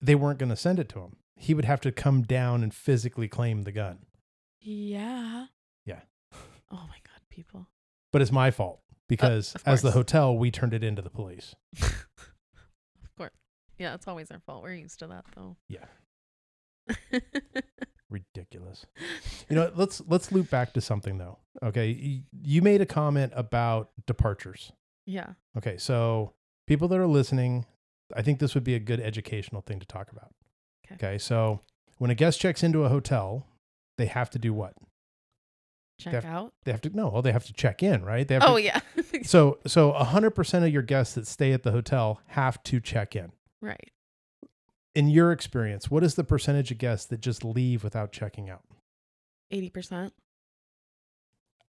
They 0.00 0.14
weren't 0.14 0.38
going 0.38 0.50
to 0.50 0.56
send 0.56 0.78
it 0.78 0.88
to 0.90 1.00
him. 1.00 1.16
He 1.36 1.54
would 1.54 1.64
have 1.64 1.80
to 1.80 1.90
come 1.90 2.22
down 2.22 2.62
and 2.62 2.72
physically 2.72 3.26
claim 3.26 3.62
the 3.62 3.72
gun. 3.72 4.06
Yeah. 4.60 5.46
Yeah. 5.84 6.00
Oh 6.70 6.86
my 6.88 7.00
god, 7.04 7.20
people. 7.28 7.68
But 8.12 8.22
it's 8.22 8.32
my 8.32 8.50
fault 8.50 8.80
uh, 8.88 8.94
because 9.08 9.54
of 9.56 9.62
as 9.66 9.82
the 9.82 9.90
hotel, 9.90 10.36
we 10.36 10.50
turned 10.50 10.74
it 10.74 10.84
into 10.84 11.02
the 11.02 11.10
police. 11.10 11.54
Yeah, 13.78 13.94
it's 13.94 14.06
always 14.08 14.30
our 14.30 14.40
fault. 14.40 14.62
We're 14.62 14.74
used 14.74 14.98
to 15.00 15.06
that 15.08 15.24
though. 15.34 15.56
Yeah. 15.68 15.86
Ridiculous. 18.10 18.86
You 19.48 19.56
know, 19.56 19.72
let's 19.74 20.00
let's 20.06 20.30
loop 20.30 20.50
back 20.50 20.72
to 20.74 20.80
something 20.80 21.18
though. 21.18 21.38
Okay, 21.62 22.22
you 22.42 22.62
made 22.62 22.80
a 22.80 22.86
comment 22.86 23.32
about 23.34 23.90
departures. 24.06 24.72
yeah. 25.06 25.30
Okay, 25.56 25.76
so 25.78 26.32
people 26.66 26.86
that 26.88 26.98
are 26.98 27.06
listening, 27.06 27.64
I 28.14 28.22
think 28.22 28.38
this 28.38 28.54
would 28.54 28.62
be 28.64 28.74
a 28.74 28.78
good 28.78 29.00
educational 29.00 29.62
thing 29.62 29.80
to 29.80 29.86
talk 29.86 30.12
about. 30.12 30.32
Okay, 30.92 31.18
so 31.18 31.60
when 31.98 32.10
a 32.10 32.14
guest 32.14 32.40
checks 32.40 32.62
into 32.62 32.84
a 32.84 32.88
hotel, 32.88 33.46
they 33.98 34.06
have 34.06 34.30
to 34.30 34.38
do 34.38 34.52
what? 34.52 34.74
Check 35.98 36.12
Def- 36.12 36.24
out. 36.24 36.52
They 36.64 36.72
have 36.72 36.82
to 36.82 36.90
no, 36.90 37.08
well, 37.08 37.22
they 37.22 37.32
have 37.32 37.46
to 37.46 37.52
check 37.52 37.82
in, 37.82 38.04
right? 38.04 38.28
They 38.28 38.34
have 38.34 38.42
Oh 38.46 38.56
to, 38.56 38.62
yeah. 38.62 38.80
so 39.24 39.58
so 39.66 39.92
hundred 39.92 40.32
percent 40.32 40.64
of 40.64 40.72
your 40.72 40.82
guests 40.82 41.14
that 41.14 41.26
stay 41.26 41.52
at 41.52 41.62
the 41.62 41.72
hotel 41.72 42.20
have 42.28 42.62
to 42.64 42.80
check 42.80 43.16
in. 43.16 43.32
Right. 43.64 43.90
In 44.94 45.08
your 45.08 45.32
experience, 45.32 45.90
what 45.90 46.04
is 46.04 46.14
the 46.14 46.22
percentage 46.24 46.70
of 46.70 46.78
guests 46.78 47.06
that 47.06 47.20
just 47.20 47.44
leave 47.44 47.82
without 47.82 48.12
checking 48.12 48.48
out? 48.48 48.62
Eighty 49.50 49.70
percent. 49.70 50.12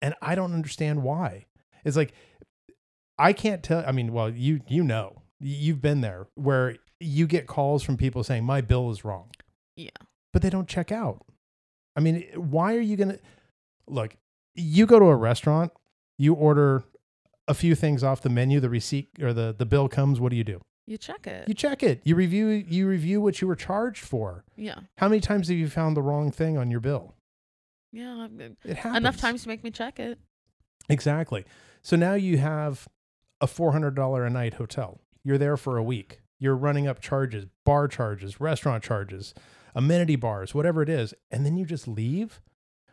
and 0.02 0.14
I 0.22 0.34
don't 0.34 0.54
understand 0.54 1.02
why. 1.02 1.46
It's 1.84 1.96
like 1.96 2.12
I 3.18 3.32
can't 3.32 3.62
tell. 3.62 3.84
I 3.86 3.92
mean, 3.92 4.12
well, 4.12 4.30
you 4.30 4.60
you 4.68 4.82
know, 4.82 5.22
you've 5.38 5.82
been 5.82 6.00
there 6.00 6.26
where 6.34 6.76
you 6.98 7.26
get 7.26 7.46
calls 7.46 7.82
from 7.82 7.96
people 7.96 8.24
saying 8.24 8.44
my 8.44 8.60
bill 8.60 8.90
is 8.90 9.04
wrong. 9.04 9.30
Yeah. 9.76 9.90
but 10.32 10.42
they 10.42 10.50
don't 10.50 10.68
check 10.68 10.92
out. 10.92 11.24
I 11.96 12.00
mean, 12.00 12.24
why 12.34 12.74
are 12.76 12.80
you 12.80 12.96
gonna 12.96 13.18
look? 13.86 14.16
You 14.54 14.86
go 14.86 14.98
to 14.98 15.06
a 15.06 15.16
restaurant, 15.16 15.72
you 16.18 16.34
order 16.34 16.84
a 17.48 17.54
few 17.54 17.74
things 17.74 18.02
off 18.04 18.20
the 18.22 18.28
menu, 18.30 18.60
the 18.60 18.68
receipt 18.70 19.08
or 19.20 19.32
the 19.32 19.54
the 19.56 19.66
bill 19.66 19.88
comes. 19.88 20.20
What 20.20 20.30
do 20.30 20.36
you 20.36 20.44
do? 20.44 20.60
You 20.90 20.98
check 20.98 21.28
it. 21.28 21.46
You 21.46 21.54
check 21.54 21.84
it. 21.84 22.00
You 22.02 22.16
review 22.16 22.48
you 22.48 22.88
review 22.88 23.20
what 23.20 23.40
you 23.40 23.46
were 23.46 23.54
charged 23.54 24.02
for. 24.04 24.42
yeah. 24.56 24.80
How 24.98 25.08
many 25.08 25.20
times 25.20 25.46
have 25.46 25.56
you 25.56 25.68
found 25.68 25.96
the 25.96 26.02
wrong 26.02 26.32
thing 26.32 26.58
on 26.58 26.68
your 26.68 26.80
bill? 26.80 27.14
Yeah. 27.92 28.26
It 28.64 28.76
happens 28.76 28.96
Enough 28.96 29.16
times 29.16 29.42
to 29.44 29.48
make 29.48 29.62
me 29.62 29.70
check 29.70 30.00
it. 30.00 30.18
Exactly. 30.88 31.44
So 31.82 31.94
now 31.94 32.14
you 32.14 32.38
have 32.38 32.88
a 33.40 33.46
$400 33.46 34.26
a 34.26 34.30
night 34.30 34.54
hotel. 34.54 35.00
You're 35.22 35.38
there 35.38 35.56
for 35.56 35.76
a 35.76 35.82
week. 35.82 36.22
You're 36.40 36.56
running 36.56 36.88
up 36.88 37.00
charges, 37.00 37.46
bar 37.64 37.86
charges, 37.86 38.40
restaurant 38.40 38.82
charges, 38.82 39.32
amenity 39.76 40.16
bars, 40.16 40.56
whatever 40.56 40.82
it 40.82 40.88
is. 40.88 41.14
And 41.30 41.46
then 41.46 41.56
you 41.56 41.64
just 41.66 41.86
leave. 41.86 42.40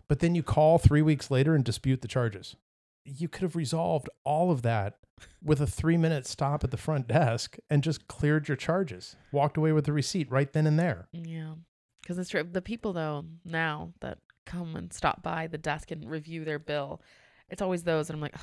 But 0.08 0.20
then 0.20 0.36
you 0.36 0.44
call 0.44 0.78
three 0.78 1.02
weeks 1.02 1.32
later 1.32 1.56
and 1.56 1.64
dispute 1.64 2.02
the 2.02 2.08
charges. 2.08 2.56
You 3.04 3.28
could 3.28 3.42
have 3.42 3.56
resolved 3.56 4.08
all 4.24 4.52
of 4.52 4.62
that 4.62 4.98
with 5.44 5.60
a 5.62 5.68
three 5.68 5.98
minute 5.98 6.26
stop 6.26 6.64
at 6.64 6.72
the 6.72 6.78
front 6.78 7.08
desk 7.08 7.58
and 7.70 7.84
just 7.84 8.08
cleared 8.08 8.48
your 8.48 8.58
charges, 8.58 9.16
walked 9.32 9.58
away 9.58 9.72
with 9.72 9.86
the 9.86 9.94
receipt 9.94 10.30
right 10.32 10.52
then 10.54 10.68
and 10.68 10.80
there. 10.80 11.08
Yeah. 11.12 11.54
Because 12.02 12.18
it's 12.18 12.30
true. 12.30 12.44
The 12.50 12.62
people, 12.62 12.94
though, 12.94 13.26
now 13.44 13.94
that 14.02 14.20
come 14.46 14.76
and 14.76 14.94
stop 14.94 15.22
by 15.24 15.48
the 15.48 15.58
desk 15.58 15.92
and 15.92 16.10
review 16.10 16.46
their 16.46 16.60
bill, 16.60 17.02
it's 17.50 17.62
always 17.62 17.84
those. 17.84 18.10
And 18.10 18.16
I'm 18.16 18.22
like, 18.22 18.36
"Ugh, 18.36 18.42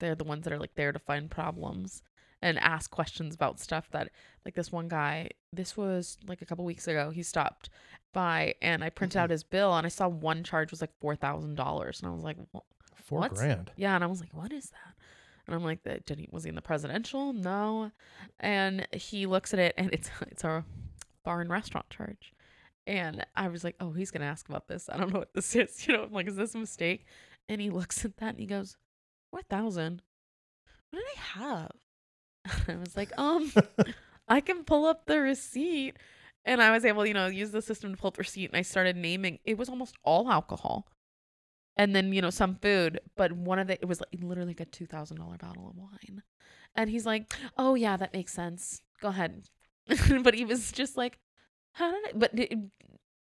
they're 0.00 0.14
the 0.16 0.24
ones 0.24 0.44
that 0.44 0.52
are 0.52 0.58
like 0.58 0.74
there 0.74 0.90
to 0.92 0.98
find 0.98 1.30
problems 1.30 2.02
and 2.42 2.58
ask 2.58 2.90
questions 2.90 3.34
about 3.34 3.60
stuff 3.60 3.88
that, 3.92 4.10
like 4.44 4.54
this 4.54 4.72
one 4.72 4.88
guy, 4.88 5.28
this 5.52 5.76
was 5.76 6.18
like 6.26 6.42
a 6.42 6.44
couple 6.46 6.64
weeks 6.64 6.88
ago, 6.88 7.10
he 7.10 7.22
stopped 7.22 7.70
by 8.12 8.54
and 8.60 8.82
I 8.84 8.90
printed 8.90 9.16
out 9.18 9.30
his 9.30 9.42
bill 9.44 9.74
and 9.76 9.86
I 9.86 9.88
saw 9.90 10.08
one 10.08 10.42
charge 10.44 10.70
was 10.70 10.80
like 10.80 10.90
$4,000. 11.02 11.44
And 12.02 12.08
I 12.08 12.10
was 12.14 12.24
like, 12.24 12.36
"Wha- 12.52 12.60
Four 12.96 13.28
grand. 13.28 13.70
yeah, 13.76 13.94
and 13.94 14.02
I 14.02 14.06
was 14.08 14.20
like, 14.20 14.32
"What 14.34 14.52
is 14.52 14.70
that?" 14.70 14.94
And 15.46 15.54
I'm 15.54 15.64
like, 15.64 15.82
"That 15.82 16.06
did 16.06 16.18
he 16.18 16.28
was 16.30 16.44
he 16.44 16.48
in 16.48 16.54
the 16.54 16.62
presidential? 16.62 17.32
No." 17.32 17.92
And 18.40 18.86
he 18.92 19.26
looks 19.26 19.52
at 19.52 19.60
it, 19.60 19.74
and 19.76 19.92
it's 19.92 20.10
it's 20.22 20.44
our 20.44 20.64
bar 21.24 21.40
and 21.40 21.50
restaurant 21.50 21.90
charge. 21.90 22.32
And 22.86 23.24
I 23.34 23.48
was 23.48 23.64
like, 23.64 23.76
"Oh, 23.80 23.92
he's 23.92 24.10
gonna 24.10 24.24
ask 24.26 24.48
about 24.48 24.68
this. 24.68 24.88
I 24.90 24.96
don't 24.96 25.12
know 25.12 25.20
what 25.20 25.34
this 25.34 25.54
is. 25.54 25.86
You 25.88 25.96
know, 25.96 26.04
I'm 26.04 26.12
like, 26.12 26.28
is 26.28 26.36
this 26.36 26.54
a 26.54 26.58
mistake?" 26.58 27.06
And 27.48 27.60
he 27.60 27.70
looks 27.70 28.04
at 28.04 28.16
that 28.18 28.30
and 28.30 28.40
he 28.40 28.46
goes, 28.46 28.76
"Four 29.30 29.42
thousand? 29.42 30.02
What 30.90 31.00
did 31.00 31.06
I 31.16 31.40
have?" 31.40 31.72
I 32.68 32.76
was 32.76 32.96
like, 32.96 33.12
"Um, 33.18 33.52
I 34.28 34.40
can 34.40 34.64
pull 34.64 34.86
up 34.86 35.06
the 35.06 35.20
receipt." 35.20 35.96
And 36.46 36.60
I 36.60 36.72
was 36.72 36.84
able, 36.84 37.06
you 37.06 37.14
know, 37.14 37.26
use 37.26 37.52
the 37.52 37.62
system 37.62 37.92
to 37.92 37.96
pull 37.96 38.08
up 38.08 38.16
the 38.16 38.20
receipt, 38.20 38.50
and 38.50 38.56
I 38.56 38.62
started 38.62 38.96
naming. 38.96 39.38
It 39.44 39.56
was 39.56 39.70
almost 39.70 39.96
all 40.04 40.30
alcohol 40.30 40.86
and 41.76 41.94
then 41.94 42.12
you 42.12 42.22
know 42.22 42.30
some 42.30 42.54
food 42.56 43.00
but 43.16 43.32
one 43.32 43.58
of 43.58 43.66
the 43.66 43.74
it 43.74 43.86
was 43.88 44.00
like 44.00 44.22
literally 44.22 44.50
like 44.50 44.60
a 44.60 44.66
$2000 44.66 45.38
bottle 45.38 45.68
of 45.68 45.76
wine. 45.76 46.22
And 46.76 46.90
he's 46.90 47.06
like 47.06 47.32
oh 47.58 47.74
yeah 47.74 47.96
that 47.96 48.12
makes 48.12 48.32
sense. 48.32 48.80
Go 49.00 49.08
ahead. 49.08 49.44
But 50.22 50.34
he 50.34 50.44
was 50.44 50.72
just 50.72 50.96
like 50.96 51.18
how 51.72 51.90
did 51.90 52.04
i 52.06 52.12
but 52.14 52.38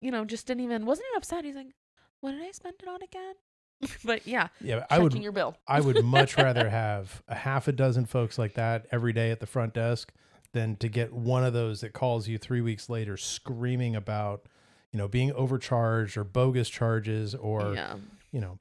you 0.00 0.10
know 0.10 0.24
just 0.24 0.46
didn't 0.46 0.64
even 0.64 0.86
wasn't 0.86 1.06
even 1.10 1.18
upset. 1.18 1.44
He's 1.44 1.54
like 1.54 1.74
what 2.20 2.32
did 2.32 2.42
i 2.42 2.50
spend 2.50 2.74
it 2.82 2.88
on 2.88 3.02
again? 3.02 3.34
But 4.04 4.26
yeah 4.26 4.48
Yeah, 4.60 4.84
I 4.90 4.98
would 4.98 5.14
your 5.14 5.32
bill. 5.32 5.56
I 5.66 5.80
would 5.80 6.04
much 6.04 6.36
rather 6.46 6.68
have 6.68 7.22
a 7.28 7.34
half 7.34 7.68
a 7.68 7.72
dozen 7.72 8.06
folks 8.06 8.38
like 8.38 8.54
that 8.54 8.86
every 8.90 9.12
day 9.12 9.30
at 9.30 9.40
the 9.40 9.46
front 9.46 9.74
desk 9.74 10.12
than 10.52 10.76
to 10.76 10.88
get 10.88 11.12
one 11.12 11.44
of 11.44 11.52
those 11.52 11.82
that 11.82 11.92
calls 11.92 12.26
you 12.26 12.38
three 12.38 12.62
weeks 12.62 12.88
later 12.88 13.16
screaming 13.18 13.94
about, 13.94 14.46
you 14.90 14.98
know, 14.98 15.06
being 15.06 15.30
overcharged 15.32 16.16
or 16.16 16.24
bogus 16.24 16.68
charges 16.70 17.34
or, 17.34 17.74
yeah 17.74 17.96
you 18.32 18.40
know, 18.40 18.58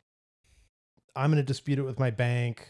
I'm 1.15 1.32
going 1.32 1.41
to 1.41 1.45
dispute 1.45 1.80
it 1.80 1.84
with 1.84 1.99
my 1.99 2.12
bank, 2.12 2.69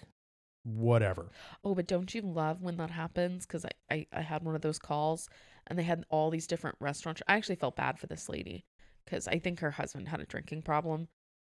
whatever. 0.63 1.31
Oh, 1.63 1.75
but 1.75 1.87
don't 1.87 2.13
you 2.13 2.21
love 2.21 2.61
when 2.61 2.77
that 2.77 2.91
happens? 2.91 3.45
Because 3.45 3.65
I, 3.65 3.71
I, 3.91 4.07
I 4.13 4.21
had 4.21 4.43
one 4.43 4.55
of 4.55 4.61
those 4.61 4.79
calls 4.79 5.29
and 5.67 5.77
they 5.77 5.83
had 5.83 6.05
all 6.09 6.29
these 6.29 6.47
different 6.47 6.77
restaurants. 6.79 7.21
I 7.27 7.35
actually 7.35 7.55
felt 7.55 7.75
bad 7.75 7.99
for 7.99 8.07
this 8.07 8.29
lady 8.29 8.65
because 9.05 9.27
I 9.27 9.39
think 9.39 9.59
her 9.59 9.71
husband 9.71 10.07
had 10.07 10.21
a 10.21 10.25
drinking 10.25 10.61
problem 10.61 11.07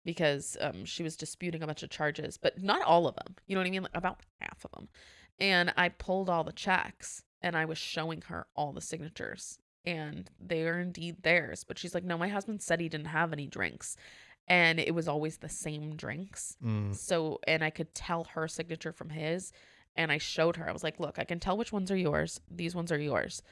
because 0.04 0.56
um, 0.60 0.84
she 0.84 1.02
was 1.02 1.16
disputing 1.16 1.62
a 1.62 1.66
bunch 1.66 1.82
of 1.82 1.90
charges, 1.90 2.36
but 2.36 2.62
not 2.62 2.82
all 2.82 3.06
of 3.06 3.14
them. 3.16 3.36
You 3.46 3.54
know 3.54 3.60
what 3.60 3.68
I 3.68 3.70
mean? 3.70 3.82
Like 3.82 3.92
about 3.94 4.20
half 4.40 4.64
of 4.64 4.72
them. 4.72 4.88
And 5.38 5.72
I 5.76 5.88
pulled 5.88 6.28
all 6.28 6.44
the 6.44 6.52
checks 6.52 7.22
and 7.40 7.56
I 7.56 7.64
was 7.64 7.78
showing 7.78 8.22
her 8.22 8.46
all 8.54 8.72
the 8.72 8.80
signatures 8.80 9.58
and 9.84 10.30
they 10.40 10.66
are 10.66 10.78
indeed 10.78 11.22
theirs. 11.22 11.64
But 11.64 11.78
she's 11.78 11.94
like, 11.94 12.04
no, 12.04 12.18
my 12.18 12.28
husband 12.28 12.62
said 12.62 12.80
he 12.80 12.88
didn't 12.88 13.06
have 13.06 13.32
any 13.32 13.46
drinks. 13.46 13.96
And 14.48 14.80
it 14.80 14.94
was 14.94 15.08
always 15.08 15.38
the 15.38 15.48
same 15.48 15.96
drinks. 15.96 16.56
Mm. 16.64 16.94
So, 16.94 17.38
and 17.46 17.62
I 17.62 17.70
could 17.70 17.94
tell 17.94 18.24
her 18.34 18.48
signature 18.48 18.92
from 18.92 19.10
his. 19.10 19.52
And 19.94 20.10
I 20.10 20.18
showed 20.18 20.56
her, 20.56 20.68
I 20.68 20.72
was 20.72 20.82
like, 20.82 20.98
look, 20.98 21.18
I 21.18 21.24
can 21.24 21.38
tell 21.38 21.56
which 21.56 21.72
ones 21.72 21.90
are 21.90 21.96
yours. 21.96 22.40
These 22.50 22.74
ones 22.74 22.90
are 22.90 22.98
yours. 22.98 23.42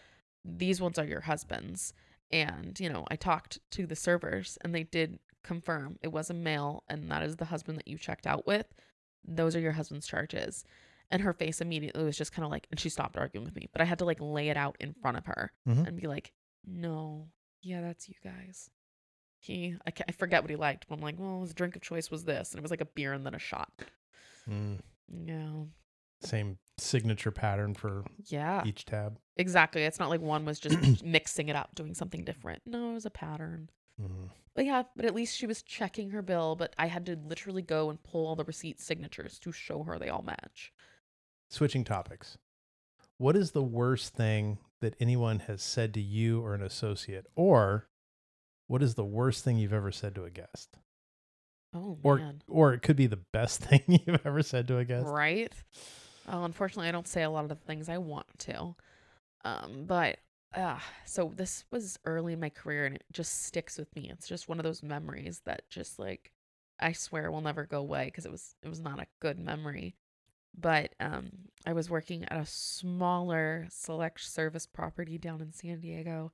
These 0.45 0.81
ones 0.81 0.99
are 0.99 1.05
your 1.05 1.21
husband's. 1.21 1.93
And, 2.33 2.79
you 2.81 2.89
know, 2.89 3.07
I 3.11 3.17
talked 3.17 3.59
to 3.73 3.87
the 3.87 3.97
servers 3.97 4.57
and 4.63 4.75
they 4.75 4.85
did 4.85 5.19
confirm 5.43 5.99
it 6.03 6.13
was 6.13 6.31
a 6.31 6.35
male 6.35 6.85
and 6.89 7.11
that 7.11 7.23
is 7.23 7.37
the 7.37 7.47
husband 7.47 7.79
that 7.79 7.89
you 7.89 7.99
checked 7.99 8.27
out 8.27 8.47
with. 8.47 8.67
Those 9.27 9.55
are 9.57 9.61
your 9.61 9.73
husband's 9.73 10.07
charges. 10.07 10.65
And 11.11 11.23
her 11.23 11.33
face 11.33 11.61
immediately 11.61 12.05
was 12.05 12.17
just 12.17 12.33
kind 12.33 12.45
of 12.45 12.51
like, 12.51 12.67
and 12.71 12.79
she 12.79 12.89
stopped 12.89 13.17
arguing 13.17 13.45
with 13.45 13.57
me, 13.57 13.69
but 13.73 13.81
I 13.83 13.85
had 13.85 13.99
to 13.99 14.05
like 14.05 14.21
lay 14.21 14.49
it 14.49 14.57
out 14.57 14.77
in 14.81 14.95
front 14.95 15.19
of 15.19 15.27
her 15.27 15.53
Mhm. 15.67 15.87
and 15.89 16.01
be 16.01 16.07
like, 16.07 16.33
no, 16.65 17.29
yeah, 17.63 17.81
that's 17.81 18.09
you 18.09 18.15
guys. 18.23 18.71
He, 19.43 19.75
I, 19.87 19.93
I 20.09 20.13
forget 20.13 20.43
what 20.43 20.51
he 20.51 20.57
liked, 20.57 20.87
but 20.89 20.97
I'm 20.97 21.01
like, 21.01 21.17
well, 21.19 21.41
his 21.41 21.55
drink 21.55 21.75
of 21.75 21.83
choice 21.83 22.11
was 22.11 22.25
this. 22.25 22.53
And 22.53 22.59
it 22.59 22.63
was 22.63 22.71
like 22.71 22.83
a 22.83 22.87
beer 22.87 23.13
and 23.15 23.25
then 23.25 23.35
a 23.35 23.39
shot. 23.39 23.73
Mm. 24.49 24.81
Yeah. 25.25 25.65
Same 26.21 26.59
signature 26.77 27.31
pattern 27.31 27.73
for 27.75 28.05
Yeah. 28.27 28.63
each 28.67 28.85
tab. 28.85 29.19
Exactly. 29.39 29.83
It's 29.85 29.99
not 29.99 30.11
like 30.11 30.21
one 30.21 30.45
was 30.45 30.61
just 30.61 30.77
mixing 31.05 31.49
it 31.49 31.57
up, 31.57 31.75
doing 31.75 31.95
something 31.95 32.23
different. 32.25 32.61
No, 32.67 32.91
it 32.91 32.95
was 32.95 33.07
a 33.07 33.11
pattern. 33.11 33.71
Mm. 34.01 34.29
But 34.55 34.67
yeah, 34.67 34.83
but 34.95 35.07
at 35.07 35.15
least 35.15 35.37
she 35.37 35.47
was 35.47 35.63
checking 35.63 36.11
her 36.11 36.21
bill, 36.23 36.55
but 36.57 36.75
I 36.77 36.87
had 36.87 37.07
to 37.07 37.17
literally 37.25 37.63
go 37.63 37.89
and 37.89 38.03
pull 38.03 38.27
all 38.27 38.37
the 38.37 38.45
receipt 38.45 38.79
signatures 38.81 39.39
to 39.39 39.53
show 39.53 39.85
her 39.85 39.99
they 39.99 40.09
all 40.11 40.23
match. 40.23 40.73
Switching 41.49 41.85
topics. 41.85 42.37
What 43.17 43.37
is 43.37 43.53
the 43.53 43.63
worst 43.63 44.15
thing 44.15 44.59
that 44.81 44.97
anyone 45.01 45.41
has 45.41 45.63
said 45.63 45.95
to 45.95 46.01
you 46.01 46.43
or 46.43 46.55
an 46.55 46.63
associate? 46.63 47.27
Or 47.37 47.87
what 48.71 48.85
is 48.85 48.95
the 48.95 49.05
worst 49.05 49.43
thing 49.43 49.59
you've 49.59 49.73
ever 49.73 49.91
said 49.91 50.15
to 50.15 50.25
a 50.25 50.31
guest? 50.31 50.77
Oh 51.75 51.99
Or 52.05 52.19
man. 52.19 52.41
or 52.47 52.73
it 52.73 52.83
could 52.83 52.95
be 52.95 53.09
the 53.09 53.17
best 53.33 53.61
thing 53.65 53.83
you've 53.89 54.25
ever 54.25 54.43
said 54.45 54.69
to 54.69 54.79
a 54.79 54.85
guest. 54.85 55.07
Right? 55.09 55.53
Oh, 56.29 56.45
unfortunately, 56.45 56.87
I 56.89 56.93
don't 56.93 57.09
say 57.09 57.25
a 57.25 57.31
lot 57.31 57.43
of 57.43 57.49
the 57.49 57.57
things 57.57 57.89
I 57.89 57.99
want 57.99 58.27
to. 58.41 58.77
Um, 59.45 59.87
but 59.87 60.19
uh, 60.55 60.79
so 61.05 61.33
this 61.35 61.65
was 61.73 61.99
early 62.05 62.33
in 62.33 62.39
my 62.39 62.51
career 62.51 62.87
and 62.87 62.95
it 62.95 63.05
just 63.13 63.43
sticks 63.45 63.77
with 63.77 63.93
me. 63.97 64.09
It's 64.13 64.29
just 64.29 64.49
one 64.49 64.61
of 64.61 64.65
those 64.65 64.85
memories 64.85 65.41
that 65.47 65.69
just 65.69 65.99
like 65.99 66.31
I 66.79 66.93
swear 66.93 67.29
will 67.33 67.41
never 67.41 67.67
go 67.67 67.81
away 67.81 68.05
because 68.05 68.25
it 68.25 68.31
was 68.31 68.55
it 68.63 68.69
was 68.69 68.79
not 68.81 69.01
a 69.01 69.07
good 69.19 69.41
memory. 69.41 69.97
But 70.57 70.95
um, 71.01 71.31
I 71.67 71.73
was 71.73 71.91
working 71.91 72.25
at 72.25 72.39
a 72.39 72.47
smaller 72.47 73.67
select 73.69 74.21
service 74.21 74.67
property 74.67 75.19
down 75.19 75.41
in 75.41 75.53
San 75.53 75.81
Diego, 75.81 76.31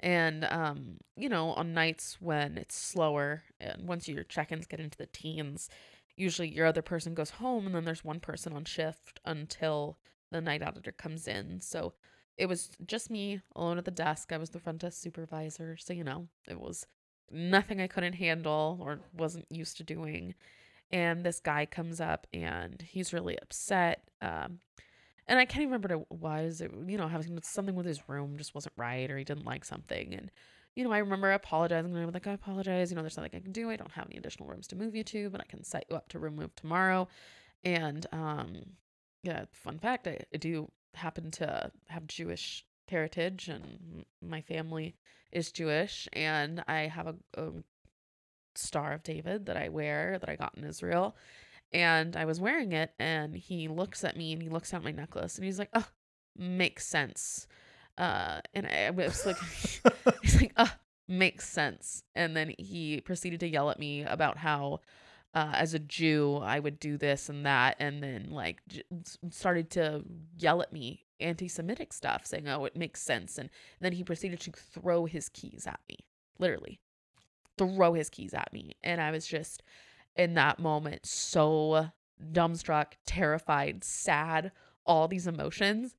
And 0.00 0.44
um, 0.44 0.96
you 1.16 1.28
know, 1.28 1.50
on 1.50 1.74
nights 1.74 2.16
when 2.20 2.56
it's 2.56 2.76
slower 2.76 3.42
and 3.60 3.86
once 3.86 4.08
your 4.08 4.24
check-ins 4.24 4.66
get 4.66 4.80
into 4.80 4.98
the 4.98 5.06
teens, 5.06 5.68
usually 6.16 6.48
your 6.48 6.66
other 6.66 6.82
person 6.82 7.14
goes 7.14 7.30
home 7.30 7.66
and 7.66 7.74
then 7.74 7.84
there's 7.84 8.04
one 8.04 8.20
person 8.20 8.52
on 8.52 8.64
shift 8.64 9.20
until 9.24 9.98
the 10.30 10.40
night 10.40 10.62
auditor 10.62 10.92
comes 10.92 11.28
in. 11.28 11.60
So 11.60 11.94
it 12.36 12.46
was 12.46 12.70
just 12.86 13.10
me 13.10 13.40
alone 13.54 13.78
at 13.78 13.84
the 13.84 13.90
desk. 13.90 14.32
I 14.32 14.38
was 14.38 14.50
the 14.50 14.58
front 14.58 14.78
desk 14.78 15.00
supervisor, 15.00 15.76
so 15.76 15.92
you 15.92 16.04
know, 16.04 16.28
it 16.48 16.58
was 16.58 16.86
nothing 17.30 17.80
I 17.80 17.86
couldn't 17.86 18.14
handle 18.14 18.78
or 18.80 19.00
wasn't 19.16 19.46
used 19.50 19.76
to 19.76 19.84
doing. 19.84 20.34
And 20.90 21.24
this 21.24 21.40
guy 21.40 21.66
comes 21.66 22.00
up 22.00 22.26
and 22.32 22.82
he's 22.82 23.12
really 23.12 23.38
upset. 23.40 24.02
Um, 24.20 24.60
and 25.30 25.38
I 25.38 25.44
can't 25.44 25.62
even 25.62 25.72
remember 25.72 25.96
what 25.96 26.06
it 26.10 26.20
was. 26.20 26.60
It, 26.60 26.72
you 26.88 26.98
know, 26.98 27.06
having 27.06 27.38
something 27.42 27.76
with 27.76 27.86
his 27.86 28.08
room 28.08 28.36
just 28.36 28.52
wasn't 28.52 28.74
right, 28.76 29.08
or 29.08 29.16
he 29.16 29.22
didn't 29.22 29.46
like 29.46 29.64
something. 29.64 30.12
And 30.12 30.30
you 30.74 30.82
know, 30.82 30.92
I 30.92 30.98
remember 30.98 31.30
apologizing. 31.30 31.96
I 31.96 32.04
was 32.04 32.14
like, 32.14 32.26
I 32.26 32.32
apologize. 32.32 32.90
You 32.90 32.96
know, 32.96 33.02
there's 33.02 33.16
nothing 33.16 33.30
I 33.34 33.40
can 33.40 33.52
do. 33.52 33.70
I 33.70 33.76
don't 33.76 33.92
have 33.92 34.06
any 34.06 34.18
additional 34.18 34.48
rooms 34.48 34.66
to 34.68 34.76
move 34.76 34.94
you 34.94 35.04
to, 35.04 35.30
but 35.30 35.40
I 35.40 35.44
can 35.44 35.62
set 35.62 35.86
you 35.88 35.96
up 35.96 36.08
to 36.08 36.18
room 36.18 36.34
move 36.34 36.54
tomorrow. 36.56 37.06
And 37.62 38.04
um, 38.12 38.56
yeah, 39.22 39.44
fun 39.52 39.78
fact, 39.78 40.08
I, 40.08 40.18
I 40.34 40.36
do 40.36 40.68
happen 40.94 41.30
to 41.32 41.70
have 41.88 42.08
Jewish 42.08 42.66
heritage, 42.88 43.48
and 43.48 44.04
my 44.20 44.40
family 44.40 44.96
is 45.30 45.52
Jewish, 45.52 46.08
and 46.12 46.64
I 46.66 46.88
have 46.88 47.06
a, 47.06 47.14
a 47.34 47.50
Star 48.56 48.94
of 48.94 49.04
David 49.04 49.46
that 49.46 49.56
I 49.56 49.68
wear 49.68 50.18
that 50.18 50.28
I 50.28 50.34
got 50.34 50.54
in 50.56 50.64
Israel 50.64 51.14
and 51.72 52.16
I 52.16 52.24
was 52.24 52.40
wearing 52.40 52.72
it, 52.72 52.92
and 52.98 53.36
he 53.36 53.68
looks 53.68 54.04
at 54.04 54.16
me 54.16 54.32
and 54.32 54.42
he 54.42 54.48
looks 54.48 54.74
at 54.74 54.82
my 54.82 54.90
necklace, 54.90 55.36
and 55.36 55.44
he's 55.44 55.58
like, 55.58 55.70
"Oh, 55.74 55.86
makes 56.36 56.86
sense." 56.86 57.46
Uh, 57.98 58.40
and 58.54 58.66
I 58.66 58.90
was 58.90 59.26
like, 59.26 59.36
he's 60.22 60.40
like, 60.40 60.52
"Oh, 60.56 60.72
makes 61.08 61.48
sense." 61.48 62.02
And 62.14 62.36
then 62.36 62.54
he 62.58 63.00
proceeded 63.00 63.40
to 63.40 63.48
yell 63.48 63.70
at 63.70 63.78
me 63.78 64.02
about 64.02 64.38
how, 64.38 64.80
uh, 65.34 65.52
as 65.54 65.74
a 65.74 65.78
Jew, 65.78 66.36
I 66.42 66.58
would 66.58 66.80
do 66.80 66.96
this 66.96 67.28
and 67.28 67.46
that, 67.46 67.76
and 67.78 68.02
then 68.02 68.30
like 68.30 68.60
j- 68.68 68.82
started 69.30 69.70
to 69.70 70.02
yell 70.38 70.62
at 70.62 70.72
me 70.72 71.04
anti-Semitic 71.20 71.92
stuff, 71.92 72.26
saying, 72.26 72.48
"Oh, 72.48 72.64
it 72.64 72.76
makes 72.76 73.02
sense." 73.02 73.38
And 73.38 73.50
then 73.80 73.92
he 73.92 74.02
proceeded 74.02 74.40
to 74.40 74.52
throw 74.52 75.04
his 75.06 75.28
keys 75.28 75.66
at 75.66 75.80
me, 75.88 75.98
literally, 76.38 76.80
throw 77.58 77.92
his 77.92 78.10
keys 78.10 78.34
at 78.34 78.52
me, 78.52 78.76
and 78.82 79.00
I 79.00 79.10
was 79.10 79.26
just 79.26 79.62
in 80.16 80.34
that 80.34 80.58
moment 80.58 81.06
so 81.06 81.90
dumbstruck, 82.32 82.92
terrified, 83.06 83.84
sad, 83.84 84.52
all 84.84 85.08
these 85.08 85.26
emotions. 85.26 85.96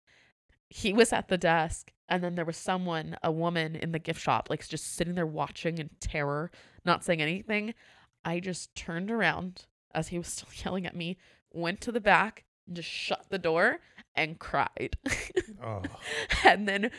He 0.70 0.94
was 0.94 1.12
at 1.12 1.28
the 1.28 1.38
desk, 1.38 1.92
and 2.08 2.24
then 2.24 2.36
there 2.36 2.46
was 2.46 2.58
someone, 2.58 3.18
a 3.24 3.32
woman 3.32 3.76
in 3.76 3.92
the 3.92 4.00
gift 4.00 4.22
shop, 4.22 4.50
like 4.50 4.68
just 4.68 4.96
sitting 4.96 5.16
there 5.16 5.26
watching 5.26 5.78
in 5.78 5.90
terror, 6.00 6.52
not 6.86 7.04
saying 7.04 7.22
anything. 7.22 7.74
I 8.24 8.40
just 8.40 8.76
turned 8.76 9.12
around 9.12 9.66
as 9.94 10.10
he 10.10 10.18
was 10.18 10.28
still 10.28 10.50
yelling 10.64 10.86
at 10.86 10.96
me, 10.96 11.18
went 11.52 11.82
to 11.82 11.92
the 11.92 12.02
back, 12.02 12.46
just 12.72 12.90
shut 12.90 13.26
the 13.30 13.40
door 13.40 13.80
and 14.16 14.40
cried. 14.40 14.98
Oh. 15.64 15.82
and 16.44 16.68
then 16.68 16.92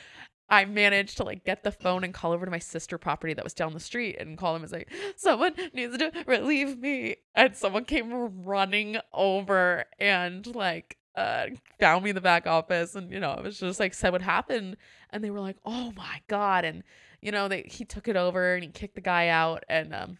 I 0.52 0.66
managed 0.66 1.16
to 1.16 1.24
like 1.24 1.44
get 1.44 1.64
the 1.64 1.72
phone 1.72 2.04
and 2.04 2.12
call 2.12 2.32
over 2.32 2.44
to 2.44 2.50
my 2.50 2.58
sister 2.58 2.98
property 2.98 3.32
that 3.32 3.42
was 3.42 3.54
down 3.54 3.72
the 3.72 3.80
street 3.80 4.18
and 4.20 4.36
call 4.36 4.54
him 4.54 4.60
and 4.60 4.70
say, 4.70 4.84
Someone 5.16 5.54
needs 5.72 5.96
to 5.96 6.12
relieve 6.26 6.78
me. 6.78 7.16
And 7.34 7.56
someone 7.56 7.86
came 7.86 8.44
running 8.44 8.98
over 9.14 9.86
and 9.98 10.46
like 10.54 10.98
uh 11.16 11.46
found 11.80 12.04
me 12.04 12.10
in 12.10 12.14
the 12.14 12.20
back 12.20 12.46
office 12.46 12.94
and 12.94 13.10
you 13.10 13.18
know, 13.18 13.32
it 13.32 13.42
was 13.42 13.60
just 13.60 13.80
like 13.80 13.94
said 13.94 14.12
what 14.12 14.20
happened. 14.20 14.76
And 15.08 15.24
they 15.24 15.30
were 15.30 15.40
like, 15.40 15.56
Oh 15.64 15.90
my 15.96 16.20
god. 16.28 16.66
And 16.66 16.82
you 17.22 17.32
know, 17.32 17.48
they 17.48 17.62
he 17.62 17.86
took 17.86 18.06
it 18.06 18.16
over 18.16 18.52
and 18.52 18.62
he 18.62 18.68
kicked 18.68 18.94
the 18.94 19.00
guy 19.00 19.28
out. 19.28 19.64
And 19.70 19.94
um 19.94 20.18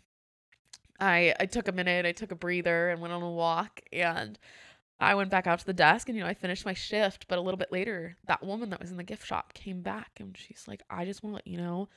I 0.98 1.34
I 1.40 1.44
took 1.44 1.68
a 1.68 1.72
minute, 1.72 2.06
I 2.06 2.12
took 2.12 2.32
a 2.32 2.36
breather 2.36 2.88
and 2.88 3.02
went 3.02 3.12
on 3.12 3.22
a 3.22 3.30
walk. 3.30 3.82
And 3.92 4.38
I 5.02 5.14
went 5.14 5.30
back 5.30 5.46
out 5.46 5.58
to 5.58 5.66
the 5.66 5.72
desk 5.72 6.08
and, 6.08 6.16
you 6.16 6.22
know, 6.22 6.30
I 6.30 6.34
finished 6.34 6.64
my 6.64 6.74
shift. 6.74 7.26
But 7.28 7.38
a 7.38 7.42
little 7.42 7.58
bit 7.58 7.72
later, 7.72 8.16
that 8.26 8.44
woman 8.44 8.70
that 8.70 8.80
was 8.80 8.90
in 8.90 8.96
the 8.96 9.02
gift 9.02 9.26
shop 9.26 9.52
came 9.52 9.82
back 9.82 10.10
and 10.20 10.36
she's 10.36 10.64
like, 10.68 10.82
I 10.88 11.04
just 11.04 11.22
want 11.22 11.32
to 11.32 11.36
let 11.36 11.46
you 11.46 11.58
know, 11.58 11.88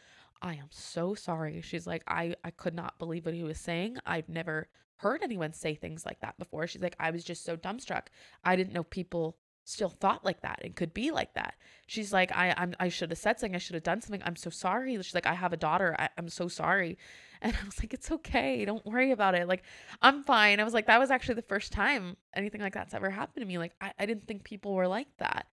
I 0.42 0.54
am 0.56 0.68
so 0.72 1.14
sorry. 1.14 1.62
She's 1.62 1.88
like, 1.88 2.04
I, 2.08 2.36
I 2.44 2.52
could 2.52 2.74
not 2.74 2.98
believe 3.00 3.26
what 3.26 3.36
he 3.36 3.44
was 3.44 3.60
saying. 3.60 3.98
I've 4.06 4.30
never 4.30 4.70
heard 4.98 5.22
anyone 5.24 5.54
say 5.54 5.76
things 5.76 6.06
like 6.06 6.20
that 6.22 6.38
before. 6.40 6.68
She's 6.68 6.82
like, 6.82 6.96
I 7.00 7.12
was 7.12 7.24
just 7.24 7.44
so 7.44 7.56
dumbstruck. 7.56 8.08
I 8.44 8.56
didn't 8.56 8.74
know 8.74 8.84
people 8.84 9.38
still 9.66 9.90
thought 9.90 10.24
like 10.24 10.42
that 10.42 10.62
and 10.64 10.76
could 10.76 10.94
be 10.94 11.12
like 11.12 11.34
that. 11.34 11.56
She's 11.88 12.14
like, 12.14 12.32
I 12.36 12.54
I'm, 12.58 12.74
I 12.80 12.90
should 12.90 13.10
have 13.10 13.20
said 13.20 13.40
something. 13.40 13.56
I 13.56 13.60
should 13.60 13.74
have 13.74 13.84
done 13.84 14.02
something. 14.02 14.22
I'm 14.26 14.36
so 14.36 14.50
sorry. 14.50 14.96
She's 14.98 15.16
like, 15.16 15.28
I 15.28 15.34
have 15.34 15.54
a 15.54 15.58
daughter. 15.58 15.96
I, 15.98 16.10
I'm 16.18 16.30
so 16.30 16.48
sorry. 16.48 16.98
And 17.46 17.56
I 17.62 17.66
was 17.66 17.80
like, 17.80 17.94
it's 17.94 18.12
okay. 18.12 18.66
Don't 18.66 18.86
worry 18.86 19.12
about 19.12 19.36
it. 19.36 19.48
Like, 19.48 19.64
I'm 20.02 20.24
fine. 20.24 20.60
I 20.60 20.64
was 20.64 20.74
like, 20.74 20.88
that 20.88 21.00
was 21.00 21.12
actually 21.12 21.36
the 21.36 21.44
first 21.44 21.72
time 21.72 22.18
anything 22.36 22.62
like 22.62 22.74
that's 22.74 22.94
ever 22.96 23.12
happened 23.12 23.44
to 23.44 23.48
me. 23.48 23.60
Like, 23.60 23.74
I, 23.80 23.94
I 24.00 24.06
didn't 24.08 24.28
think 24.28 24.44
people 24.44 24.74
were 24.74 24.88
like 24.88 25.10
that. 25.20 25.48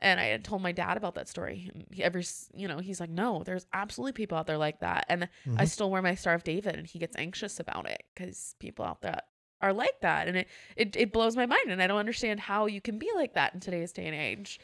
And 0.00 0.20
I 0.20 0.24
had 0.26 0.44
told 0.44 0.62
my 0.62 0.72
dad 0.72 0.96
about 0.96 1.14
that 1.16 1.28
story. 1.28 1.70
And 1.72 1.86
he 1.90 2.02
every, 2.04 2.24
you 2.54 2.68
know, 2.68 2.78
he's 2.78 3.00
like, 3.00 3.10
no, 3.10 3.42
there's 3.44 3.66
absolutely 3.72 4.12
people 4.12 4.38
out 4.38 4.46
there 4.46 4.58
like 4.58 4.80
that. 4.80 5.06
And 5.08 5.28
Mm-hmm. 5.46 5.60
I 5.60 5.64
still 5.64 5.90
wear 5.90 6.02
my 6.02 6.14
Star 6.14 6.34
of 6.34 6.44
David, 6.44 6.76
and 6.76 6.86
he 6.86 6.98
gets 6.98 7.16
anxious 7.16 7.60
about 7.60 7.88
it 7.88 8.02
because 8.14 8.54
people 8.58 8.84
out 8.84 9.02
there 9.02 9.20
are 9.60 9.72
like 9.72 10.00
that, 10.02 10.28
and 10.28 10.36
it, 10.36 10.48
it 10.76 10.96
it 10.96 11.12
blows 11.12 11.36
my 11.36 11.46
mind, 11.46 11.70
and 11.70 11.82
I 11.82 11.86
don't 11.88 11.98
understand 11.98 12.40
how 12.40 12.66
you 12.66 12.80
can 12.80 12.98
be 12.98 13.10
like 13.16 13.34
that 13.34 13.54
in 13.54 13.60
today's 13.60 13.92
day 13.92 14.06
and 14.06 14.14
age. 14.14 14.60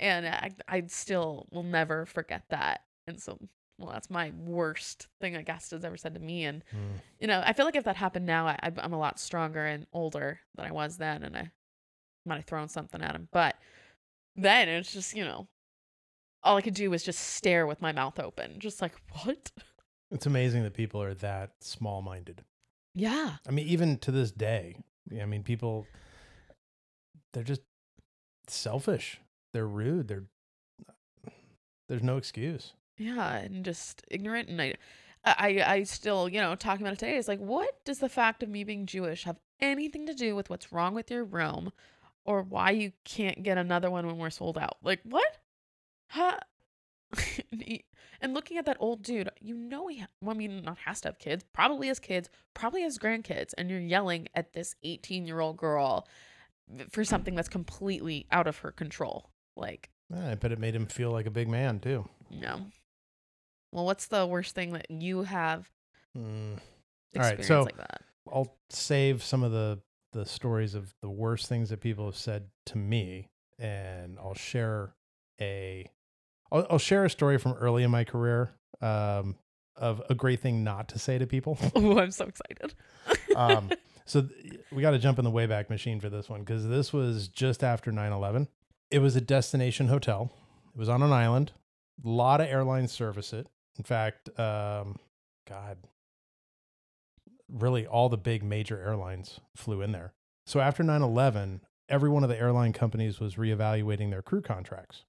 And 0.00 0.26
I 0.28 0.50
I 0.68 0.84
still 0.86 1.48
will 1.50 1.64
never 1.64 2.06
forget 2.06 2.44
that. 2.50 2.82
And 3.08 3.20
so, 3.20 3.38
well, 3.78 3.92
that's 3.92 4.10
my 4.10 4.32
worst 4.44 5.06
thing 5.20 5.36
a 5.36 5.42
guest 5.42 5.70
has 5.70 5.84
ever 5.84 5.96
said 5.96 6.14
to 6.14 6.20
me. 6.20 6.44
And 6.44 6.64
Mm. 6.74 7.00
you 7.20 7.26
know, 7.28 7.42
I 7.44 7.52
feel 7.52 7.64
like 7.64 7.76
if 7.76 7.84
that 7.84 7.96
happened 7.96 8.26
now, 8.26 8.46
I, 8.46 8.58
I'm 8.62 8.92
a 8.92 8.98
lot 8.98 9.18
stronger 9.20 9.64
and 9.64 9.86
older 9.92 10.40
than 10.56 10.66
I 10.66 10.72
was 10.72 10.96
then, 10.98 11.22
and 11.22 11.36
I 11.36 11.50
might 12.26 12.36
have 12.36 12.44
thrown 12.44 12.68
something 12.68 13.00
at 13.02 13.14
him. 13.14 13.28
But 13.32 13.56
then 14.36 14.68
it's 14.68 14.92
just, 14.92 15.14
you 15.16 15.24
know, 15.24 15.46
all 16.42 16.56
I 16.56 16.60
could 16.62 16.74
do 16.74 16.90
was 16.90 17.02
just 17.02 17.20
stare 17.20 17.66
with 17.66 17.80
my 17.82 17.92
mouth 17.92 18.18
open, 18.18 18.58
just 18.58 18.82
like, 18.82 18.92
what? 19.24 19.50
It's 20.10 20.26
amazing 20.26 20.62
that 20.64 20.74
people 20.74 21.02
are 21.02 21.14
that 21.14 21.52
small 21.60 22.02
minded. 22.02 22.42
Yeah. 22.94 23.36
I 23.46 23.50
mean, 23.52 23.66
even 23.68 23.98
to 23.98 24.10
this 24.10 24.30
day, 24.32 24.76
I 25.20 25.24
mean, 25.26 25.42
people, 25.42 25.86
they're 27.32 27.44
just 27.44 27.62
selfish. 28.48 29.20
They're 29.52 29.66
rude. 29.66 30.08
They're, 30.08 30.24
there's 31.88 32.02
no 32.02 32.16
excuse. 32.16 32.72
Yeah, 32.98 33.36
and 33.36 33.64
just 33.64 34.02
ignorant. 34.10 34.48
And 34.48 34.60
I, 34.60 34.74
I, 35.24 35.64
I 35.66 35.82
still, 35.84 36.28
you 36.28 36.40
know, 36.40 36.54
talking 36.54 36.82
about 36.82 36.94
it 36.94 36.98
today 36.98 37.16
is 37.16 37.28
like, 37.28 37.38
what 37.38 37.84
does 37.84 38.00
the 38.00 38.08
fact 38.08 38.42
of 38.42 38.48
me 38.48 38.64
being 38.64 38.86
Jewish 38.86 39.24
have 39.24 39.38
anything 39.60 40.06
to 40.06 40.14
do 40.14 40.36
with 40.36 40.50
what's 40.50 40.72
wrong 40.72 40.94
with 40.94 41.10
your 41.10 41.24
room, 41.24 41.72
or 42.24 42.42
why 42.42 42.70
you 42.70 42.92
can't 43.04 43.42
get 43.42 43.58
another 43.58 43.90
one 43.90 44.06
when 44.06 44.18
we're 44.18 44.30
sold 44.30 44.58
out? 44.58 44.78
Like 44.82 45.00
what? 45.04 45.38
Huh? 46.08 46.38
and 48.20 48.34
looking 48.34 48.58
at 48.58 48.66
that 48.66 48.76
old 48.80 49.02
dude, 49.02 49.30
you 49.40 49.54
know 49.54 49.86
he, 49.88 49.98
ha- 49.98 50.08
well, 50.20 50.34
I 50.34 50.38
mean, 50.38 50.62
not 50.62 50.78
has 50.84 51.00
to 51.02 51.08
have 51.08 51.18
kids, 51.18 51.44
probably 51.52 51.88
has 51.88 51.98
kids, 51.98 52.28
probably 52.54 52.82
has 52.82 52.98
grandkids, 52.98 53.54
and 53.56 53.70
you're 53.70 53.80
yelling 53.80 54.28
at 54.34 54.52
this 54.52 54.74
18 54.82 55.26
year 55.26 55.40
old 55.40 55.56
girl 55.56 56.06
for 56.90 57.04
something 57.04 57.34
that's 57.34 57.48
completely 57.48 58.26
out 58.30 58.46
of 58.46 58.58
her 58.58 58.70
control. 58.72 59.30
Like, 59.56 59.90
I 60.14 60.34
bet 60.34 60.52
it 60.52 60.58
made 60.58 60.74
him 60.74 60.86
feel 60.86 61.10
like 61.10 61.26
a 61.26 61.30
big 61.30 61.48
man 61.48 61.80
too. 61.80 62.08
no. 62.30 62.60
Well, 63.72 63.84
what's 63.84 64.06
the 64.06 64.26
worst 64.26 64.54
thing 64.54 64.72
that 64.72 64.90
you 64.90 65.22
have 65.22 65.70
Mm. 66.16 66.58
All 67.16 67.22
right, 67.22 67.44
so- 67.44 67.62
like 67.62 67.76
that? 67.76 68.02
I'll 68.32 68.56
save 68.70 69.22
some 69.22 69.42
of 69.42 69.52
the 69.52 69.78
the 70.12 70.24
stories 70.26 70.74
of 70.74 70.94
the 71.02 71.08
worst 71.10 71.48
things 71.48 71.68
that 71.68 71.80
people 71.80 72.06
have 72.06 72.16
said 72.16 72.48
to 72.66 72.78
me, 72.78 73.28
and 73.58 74.18
I'll 74.18 74.34
share 74.34 74.94
a 75.40 75.90
I'll, 76.50 76.66
I'll 76.70 76.78
share 76.78 77.04
a 77.04 77.10
story 77.10 77.38
from 77.38 77.52
early 77.52 77.82
in 77.84 77.90
my 77.90 78.04
career 78.04 78.50
um, 78.80 79.36
of 79.76 80.02
a 80.10 80.14
great 80.14 80.40
thing 80.40 80.64
not 80.64 80.88
to 80.90 80.98
say 80.98 81.18
to 81.18 81.26
people. 81.26 81.58
Oh, 81.74 81.98
I'm 81.98 82.10
so 82.10 82.24
excited. 82.26 82.74
um, 83.36 83.70
so 84.06 84.22
th- 84.22 84.60
we 84.72 84.82
got 84.82 84.90
to 84.92 84.98
jump 84.98 85.18
in 85.18 85.24
the 85.24 85.30
wayback 85.30 85.68
machine 85.70 86.00
for 86.00 86.08
this 86.10 86.28
one 86.28 86.40
because 86.40 86.66
this 86.66 86.92
was 86.92 87.28
just 87.28 87.62
after 87.62 87.92
9-11 87.92 88.48
it 88.90 88.98
was 89.00 89.14
a 89.16 89.20
destination 89.20 89.88
hotel 89.88 90.32
it 90.74 90.78
was 90.78 90.88
on 90.88 91.02
an 91.02 91.12
island 91.12 91.52
a 92.04 92.08
lot 92.08 92.40
of 92.40 92.46
airlines 92.48 92.90
service 92.90 93.32
it 93.34 93.46
in 93.78 93.84
fact 93.84 94.28
um, 94.38 94.96
god 95.46 95.78
really 97.50 97.86
all 97.86 98.08
the 98.08 98.18
big 98.18 98.42
major 98.42 98.78
airlines 98.78 99.40
flew 99.56 99.80
in 99.80 99.92
there 99.92 100.12
so 100.46 100.60
after 100.60 100.82
9-11 100.82 101.60
every 101.88 102.10
one 102.10 102.22
of 102.22 102.28
the 102.28 102.38
airline 102.38 102.72
companies 102.72 103.18
was 103.18 103.36
reevaluating 103.36 104.10
their 104.10 104.22
crew 104.22 104.42
contracts 104.42 105.04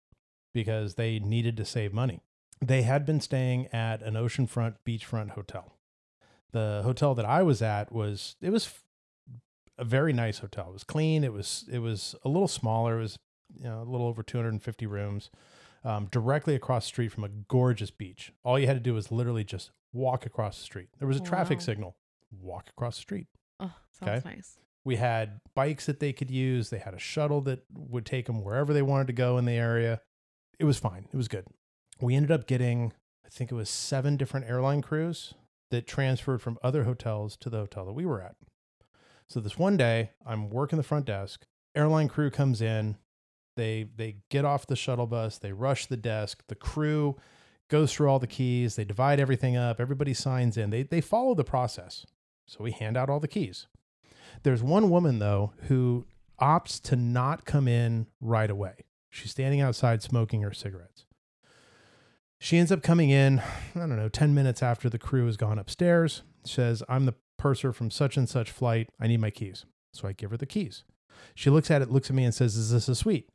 because 0.53 0.95
they 0.95 1.19
needed 1.19 1.57
to 1.57 1.65
save 1.65 1.93
money 1.93 2.21
they 2.61 2.83
had 2.83 3.05
been 3.05 3.19
staying 3.19 3.67
at 3.73 4.01
an 4.01 4.13
oceanfront 4.13 4.75
beachfront 4.85 5.31
hotel 5.31 5.73
the 6.51 6.81
hotel 6.83 7.13
that 7.15 7.25
I 7.25 7.43
was 7.43 7.61
at 7.61 7.91
was 7.91 8.35
it 8.41 8.49
was 8.49 8.69
a 9.77 9.85
very 9.85 10.13
nice 10.13 10.39
hotel. 10.39 10.67
It 10.69 10.73
was 10.73 10.83
clean. 10.83 11.23
It 11.23 11.33
was 11.33 11.65
it 11.71 11.79
was 11.79 12.15
a 12.23 12.29
little 12.29 12.47
smaller. 12.47 12.97
It 12.97 13.01
was 13.01 13.19
you 13.57 13.65
know 13.65 13.81
a 13.81 13.89
little 13.89 14.07
over 14.07 14.23
250 14.23 14.85
rooms. 14.85 15.29
Um, 15.83 16.07
directly 16.11 16.55
across 16.55 16.85
the 16.85 16.89
street 16.89 17.09
from 17.11 17.23
a 17.23 17.29
gorgeous 17.29 17.91
beach. 17.91 18.31
All 18.43 18.59
you 18.59 18.67
had 18.67 18.73
to 18.75 18.79
do 18.79 18.93
was 18.93 19.11
literally 19.11 19.43
just 19.43 19.71
walk 19.93 20.25
across 20.25 20.57
the 20.57 20.63
street. 20.63 20.89
There 20.99 21.07
was 21.07 21.17
a 21.17 21.21
traffic 21.23 21.59
Wow. 21.59 21.63
signal. 21.63 21.95
Walk 22.31 22.69
across 22.69 22.95
the 22.97 23.01
street. 23.01 23.27
Oh, 23.59 23.73
sounds 23.91 24.25
nice. 24.25 24.57
We 24.85 24.95
had 24.97 25.41
bikes 25.55 25.85
that 25.87 25.99
they 25.99 26.13
could 26.13 26.31
use. 26.31 26.69
They 26.69 26.77
had 26.79 26.93
a 26.93 26.99
shuttle 26.99 27.41
that 27.41 27.63
would 27.73 28.05
take 28.05 28.25
them 28.27 28.43
wherever 28.43 28.73
they 28.73 28.81
wanted 28.81 29.07
to 29.07 29.13
go 29.13 29.37
in 29.37 29.45
the 29.45 29.53
area. 29.53 30.01
It 30.59 30.65
was 30.65 30.79
fine. 30.79 31.07
It 31.11 31.17
was 31.17 31.27
good. 31.27 31.45
We 32.01 32.15
ended 32.15 32.31
up 32.31 32.47
getting, 32.47 32.93
I 33.25 33.29
think 33.29 33.51
it 33.51 33.55
was 33.55 33.69
seven 33.69 34.15
different 34.17 34.47
airline 34.47 34.81
crews 34.81 35.33
that 35.71 35.85
transferred 35.87 36.41
from 36.41 36.57
other 36.63 36.83
hotels 36.85 37.35
to 37.37 37.49
the 37.49 37.57
hotel 37.59 37.85
that 37.85 37.93
we 37.93 38.05
were 38.05 38.21
at. 38.21 38.35
So 39.27 39.39
this 39.39 39.57
one 39.57 39.77
day, 39.77 40.11
I'm 40.25 40.49
working 40.49 40.77
the 40.77 40.83
front 40.83 41.05
desk. 41.05 41.45
Airline 41.75 42.07
crew 42.07 42.31
comes 42.31 42.61
in. 42.61 42.97
They 43.59 43.87
they 43.97 44.15
get 44.29 44.45
off 44.45 44.67
the 44.67 44.77
shuttle 44.77 45.05
bus. 45.05 45.37
They 45.37 45.51
rush 45.51 45.85
the 45.87 45.97
desk. 45.97 46.43
The 46.47 46.55
crew 46.55 47.17
goes 47.67 47.93
through 47.93 48.09
all 48.09 48.17
the 48.17 48.25
keys. 48.25 48.77
They 48.77 48.85
divide 48.85 49.19
everything 49.19 49.57
up. 49.57 49.81
Everybody 49.81 50.13
signs 50.13 50.55
in. 50.55 50.69
They 50.69 50.83
they 50.83 51.01
follow 51.01 51.35
the 51.35 51.43
process. 51.43 52.05
So 52.45 52.63
we 52.63 52.71
hand 52.71 52.95
out 52.95 53.09
all 53.09 53.19
the 53.19 53.27
keys. 53.27 53.67
There's 54.43 54.63
one 54.63 54.89
woman 54.89 55.19
though 55.19 55.51
who 55.67 56.05
opts 56.39 56.81
to 56.83 56.95
not 56.95 57.43
come 57.43 57.67
in 57.67 58.07
right 58.21 58.49
away. 58.49 58.85
She's 59.09 59.31
standing 59.31 59.59
outside 59.59 60.01
smoking 60.01 60.41
her 60.41 60.53
cigarettes. 60.53 61.05
She 62.39 62.57
ends 62.57 62.71
up 62.71 62.81
coming 62.81 63.09
in, 63.09 63.39
I 63.75 63.79
don't 63.79 63.97
know, 63.97 64.07
10 64.07 64.33
minutes 64.33 64.63
after 64.63 64.89
the 64.89 64.97
crew 64.97 65.25
has 65.25 65.35
gone 65.35 65.59
upstairs. 65.59 66.21
Says, 66.45 66.81
I'm 66.87 67.05
the 67.05 67.15
purser 67.37 67.73
from 67.73 67.91
such 67.91 68.15
and 68.15 68.29
such 68.29 68.51
flight. 68.51 68.87
I 69.01 69.07
need 69.07 69.19
my 69.19 69.31
keys. 69.31 69.65
So 69.91 70.07
I 70.07 70.13
give 70.13 70.31
her 70.31 70.37
the 70.37 70.45
keys. 70.45 70.85
She 71.35 71.49
looks 71.49 71.69
at 71.69 71.81
it, 71.81 71.91
looks 71.91 72.09
at 72.09 72.15
me, 72.15 72.23
and 72.23 72.33
says, 72.33 72.55
Is 72.55 72.71
this 72.71 72.87
a 72.87 72.95
suite? 72.95 73.29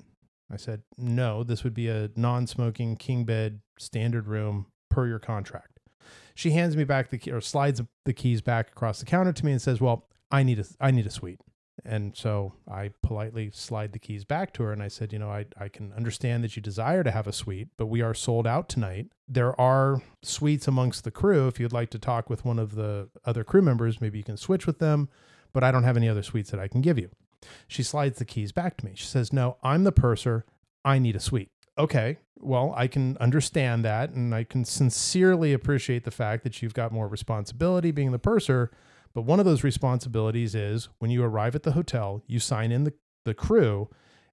I 0.51 0.57
said, 0.57 0.83
No, 0.97 1.43
this 1.43 1.65
would 1.65 1.75
be 1.75 1.89
a 1.89 2.11
non 2.17 2.47
smoking 2.47 2.97
king 2.97 3.25
bed 3.25 3.61
standard 3.79 4.27
room 4.27 4.67
per 4.91 5.07
your 5.07 5.19
contract. 5.19 5.81
She 6.35 6.51
hands 6.51 6.77
me 6.77 6.85
back 6.85 7.11
the 7.11 7.19
key 7.19 7.33
or 7.33 7.41
slides 7.41 7.81
the 8.05 8.13
keys 8.13 8.43
back 8.43 8.69
across 8.69 8.99
the 8.99 9.07
counter 9.07 9.33
to 9.33 9.45
me 9.45 9.53
and 9.53 9.63
says, 9.63 9.81
Well, 9.81 10.07
I 10.31 10.43
need 10.43 10.59
a 10.59 10.65
I 10.81 10.91
need 10.91 11.07
a 11.07 11.11
suite. 11.11 11.41
And 11.85 12.17
so 12.17 12.55
I 12.71 12.91
politely 13.03 13.51
slide 13.53 13.93
the 13.93 13.99
keys 13.99 14.25
back 14.25 14.53
to 14.55 14.63
her 14.63 14.73
and 14.73 14.83
I 14.83 14.89
said, 14.89 15.13
you 15.13 15.19
know, 15.19 15.31
I, 15.31 15.47
I 15.59 15.69
can 15.69 15.93
understand 15.93 16.45
that 16.45 16.55
you 16.57 16.63
desire 16.63 17.03
to 17.03 17.11
have 17.11 17.27
a 17.27 17.33
suite, 17.33 17.69
but 17.77 17.87
we 17.87 18.01
are 18.01 18.15
sold 18.15 18.47
out 18.47 18.69
tonight. 18.69 19.09
There 19.29 19.59
are 19.61 20.01
suites 20.23 20.69
amongst 20.69 21.05
the 21.05 21.11
crew. 21.11 21.49
If 21.49 21.59
you'd 21.59 21.73
like 21.73 21.91
to 21.91 21.99
talk 21.99 22.31
with 22.31 22.45
one 22.45 22.59
of 22.59 22.75
the 22.75 23.11
other 23.25 23.43
crew 23.45 23.61
members, 23.61 24.01
maybe 24.01 24.19
you 24.19 24.25
can 24.25 24.37
switch 24.37 24.67
with 24.67 24.79
them, 24.79 25.09
but 25.53 25.65
I 25.65 25.73
don't 25.73 25.83
have 25.83 25.97
any 25.97 26.09
other 26.09 26.23
suites 26.23 26.51
that 26.53 26.61
I 26.61 26.69
can 26.69 26.81
give 26.81 26.99
you. 26.99 27.11
She 27.69 27.83
slides 27.83 28.19
the 28.19 28.25
keys 28.25 28.53
back 28.53 28.77
to 28.79 28.85
me. 28.85 28.93
She 28.95 29.07
says, 29.07 29.33
No, 29.33 29.57
I'm 29.63 29.85
the 29.85 29.93
purser. 29.93 30.45
I 30.85 30.99
need 30.99 31.17
a 31.17 31.21
suite. 31.21 31.51
Okay, 31.79 32.19
well, 32.41 32.73
I 32.77 32.87
can 32.87 33.17
understand 33.19 33.85
that. 33.85 34.11
And 34.11 34.35
I 34.35 34.45
can 34.45 34.65
sincerely 34.65 35.53
appreciate 35.53 36.05
the 36.05 36.11
fact 36.11 36.45
that 36.45 36.63
you've 36.63 36.75
got 36.75 36.93
more 36.93 37.09
responsibility 37.09 37.91
being 37.91 38.13
the 38.13 38.19
purser. 38.19 38.71
But 39.15 39.23
one 39.23 39.39
of 39.39 39.47
those 39.47 39.65
responsibilities 39.65 40.55
is 40.55 40.89
when 40.99 41.11
you 41.11 41.23
arrive 41.23 41.55
at 41.55 41.63
the 41.63 41.73
hotel, 41.73 42.23
you 42.27 42.41
sign 42.41 42.73
in 42.73 42.85
the, 42.85 42.93
the 43.25 43.35
crew 43.35 43.89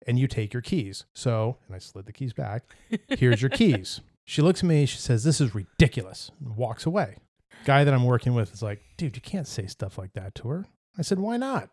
and 0.07 0.18
you 0.18 0.28
take 0.28 0.53
your 0.53 0.62
keys. 0.62 1.05
So, 1.14 1.57
and 1.68 1.76
I 1.76 1.80
slid 1.80 2.05
the 2.05 2.14
keys 2.14 2.34
back. 2.34 2.64
Here's 3.09 3.41
your 3.41 3.49
keys. 3.49 4.01
She 4.26 4.41
looks 4.41 4.62
at 4.62 4.66
me, 4.66 4.86
she 4.86 4.97
says, 4.97 5.24
This 5.24 5.41
is 5.41 5.53
ridiculous, 5.53 6.32
and 6.39 6.55
walks 6.55 6.86
away. 6.86 7.18
Guy 7.66 7.84
that 7.84 7.93
I'm 7.93 8.05
working 8.05 8.34
with 8.34 8.53
is 8.53 8.64
like, 8.64 8.82
Dude, 8.97 9.16
you 9.16 9.22
can't 9.22 9.47
say 9.47 9.68
stuff 9.68 9.97
like 9.97 10.14
that 10.14 10.36
to 10.36 10.47
her. 10.49 10.66
I 10.97 11.01
said, 11.01 11.20
Why 11.20 11.38
not? 11.38 11.70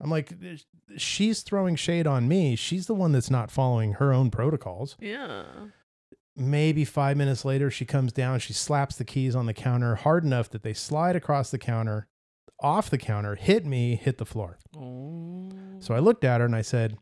I'm 0.00 0.10
like, 0.10 0.32
She's 0.96 1.42
throwing 1.42 1.76
shade 1.76 2.06
on 2.06 2.28
me. 2.28 2.56
She's 2.56 2.86
the 2.86 2.94
one 2.94 3.12
that's 3.12 3.30
not 3.30 3.50
following 3.50 3.94
her 3.94 4.12
own 4.12 4.30
protocols. 4.30 4.96
Yeah. 5.00 5.44
Maybe 6.36 6.84
five 6.84 7.16
minutes 7.16 7.44
later, 7.44 7.70
she 7.70 7.84
comes 7.86 8.12
down, 8.12 8.40
she 8.40 8.52
slaps 8.52 8.96
the 8.96 9.04
keys 9.04 9.34
on 9.34 9.46
the 9.46 9.54
counter 9.54 9.94
hard 9.94 10.22
enough 10.22 10.50
that 10.50 10.62
they 10.62 10.74
slide 10.74 11.16
across 11.16 11.50
the 11.50 11.58
counter, 11.58 12.08
off 12.60 12.90
the 12.90 12.98
counter, 12.98 13.36
hit 13.36 13.64
me, 13.64 13.96
hit 13.96 14.18
the 14.18 14.26
floor. 14.26 14.58
Oh. 14.76 15.50
So 15.80 15.94
I 15.94 15.98
looked 15.98 16.24
at 16.24 16.40
her 16.40 16.46
and 16.46 16.54
I 16.54 16.62
said, 16.62 16.98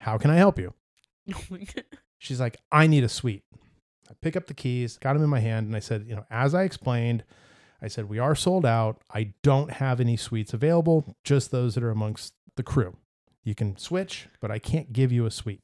How 0.00 0.18
can 0.18 0.30
I 0.30 0.36
help 0.36 0.58
you? 0.58 0.74
Oh. 1.34 1.56
She's 2.18 2.40
like, 2.40 2.58
I 2.70 2.86
need 2.86 3.04
a 3.04 3.08
suite. 3.08 3.44
I 4.10 4.14
pick 4.20 4.36
up 4.36 4.46
the 4.46 4.54
keys, 4.54 4.98
got 4.98 5.14
them 5.14 5.22
in 5.22 5.30
my 5.30 5.40
hand, 5.40 5.66
and 5.66 5.76
I 5.76 5.80
said, 5.80 6.06
you 6.06 6.14
know, 6.14 6.24
as 6.30 6.54
I 6.54 6.62
explained, 6.62 7.24
I 7.80 7.88
said, 7.88 8.08
we 8.08 8.18
are 8.18 8.34
sold 8.34 8.64
out. 8.64 9.02
I 9.12 9.34
don't 9.42 9.72
have 9.72 10.00
any 10.00 10.16
suites 10.16 10.54
available, 10.54 11.16
just 11.24 11.50
those 11.50 11.74
that 11.74 11.84
are 11.84 11.90
amongst 11.90 12.34
the 12.56 12.62
crew. 12.62 12.96
You 13.44 13.54
can 13.54 13.76
switch, 13.76 14.28
but 14.40 14.50
I 14.50 14.58
can't 14.58 14.92
give 14.92 15.12
you 15.12 15.26
a 15.26 15.30
suite. 15.30 15.62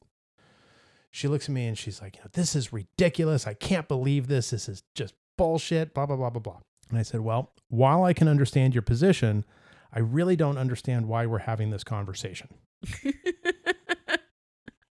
She 1.10 1.28
looks 1.28 1.46
at 1.46 1.54
me 1.54 1.66
and 1.66 1.76
she's 1.76 2.00
like, 2.00 2.18
this 2.32 2.54
is 2.54 2.72
ridiculous. 2.72 3.46
I 3.46 3.54
can't 3.54 3.88
believe 3.88 4.28
this. 4.28 4.50
This 4.50 4.68
is 4.68 4.82
just 4.94 5.14
bullshit, 5.36 5.94
blah, 5.94 6.06
blah, 6.06 6.16
blah, 6.16 6.30
blah, 6.30 6.40
blah. 6.40 6.60
And 6.90 6.98
I 6.98 7.02
said, 7.02 7.20
well, 7.20 7.52
while 7.68 8.04
I 8.04 8.12
can 8.12 8.28
understand 8.28 8.74
your 8.74 8.82
position, 8.82 9.44
I 9.92 10.00
really 10.00 10.36
don't 10.36 10.58
understand 10.58 11.08
why 11.08 11.26
we're 11.26 11.38
having 11.38 11.70
this 11.70 11.84
conversation. 11.84 12.48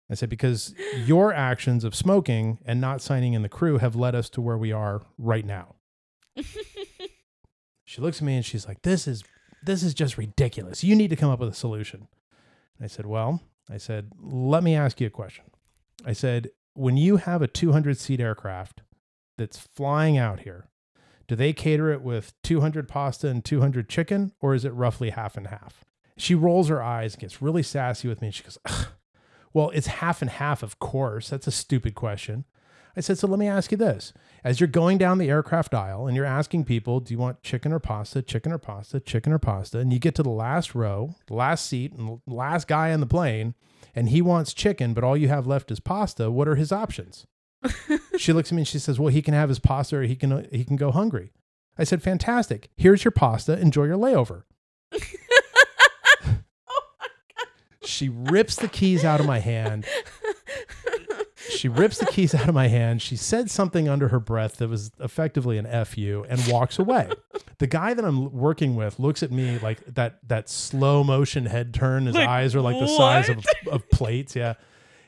I 0.09 0.15
said, 0.15 0.30
because 0.30 0.74
your 1.05 1.34
actions 1.34 1.84
of 1.84 1.93
smoking 1.93 2.57
and 2.65 2.82
not 2.82 3.01
signing 3.01 3.34
in 3.34 3.43
the 3.43 3.49
crew 3.49 3.78
have 3.78 3.95
led 3.95 4.15
us 4.15 4.30
to 4.32 4.41
where 4.41 4.57
we 4.57 4.72
are 4.72 5.01
right 5.17 5.45
now. 5.45 5.76
She 7.89 8.01
looks 8.01 8.17
at 8.17 8.23
me 8.23 8.35
and 8.35 8.45
she's 8.45 8.67
like, 8.67 8.83
This 8.83 9.07
is 9.07 9.23
this 9.63 9.81
is 9.81 9.95
just 9.95 10.15
ridiculous. 10.15 10.83
You 10.83 10.95
need 10.95 11.09
to 11.09 11.15
come 11.15 11.31
up 11.31 11.39
with 11.39 11.49
a 11.49 11.55
solution. 11.55 12.07
And 12.77 12.85
I 12.85 12.87
said, 12.87 13.07
Well, 13.07 13.41
I 13.67 13.77
said, 13.77 14.11
let 14.21 14.61
me 14.61 14.75
ask 14.75 15.01
you 15.01 15.07
a 15.07 15.09
question. 15.09 15.45
I 16.05 16.13
said, 16.13 16.51
when 16.75 16.97
you 16.97 17.17
have 17.17 17.41
a 17.41 17.47
200 17.47 17.97
seat 17.97 18.19
aircraft 18.19 18.83
that's 19.39 19.57
flying 19.57 20.19
out 20.19 20.41
here, 20.41 20.69
do 21.27 21.35
they 21.35 21.51
cater 21.51 21.91
it 21.91 22.03
with 22.03 22.33
200 22.43 22.87
pasta 22.87 23.27
and 23.27 23.43
200 23.43 23.89
chicken, 23.89 24.33
or 24.39 24.53
is 24.53 24.65
it 24.65 24.73
roughly 24.73 25.09
half 25.09 25.35
and 25.35 25.47
half? 25.47 25.83
She 26.15 26.35
rolls 26.35 26.69
her 26.69 26.83
eyes 26.83 27.15
and 27.15 27.21
gets 27.21 27.41
really 27.41 27.63
sassy 27.63 28.07
with 28.07 28.21
me. 28.21 28.27
And 28.27 28.35
she 28.35 28.43
goes, 28.43 28.59
"Ugh, 28.65 28.87
Well, 29.51 29.71
it's 29.71 29.87
half 29.87 30.21
and 30.21 30.29
half, 30.29 30.61
of 30.61 30.77
course. 30.77 31.29
That's 31.29 31.47
a 31.47 31.51
stupid 31.51 31.95
question. 31.95 32.45
I 32.99 33.01
said, 33.01 33.17
So 33.17 33.27
let 33.27 33.39
me 33.39 33.47
ask 33.47 33.71
you 33.71 33.77
this. 33.77 34.11
As 34.43 34.59
you're 34.59 34.67
going 34.67 34.97
down 34.97 35.19
the 35.19 35.29
aircraft 35.29 35.73
aisle 35.73 36.05
and 36.05 36.17
you're 36.17 36.25
asking 36.25 36.65
people, 36.65 36.99
Do 36.99 37.13
you 37.13 37.17
want 37.17 37.41
chicken 37.43 37.71
or 37.71 37.79
pasta, 37.79 38.21
chicken 38.21 38.51
or 38.51 38.57
pasta, 38.57 38.99
chicken 38.99 39.31
or 39.31 39.39
pasta? 39.39 39.79
And 39.79 39.93
you 39.93 39.99
get 39.99 40.15
to 40.15 40.23
the 40.23 40.29
last 40.29 40.75
row, 40.75 41.15
the 41.27 41.33
last 41.33 41.65
seat, 41.65 41.93
and 41.93 42.19
the 42.27 42.33
last 42.35 42.67
guy 42.67 42.91
on 42.91 42.99
the 42.99 43.05
plane, 43.05 43.55
and 43.95 44.09
he 44.09 44.21
wants 44.21 44.53
chicken, 44.53 44.93
but 44.93 45.05
all 45.05 45.15
you 45.15 45.29
have 45.29 45.47
left 45.47 45.71
is 45.71 45.79
pasta. 45.79 46.29
What 46.29 46.49
are 46.49 46.55
his 46.55 46.73
options? 46.73 47.25
she 48.17 48.33
looks 48.33 48.51
at 48.51 48.55
me 48.55 48.63
and 48.63 48.67
she 48.67 48.79
says, 48.79 48.99
"Well, 48.99 49.13
he 49.13 49.21
can 49.21 49.33
have 49.33 49.47
his 49.47 49.59
pasta 49.59 49.95
or 49.95 50.01
he 50.03 50.17
can 50.17 50.45
he 50.51 50.65
can 50.65 50.75
go 50.75 50.91
hungry." 50.91 51.31
I 51.77 51.85
said, 51.85 52.03
"Fantastic. 52.03 52.69
Here's 52.75 53.05
your 53.05 53.11
pasta. 53.11 53.57
Enjoy 53.57 53.85
your 53.85 53.97
layover." 53.97 54.43
She 57.89 58.07
rips 58.07 58.55
the 58.55 58.67
keys 58.67 59.03
out 59.03 59.19
of 59.19 59.25
my 59.25 59.39
hand. 59.39 59.85
She 61.60 61.68
rips 61.68 61.97
the 61.97 62.05
keys 62.05 62.34
out 62.34 62.47
of 62.47 62.55
my 62.55 62.68
hand. 62.70 63.01
She 63.01 63.18
said 63.18 63.51
something 63.51 63.89
under 63.89 64.07
her 64.07 64.20
breath 64.22 64.57
that 64.57 64.70
was 64.70 64.91
effectively 65.01 65.57
an 65.57 65.66
"fu" 65.86 66.26
and 66.30 66.41
walks 66.47 66.80
away. 66.80 67.10
The 67.57 67.68
guy 67.68 67.93
that 67.93 68.05
I'm 68.05 68.32
working 68.32 68.76
with 68.78 68.97
looks 68.97 69.22
at 69.24 69.30
me 69.30 69.60
like 69.60 69.84
that 69.95 70.20
that 70.30 70.47
slow 70.47 71.03
motion 71.03 71.47
head 71.47 71.74
turn. 71.74 72.05
His 72.05 72.16
Like, 72.16 72.30
eyes 72.30 72.55
are 72.55 72.62
like 72.62 72.80
the 72.80 72.88
size 72.88 73.28
of, 73.28 73.45
of 73.70 73.89
plates. 73.89 74.38
Yeah. 74.38 74.53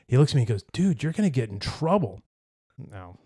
He 0.06 0.18
looks 0.18 0.32
at 0.32 0.34
me 0.34 0.42
and 0.42 0.48
goes, 0.48 0.62
"Dude, 0.74 1.02
you're 1.02 1.12
gonna 1.12 1.30
get 1.30 1.48
in 1.48 1.58
trouble." 1.58 2.20
No, 2.76 3.16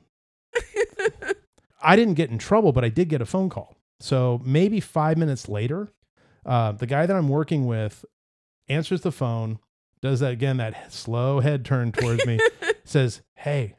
I 1.83 1.97
didn't 1.97 2.15
get 2.15 2.31
in 2.31 2.39
trouble, 2.39 2.73
but 2.73 2.85
I 2.85 2.89
did 2.89 3.09
get 3.09 3.21
a 3.21 3.27
phone 3.27 3.49
call. 3.49 3.77
So 4.01 4.41
maybe 4.45 4.81
five 4.81 5.17
minutes 5.19 5.49
later, 5.49 5.89
uh, 6.45 6.73
the 6.73 6.87
guy 6.87 7.07
that 7.07 7.17
I'm 7.17 7.29
working 7.29 7.67
with 7.67 8.05
answers 8.69 9.01
the 9.01 9.13
phone, 9.13 9.59
does 10.03 10.21
that 10.21 10.33
again, 10.33 10.59
that 10.59 10.93
slow 10.93 11.41
head 11.41 11.65
turn 11.65 11.93
towards 11.93 12.25
me, 12.27 12.39
says, 12.89 13.21
Hey, 13.35 13.77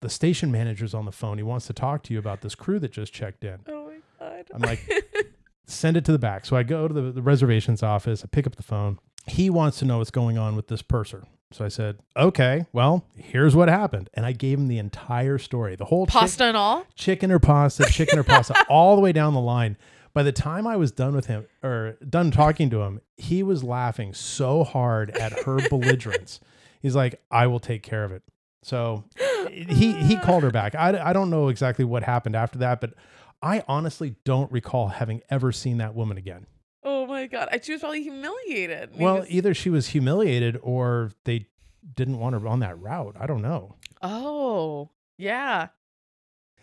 the 0.00 0.08
station 0.08 0.52
manager's 0.52 0.94
on 0.94 1.04
the 1.04 1.12
phone. 1.12 1.38
He 1.38 1.42
wants 1.44 1.66
to 1.66 1.72
talk 1.72 2.02
to 2.04 2.12
you 2.12 2.18
about 2.18 2.40
this 2.42 2.54
crew 2.54 2.78
that 2.78 2.92
just 2.92 3.12
checked 3.12 3.42
in. 3.44 3.60
oh 3.68 3.86
my 3.86 3.96
god. 4.20 4.46
I'm 4.54 4.60
like, 4.62 4.80
Send 5.66 5.96
it 5.96 6.04
to 6.04 6.12
the 6.12 6.18
back. 6.18 6.44
So 6.44 6.56
I 6.56 6.62
go 6.62 6.86
to 6.86 6.92
the, 6.92 7.10
the 7.12 7.22
reservations 7.22 7.82
office, 7.82 8.22
I 8.22 8.26
pick 8.30 8.46
up 8.46 8.56
the 8.56 8.62
phone. 8.62 8.98
He 9.26 9.48
wants 9.48 9.78
to 9.78 9.86
know 9.86 9.98
what's 9.98 10.10
going 10.10 10.36
on 10.36 10.56
with 10.56 10.68
this 10.68 10.82
purser. 10.82 11.24
So 11.52 11.64
I 11.64 11.68
said, 11.68 11.98
Okay, 12.16 12.66
well, 12.72 13.06
here's 13.16 13.56
what 13.56 13.68
happened. 13.68 14.10
And 14.14 14.26
I 14.26 14.32
gave 14.32 14.58
him 14.58 14.68
the 14.68 14.78
entire 14.78 15.38
story, 15.38 15.74
the 15.76 15.86
whole 15.86 16.04
chick- 16.06 16.12
pasta 16.12 16.44
and 16.44 16.56
all. 16.56 16.84
chicken 16.94 17.30
or 17.32 17.38
pasta, 17.38 17.84
chicken 17.90 18.18
or 18.18 18.24
pasta, 18.24 18.54
all 18.68 18.94
the 18.96 19.02
way 19.02 19.12
down 19.12 19.32
the 19.32 19.40
line. 19.40 19.76
By 20.12 20.22
the 20.22 20.32
time 20.32 20.66
I 20.66 20.76
was 20.76 20.92
done 20.92 21.14
with 21.16 21.26
him 21.26 21.46
or 21.62 21.96
done 22.08 22.30
talking 22.30 22.68
to 22.70 22.82
him, 22.82 23.00
he 23.16 23.42
was 23.42 23.64
laughing 23.64 24.12
so 24.14 24.62
hard 24.64 25.10
at 25.16 25.44
her 25.44 25.66
belligerence. 25.68 26.38
He's 26.82 26.94
like, 26.94 27.20
I 27.30 27.46
will 27.46 27.58
take 27.58 27.82
care 27.82 28.04
of 28.04 28.12
it. 28.12 28.22
So 28.64 29.04
he 29.50 29.92
he 29.92 30.16
called 30.16 30.42
her 30.42 30.50
back. 30.50 30.74
I, 30.74 31.10
I 31.10 31.12
don't 31.12 31.30
know 31.30 31.48
exactly 31.48 31.84
what 31.84 32.02
happened 32.02 32.34
after 32.34 32.58
that, 32.60 32.80
but 32.80 32.94
I 33.42 33.62
honestly 33.68 34.16
don't 34.24 34.50
recall 34.50 34.88
having 34.88 35.20
ever 35.30 35.52
seen 35.52 35.78
that 35.78 35.94
woman 35.94 36.16
again. 36.16 36.46
Oh 36.82 37.06
my 37.06 37.26
god. 37.26 37.48
She 37.62 37.72
was 37.72 37.80
probably 37.82 38.02
humiliated. 38.02 38.90
Well, 38.98 39.24
either 39.28 39.54
she 39.54 39.70
was 39.70 39.88
humiliated 39.88 40.58
or 40.62 41.10
they 41.24 41.48
didn't 41.94 42.18
want 42.18 42.34
her 42.40 42.46
on 42.48 42.60
that 42.60 42.78
route. 42.80 43.16
I 43.20 43.26
don't 43.26 43.42
know. 43.42 43.76
Oh, 44.02 44.90
yeah. 45.18 45.68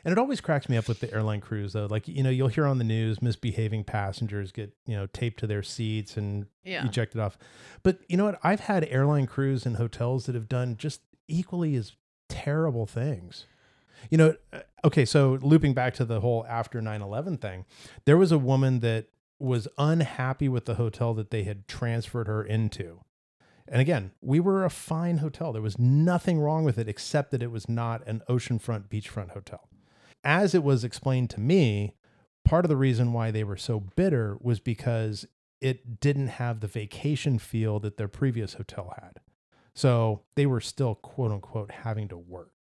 And 0.04 0.12
it 0.12 0.18
always 0.18 0.42
cracks 0.42 0.68
me 0.68 0.78
up 0.78 0.88
with 0.88 1.00
the 1.00 1.14
airline 1.14 1.42
crews 1.42 1.74
though. 1.74 1.86
Like, 1.86 2.08
you 2.08 2.24
know, 2.24 2.32
you'll 2.32 2.48
hear 2.48 2.66
on 2.66 2.80
the 2.80 2.84
news 2.84 3.22
misbehaving 3.22 3.84
passengers 3.84 4.52
get, 4.52 4.74
you 4.88 4.96
know, 4.96 5.06
taped 5.06 5.40
to 5.42 5.48
their 5.48 5.62
seats 5.62 6.18
and 6.18 6.48
Yeah. 6.64 6.84
ejected 6.86 7.22
off. 7.22 7.38
But 7.84 8.00
you 8.08 8.18
know 8.18 8.26
what? 8.26 8.40
I've 8.44 8.62
had 8.62 8.84
airline 8.86 9.28
crews 9.28 9.66
and 9.68 9.76
hotels 9.76 10.26
that 10.26 10.34
have 10.34 10.50
done 10.50 10.76
just 10.78 11.02
equally 11.32 11.76
as 11.76 11.94
terrible 12.30 12.86
things. 12.86 13.46
You 14.10 14.18
know, 14.18 14.36
uh, 14.52 14.60
okay, 14.86 15.06
so 15.06 15.38
looping 15.42 15.74
back 15.74 15.94
to 15.96 16.06
the 16.06 16.22
whole 16.22 16.46
after 16.48 16.82
9/11 16.82 17.38
thing, 17.40 17.66
there 18.06 18.18
was 18.18 18.32
a 18.32 18.38
woman 18.38 18.80
that 18.80 19.08
was 19.40 19.68
unhappy 19.78 20.48
with 20.48 20.66
the 20.66 20.76
hotel 20.76 21.14
that 21.16 21.32
they 21.32 21.44
had 21.44 21.68
transferred 21.68 22.28
her 22.28 22.44
into. 22.44 23.02
And 23.68 23.82
again, 23.82 24.12
we 24.22 24.40
were 24.40 24.66
a 24.66 24.70
fine 24.70 25.20
hotel. 25.20 25.54
There 25.54 25.62
was 25.62 25.80
nothing 25.80 26.40
wrong 26.40 26.64
with 26.64 26.78
it 26.78 26.88
except 26.88 27.32
that 27.32 27.42
it 27.42 27.52
was 27.52 27.70
not 27.70 28.06
an 28.08 28.22
oceanfront 28.28 28.90
beachfront 28.90 29.32
hotel. 29.32 29.70
As 30.24 30.54
it 30.54 30.64
was 30.64 30.84
explained 30.84 31.30
to 31.32 31.40
me, 31.40 31.96
part 32.44 32.66
of 32.66 32.70
the 32.70 32.76
reason 32.76 33.14
why 33.14 33.32
they 33.32 33.44
were 33.44 33.58
so 33.58 33.80
bitter 33.80 34.38
was 34.42 34.60
because 34.60 35.26
it 35.62 36.00
didn't 36.00 36.28
have 36.28 36.60
the 36.60 36.68
vacation 36.68 37.40
feel 37.40 37.80
that 37.80 37.98
their 37.98 38.08
previous 38.08 38.56
hotel 38.56 38.94
had. 39.02 39.20
So 39.74 40.22
they 40.36 40.46
were 40.46 40.62
still 40.62 40.96
quote 40.96 41.32
unquote 41.32 41.72
having 41.72 42.08
to 42.10 42.18
work. 42.18 42.52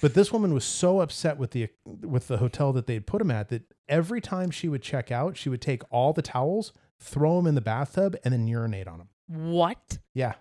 but 0.00 0.14
this 0.14 0.32
woman 0.32 0.52
was 0.52 0.64
so 0.64 1.00
upset 1.00 1.38
with 1.38 1.52
the 1.52 1.68
with 1.84 2.28
the 2.28 2.38
hotel 2.38 2.72
that 2.72 2.86
they'd 2.86 3.06
put 3.06 3.18
them 3.18 3.30
at 3.30 3.48
that 3.50 3.62
every 3.88 4.20
time 4.20 4.50
she 4.50 4.68
would 4.68 4.82
check 4.82 5.10
out, 5.12 5.36
she 5.36 5.48
would 5.48 5.62
take 5.62 5.82
all 5.90 6.12
the 6.12 6.22
towels, 6.22 6.72
throw 6.98 7.36
them 7.36 7.46
in 7.46 7.54
the 7.54 7.60
bathtub, 7.60 8.16
and 8.24 8.32
then 8.32 8.46
urinate 8.48 8.88
on 8.88 8.98
them. 8.98 9.08
What? 9.28 9.98
Yeah. 10.14 10.34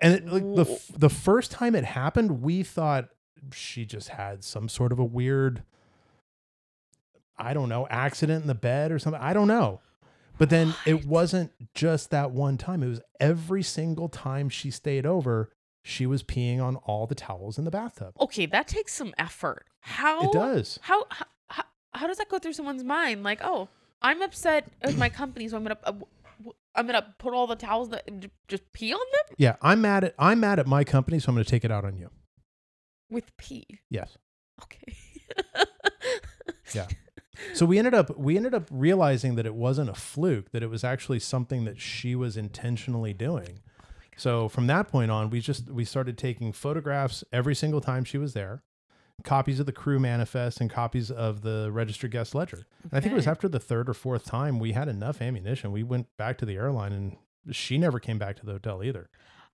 And 0.00 0.14
it, 0.14 0.26
like 0.26 0.42
the 0.42 0.72
f- 0.72 0.90
the 0.96 1.10
first 1.10 1.50
time 1.50 1.74
it 1.74 1.84
happened, 1.84 2.42
we 2.42 2.62
thought 2.62 3.08
she 3.52 3.84
just 3.84 4.08
had 4.10 4.42
some 4.44 4.68
sort 4.68 4.92
of 4.92 4.98
a 4.98 5.04
weird 5.04 5.62
I 7.38 7.52
don't 7.52 7.68
know, 7.68 7.86
accident 7.90 8.42
in 8.42 8.48
the 8.48 8.54
bed 8.54 8.90
or 8.90 8.98
something. 8.98 9.20
I 9.20 9.34
don't 9.34 9.48
know. 9.48 9.80
But 10.38 10.50
then 10.50 10.74
it 10.84 11.06
wasn't 11.06 11.52
just 11.74 12.10
that 12.10 12.30
one 12.30 12.58
time. 12.58 12.82
It 12.82 12.88
was 12.88 13.00
every 13.20 13.62
single 13.62 14.08
time 14.08 14.48
she 14.48 14.70
stayed 14.70 15.06
over, 15.06 15.50
she 15.82 16.04
was 16.06 16.22
peeing 16.22 16.60
on 16.62 16.76
all 16.76 17.06
the 17.06 17.14
towels 17.14 17.58
in 17.58 17.64
the 17.64 17.70
bathtub. 17.70 18.14
Okay, 18.20 18.46
that 18.46 18.68
takes 18.68 18.92
some 18.94 19.14
effort. 19.18 19.66
How? 19.80 20.20
It 20.20 20.32
does. 20.32 20.78
How, 20.82 21.04
how 21.10 21.26
how 21.48 21.64
how 21.94 22.06
does 22.06 22.18
that 22.18 22.28
go 22.28 22.38
through 22.38 22.52
someone's 22.54 22.84
mind? 22.84 23.22
Like, 23.22 23.40
oh, 23.42 23.68
I'm 24.02 24.20
upset 24.20 24.66
with 24.84 24.98
my 24.98 25.08
company, 25.20 25.48
so 25.48 25.56
I'm 25.56 25.62
gonna 25.62 25.78
uh, 25.84 25.92
I'm 26.74 26.86
gonna 26.86 27.14
put 27.18 27.32
all 27.32 27.46
the 27.46 27.56
towels 27.56 27.88
that 27.90 28.08
just 28.48 28.70
pee 28.72 28.92
on 28.92 28.98
them 28.98 29.36
Yeah, 29.38 29.56
I'm 29.62 29.80
mad 29.80 30.04
at 30.04 30.14
I'm 30.18 30.40
mad 30.40 30.58
at 30.58 30.66
my 30.66 30.84
company, 30.84 31.18
so 31.18 31.28
I'm 31.30 31.34
going 31.34 31.44
to 31.44 31.50
take 31.50 31.64
it 31.64 31.70
out 31.70 31.84
on 31.84 31.96
you. 31.96 32.10
with 33.08 33.34
pee. 33.36 33.66
Yes. 33.90 34.18
Okay. 34.62 34.96
Yeah. 36.74 36.86
So 37.54 37.66
we 37.66 37.78
ended 37.78 37.94
up 37.94 38.16
we 38.18 38.36
ended 38.36 38.54
up 38.54 38.68
realizing 38.70 39.34
that 39.36 39.46
it 39.46 39.54
wasn't 39.54 39.90
a 39.90 39.94
fluke, 39.94 40.50
that 40.52 40.62
it 40.62 40.70
was 40.70 40.84
actually 40.84 41.20
something 41.20 41.64
that 41.64 41.80
she 41.80 42.14
was 42.14 42.36
intentionally 42.36 43.12
doing. 43.12 43.60
So 44.16 44.48
from 44.48 44.66
that 44.68 44.88
point 44.88 45.10
on, 45.10 45.30
we 45.30 45.40
just 45.40 45.70
we 45.70 45.84
started 45.84 46.16
taking 46.16 46.52
photographs 46.52 47.22
every 47.32 47.54
single 47.54 47.80
time 47.80 48.04
she 48.04 48.18
was 48.18 48.32
there, 48.32 48.62
copies 49.24 49.60
of 49.60 49.66
the 49.66 49.72
crew 49.72 49.98
manifest 49.98 50.60
and 50.60 50.70
copies 50.70 51.10
of 51.10 51.42
the 51.42 51.70
registered 51.70 52.10
guest 52.10 52.34
ledger. 52.34 52.66
And 52.82 52.92
I 52.94 53.00
think 53.00 53.12
it 53.12 53.16
was 53.16 53.26
after 53.26 53.48
the 53.48 53.60
third 53.60 53.88
or 53.88 53.94
fourth 53.94 54.24
time 54.24 54.58
we 54.58 54.72
had 54.72 54.88
enough 54.88 55.20
ammunition. 55.20 55.72
We 55.72 55.82
went 55.82 56.06
back 56.16 56.38
to 56.38 56.46
the 56.46 56.56
airline 56.56 56.92
and 56.92 57.16
she 57.54 57.78
never 57.78 58.00
came 58.00 58.18
back 58.18 58.36
to 58.36 58.46
the 58.46 58.52
hotel 58.52 58.82
either. 58.82 59.08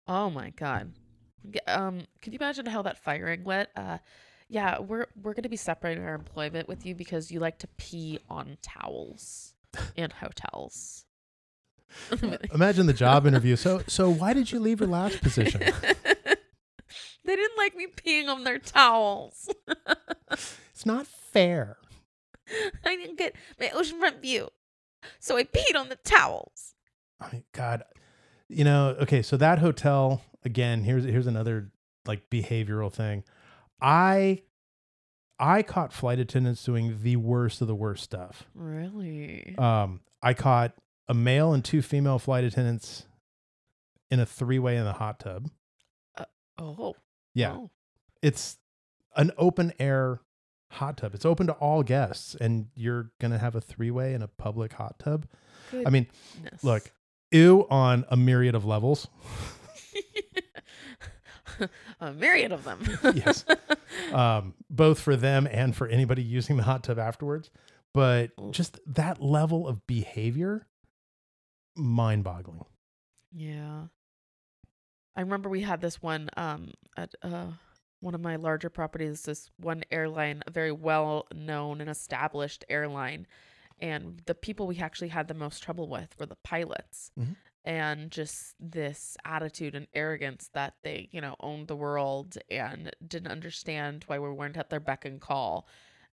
Oh 0.07 0.31
my 0.31 0.51
god. 0.51 0.93
Um, 1.67 2.03
could 2.21 2.33
you 2.33 2.39
imagine 2.39 2.67
how 2.67 2.83
that 2.83 2.99
firing 2.99 3.43
went? 3.43 3.69
Uh, 3.75 3.99
yeah, 4.53 4.81
we're 4.81 5.07
we're 5.23 5.33
gonna 5.33 5.49
be 5.49 5.57
separating 5.57 6.05
our 6.05 6.15
employment 6.15 6.69
with 6.69 6.85
you 6.85 6.95
because 6.95 7.33
you 7.33 7.41
like 7.41 7.59
to 7.61 7.67
pee 7.79 8.19
on 8.29 8.59
towels 8.61 9.55
in 9.97 10.11
hotels. 10.11 11.07
Uh, 12.11 12.37
imagine 12.53 12.85
the 12.87 12.93
job 12.93 13.27
interview. 13.27 13.57
So 13.57 13.83
so 13.87 14.11
why 14.11 14.35
did 14.35 14.53
you 14.53 14.61
leave 14.61 14.81
your 14.81 14.91
last 14.91 15.23
position? 15.23 15.61
they 17.25 17.37
didn't 17.37 17.57
like 17.57 17.75
me 17.75 17.87
peeing 17.87 18.29
on 18.29 18.45
their 18.45 18.59
towels. 18.59 19.49
It's 20.75 20.87
not 20.87 21.07
fair. 21.07 21.77
I 22.85 22.97
didn't 22.97 23.17
get 23.19 23.37
my 23.61 23.69
oceanfront 23.69 24.21
view, 24.21 24.49
so 25.21 25.37
I 25.37 25.45
peed 25.45 25.77
on 25.77 25.91
the 25.91 25.99
towels. 26.03 26.75
Mean, 27.31 27.45
God, 27.53 27.85
you 28.49 28.65
know, 28.65 28.97
okay, 29.03 29.23
so 29.23 29.37
that 29.37 29.61
hotel 29.61 30.23
again. 30.45 30.83
Here's 30.83 31.05
here's 31.05 31.29
another 31.29 31.71
like 32.07 32.31
behavioral 32.31 32.93
thing. 32.93 33.23
I 33.83 34.43
I 35.39 35.63
caught 35.63 35.93
flight 35.93 36.21
attendants 36.21 36.65
doing 36.65 36.99
the 37.03 37.17
worst 37.17 37.61
of 37.61 37.67
the 37.67 37.75
worst 37.75 38.05
stuff. 38.05 38.47
Really? 38.55 39.57
Um, 39.59 40.01
I 40.23 40.35
caught 40.35 40.75
a 41.09 41.15
male 41.15 41.53
and 41.53 41.65
two 41.65 41.83
female 41.83 42.21
flight 42.21 42.45
attendants 42.45 43.07
in 44.11 44.21
a 44.21 44.27
three 44.27 44.61
way 44.61 44.77
in 44.77 44.85
the 44.85 44.93
hot 44.93 45.19
tub. 45.19 45.51
oh. 46.59 46.95
Yeah, 47.35 47.55
oh. 47.55 47.71
it's 48.21 48.59
an 49.17 49.33
open 49.37 49.73
air 49.81 50.21
hot 50.71 50.99
tub. 50.99 51.15
It's 51.15 51.25
open 51.25 51.47
to 51.49 51.55
all 51.55 51.83
guests, 51.83 52.37
and 52.41 52.69
you're 52.75 53.11
gonna 53.21 53.39
have 53.39 53.57
a 53.57 53.61
three 53.61 53.91
way 53.91 54.15
in 54.15 54.23
a 54.23 54.29
public 54.29 54.75
hot 54.75 54.99
tub. 54.99 55.27
I 55.85 55.91
mean, 55.91 56.07
look, 56.63 56.93
ew 57.31 57.67
on 57.71 58.05
a 58.11 58.17
myriad 58.17 58.55
of 58.55 58.65
levels. 58.65 59.09
a 62.01 62.13
myriad 62.13 62.53
of 62.53 62.65
them. 62.65 62.81
Yes. 63.15 63.45
um, 64.13 64.55
both 64.71 65.01
for 65.01 65.17
them 65.17 65.47
and 65.51 65.75
for 65.77 65.87
anybody 65.87 66.23
using 66.23 66.57
the 66.57 66.63
hot 66.63 66.85
tub 66.85 66.99
afterwards. 66.99 67.51
But 67.95 68.31
just 68.53 68.81
that 68.87 69.23
level 69.23 69.69
of 69.69 69.87
behavior, 69.87 70.67
mind 71.77 72.25
boggling. 72.25 72.65
Yeah. 73.33 73.85
I 75.15 75.21
remember 75.21 75.49
we 75.51 75.61
had 75.63 75.81
this 75.83 76.01
one 76.01 76.31
um 76.37 76.71
at 76.97 77.15
uh 77.23 77.49
one 78.01 78.15
of 78.15 78.21
my 78.21 78.37
larger 78.37 78.69
properties, 78.71 79.23
this 79.23 79.51
one 79.59 79.85
airline, 79.93 80.43
a 80.47 80.51
very 80.51 80.73
well 80.73 81.27
known 81.35 81.81
and 81.81 81.89
established 81.91 82.65
airline. 82.69 83.27
And 83.79 84.23
the 84.27 84.35
people 84.35 84.67
we 84.67 84.79
actually 84.79 85.09
had 85.09 85.29
the 85.29 85.35
most 85.35 85.63
trouble 85.63 85.89
with 85.89 86.15
were 86.19 86.27
the 86.27 86.37
pilots. 86.43 87.11
Mhm. 87.19 87.37
And 87.65 88.11
just 88.11 88.55
this 88.59 89.17
attitude 89.25 89.75
and 89.77 89.87
arrogance 89.95 90.51
that 90.53 90.75
they, 90.83 91.09
you 91.13 91.21
know, 91.21 91.37
owned 91.39 91.69
the 91.69 91.77
world 91.77 92.37
and 92.51 92.91
didn't 93.07 93.31
understand 93.31 94.05
why 94.09 94.19
we 94.19 94.31
weren't 94.31 94.57
at 94.57 94.69
their 94.69 94.81
beck 94.81 95.05
and 95.05 95.21
call. 95.21 95.69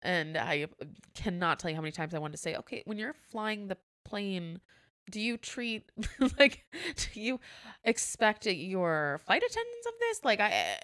And 0.03 0.37
I 0.37 0.67
cannot 1.15 1.59
tell 1.61 1.71
you 1.71 1.77
how 1.77 1.83
many 1.83 1.93
times 1.93 2.15
I 2.15 2.19
wanted 2.19 2.33
to 2.33 2.43
say, 2.43 2.57
okay, 2.57 2.83
when 2.85 2.99
you're 2.99 3.15
flying 3.31 3.69
the 3.69 3.79
plane, 4.05 4.61
do 5.09 5.21
you 5.21 5.37
treat 5.37 5.91
like 6.39 6.65
do 6.97 7.21
you 7.21 7.39
expect 7.85 8.45
your 8.47 9.21
flight 9.25 9.41
attendants 9.41 9.87
of 9.87 9.93
this 10.01 10.25
like 10.25 10.41
i 10.41 10.77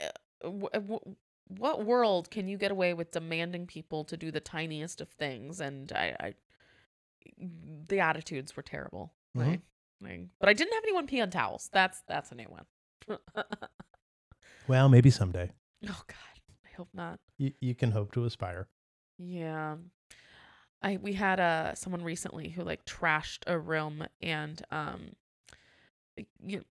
w- 0.43 0.69
w- 0.73 1.17
what 1.59 1.85
world 1.85 2.31
can 2.31 2.47
you 2.47 2.57
get 2.57 2.71
away 2.71 2.95
with 2.95 3.11
demanding 3.11 3.67
people 3.67 4.05
to 4.05 4.17
do 4.17 4.31
the 4.31 4.39
tiniest 4.39 5.01
of 5.01 5.09
things 5.09 5.61
and 5.61 5.91
i, 5.93 6.15
I 6.21 6.35
the 7.89 7.99
attitudes 8.01 8.57
were 8.57 8.63
terrible 8.63 9.13
Mhm. 9.37 9.47
like, 9.47 9.61
like- 10.03 10.29
but 10.41 10.49
i 10.49 10.53
didn't 10.53 10.73
have 10.75 10.85
anyone 10.85 11.07
pee 11.07 11.21
on 11.21 11.31
towels 11.31 11.69
that's 11.73 12.03
that's 12.09 12.33
a 12.33 12.35
new 12.35 12.47
one 12.49 12.67
Well, 14.69 14.89
maybe 14.89 15.11
someday. 15.11 15.51
oh 15.89 16.03
god 16.07 16.41
i 16.65 16.77
hope 16.77 16.89
not 16.95 17.19
You, 17.39 17.53
you 17.61 17.75
can 17.75 17.91
hope 17.91 18.13
to 18.13 18.25
aspire. 18.25 18.69
Yeah. 19.19 19.77
I 20.83 20.99
we 21.01 21.13
had 21.15 21.39
uh 21.41 21.75
someone 21.75 22.03
recently 22.03 22.49
who 22.51 22.63
like 22.63 22.85
trashed 22.85 23.43
a 23.47 23.59
room 23.59 24.05
and 24.21 24.63
um 24.71 25.13
you 26.45 26.65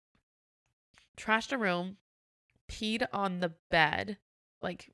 trashed 1.17 1.51
a 1.51 1.57
room, 1.57 1.97
peed 2.69 3.05
on 3.13 3.39
the 3.39 3.53
bed, 3.69 4.17
like 4.61 4.91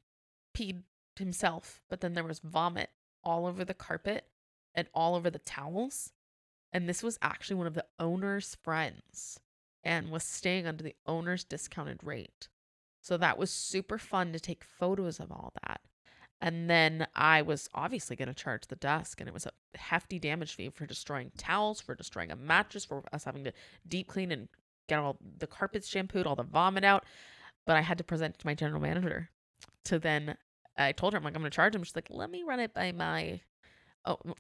peed 0.56 0.84
himself, 1.18 1.82
but 1.90 2.02
then 2.02 2.14
there 2.14 2.24
was 2.24 2.40
vomit 2.40 2.90
all 3.24 3.46
over 3.46 3.64
the 3.66 3.74
carpet 3.74 4.28
and 4.76 4.88
all 4.94 5.16
over 5.16 5.30
the 5.30 5.40
towels. 5.40 6.12
And 6.74 6.88
this 6.88 7.02
was 7.02 7.18
actually 7.22 7.56
one 7.56 7.68
of 7.68 7.74
the 7.74 7.86
owner's 8.00 8.56
friends 8.62 9.40
and 9.84 10.10
was 10.10 10.24
staying 10.24 10.68
under 10.68 10.84
the 10.84 10.96
owner's 11.06 11.44
discounted 11.44 12.04
rate. 12.04 12.50
So 13.02 13.18
that 13.18 13.38
was 13.38 13.50
super 13.50 13.98
fun 13.98 14.34
to 14.34 14.40
take 14.40 14.64
photos 14.64 15.20
of 15.20 15.32
all 15.32 15.54
that. 15.64 15.80
And 16.40 16.70
then 16.70 17.08
I 17.16 17.42
was 17.42 17.70
obviously 17.74 18.16
going 18.16 18.28
to 18.28 18.34
charge 18.34 18.68
the 18.68 18.76
desk, 18.76 19.20
and 19.20 19.28
it 19.28 19.34
was 19.34 19.48
a 19.48 19.78
hefty 19.78 20.20
damage 20.20 20.54
fee 20.56 20.70
for 20.70 20.86
destroying 20.86 21.32
towels, 21.38 21.82
for 21.82 21.96
destroying 21.96 22.32
a 22.32 22.36
mattress, 22.36 22.86
for 22.86 23.04
us 23.12 23.24
having 23.24 23.44
to 23.46 23.54
deep 23.88 24.08
clean 24.08 24.32
and 24.32 24.48
get 24.88 25.00
all 25.00 25.18
the 25.40 25.48
carpets 25.48 25.88
shampooed, 25.88 26.28
all 26.28 26.36
the 26.36 26.44
vomit 26.44 26.84
out. 26.84 27.06
But 27.66 27.78
I 27.78 27.82
had 27.82 27.98
to 27.98 28.04
present 28.04 28.36
it 28.36 28.40
to 28.40 28.46
my 28.46 28.54
general 28.54 28.82
manager 28.82 29.30
to 29.86 29.98
then, 29.98 30.38
I 30.78 30.92
told 30.92 31.14
her, 31.14 31.18
I'm 31.18 31.24
like, 31.24 31.34
I'm 31.34 31.42
going 31.42 31.50
to 31.50 31.56
charge 31.56 31.74
him. 31.74 31.84
She's 31.84 31.96
like, 31.96 32.10
let 32.12 32.30
me 32.30 32.44
run 32.44 32.60
it 32.60 32.74
by 32.74 32.92
my, 32.92 33.42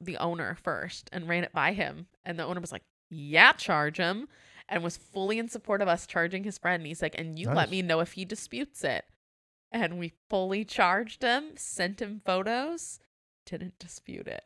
the 0.01 0.18
owner 0.18 0.57
first, 0.63 1.09
and 1.11 1.28
ran 1.28 1.43
it 1.43 1.51
by 1.53 1.74
him. 1.74 2.07
And 2.26 2.38
the 2.39 2.45
owner 2.45 2.61
was 2.61 2.72
like, 2.72 2.84
yeah, 3.09 3.51
charge 3.53 3.97
him. 3.97 4.28
And 4.70 4.84
was 4.84 4.97
fully 4.97 5.39
in 5.39 5.47
support 5.47 5.82
of 5.82 5.88
us 5.88 6.05
charging 6.05 6.43
his 6.43 6.57
friend. 6.57 6.82
And 6.82 6.88
he's 6.88 7.01
like, 7.01 7.18
and 7.18 7.39
you 7.39 7.45
Nice. 7.47 7.55
let 7.55 7.72
me 7.72 7.82
know 7.82 7.99
if 8.01 8.13
he 8.13 8.26
disputes 8.26 8.84
it. 8.84 9.05
and 9.72 9.97
we 9.99 10.13
fully 10.30 10.63
charged 10.65 11.22
him, 11.24 11.51
sent 11.55 12.01
him 12.01 12.22
photos, 12.26 12.99
didn't 13.45 13.78
dispute 13.80 14.28
it. 14.28 14.43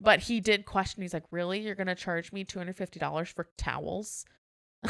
But 0.00 0.20
he 0.20 0.40
did 0.40 0.64
question. 0.66 1.02
He's 1.02 1.12
like, 1.14 1.24
"Really? 1.32 1.58
You're 1.60 1.74
gonna 1.74 1.94
charge 1.96 2.32
me 2.32 2.44
two 2.44 2.58
hundred 2.60 2.76
fifty 2.76 3.00
dollars 3.00 3.28
for 3.28 3.48
towels?" 3.56 4.24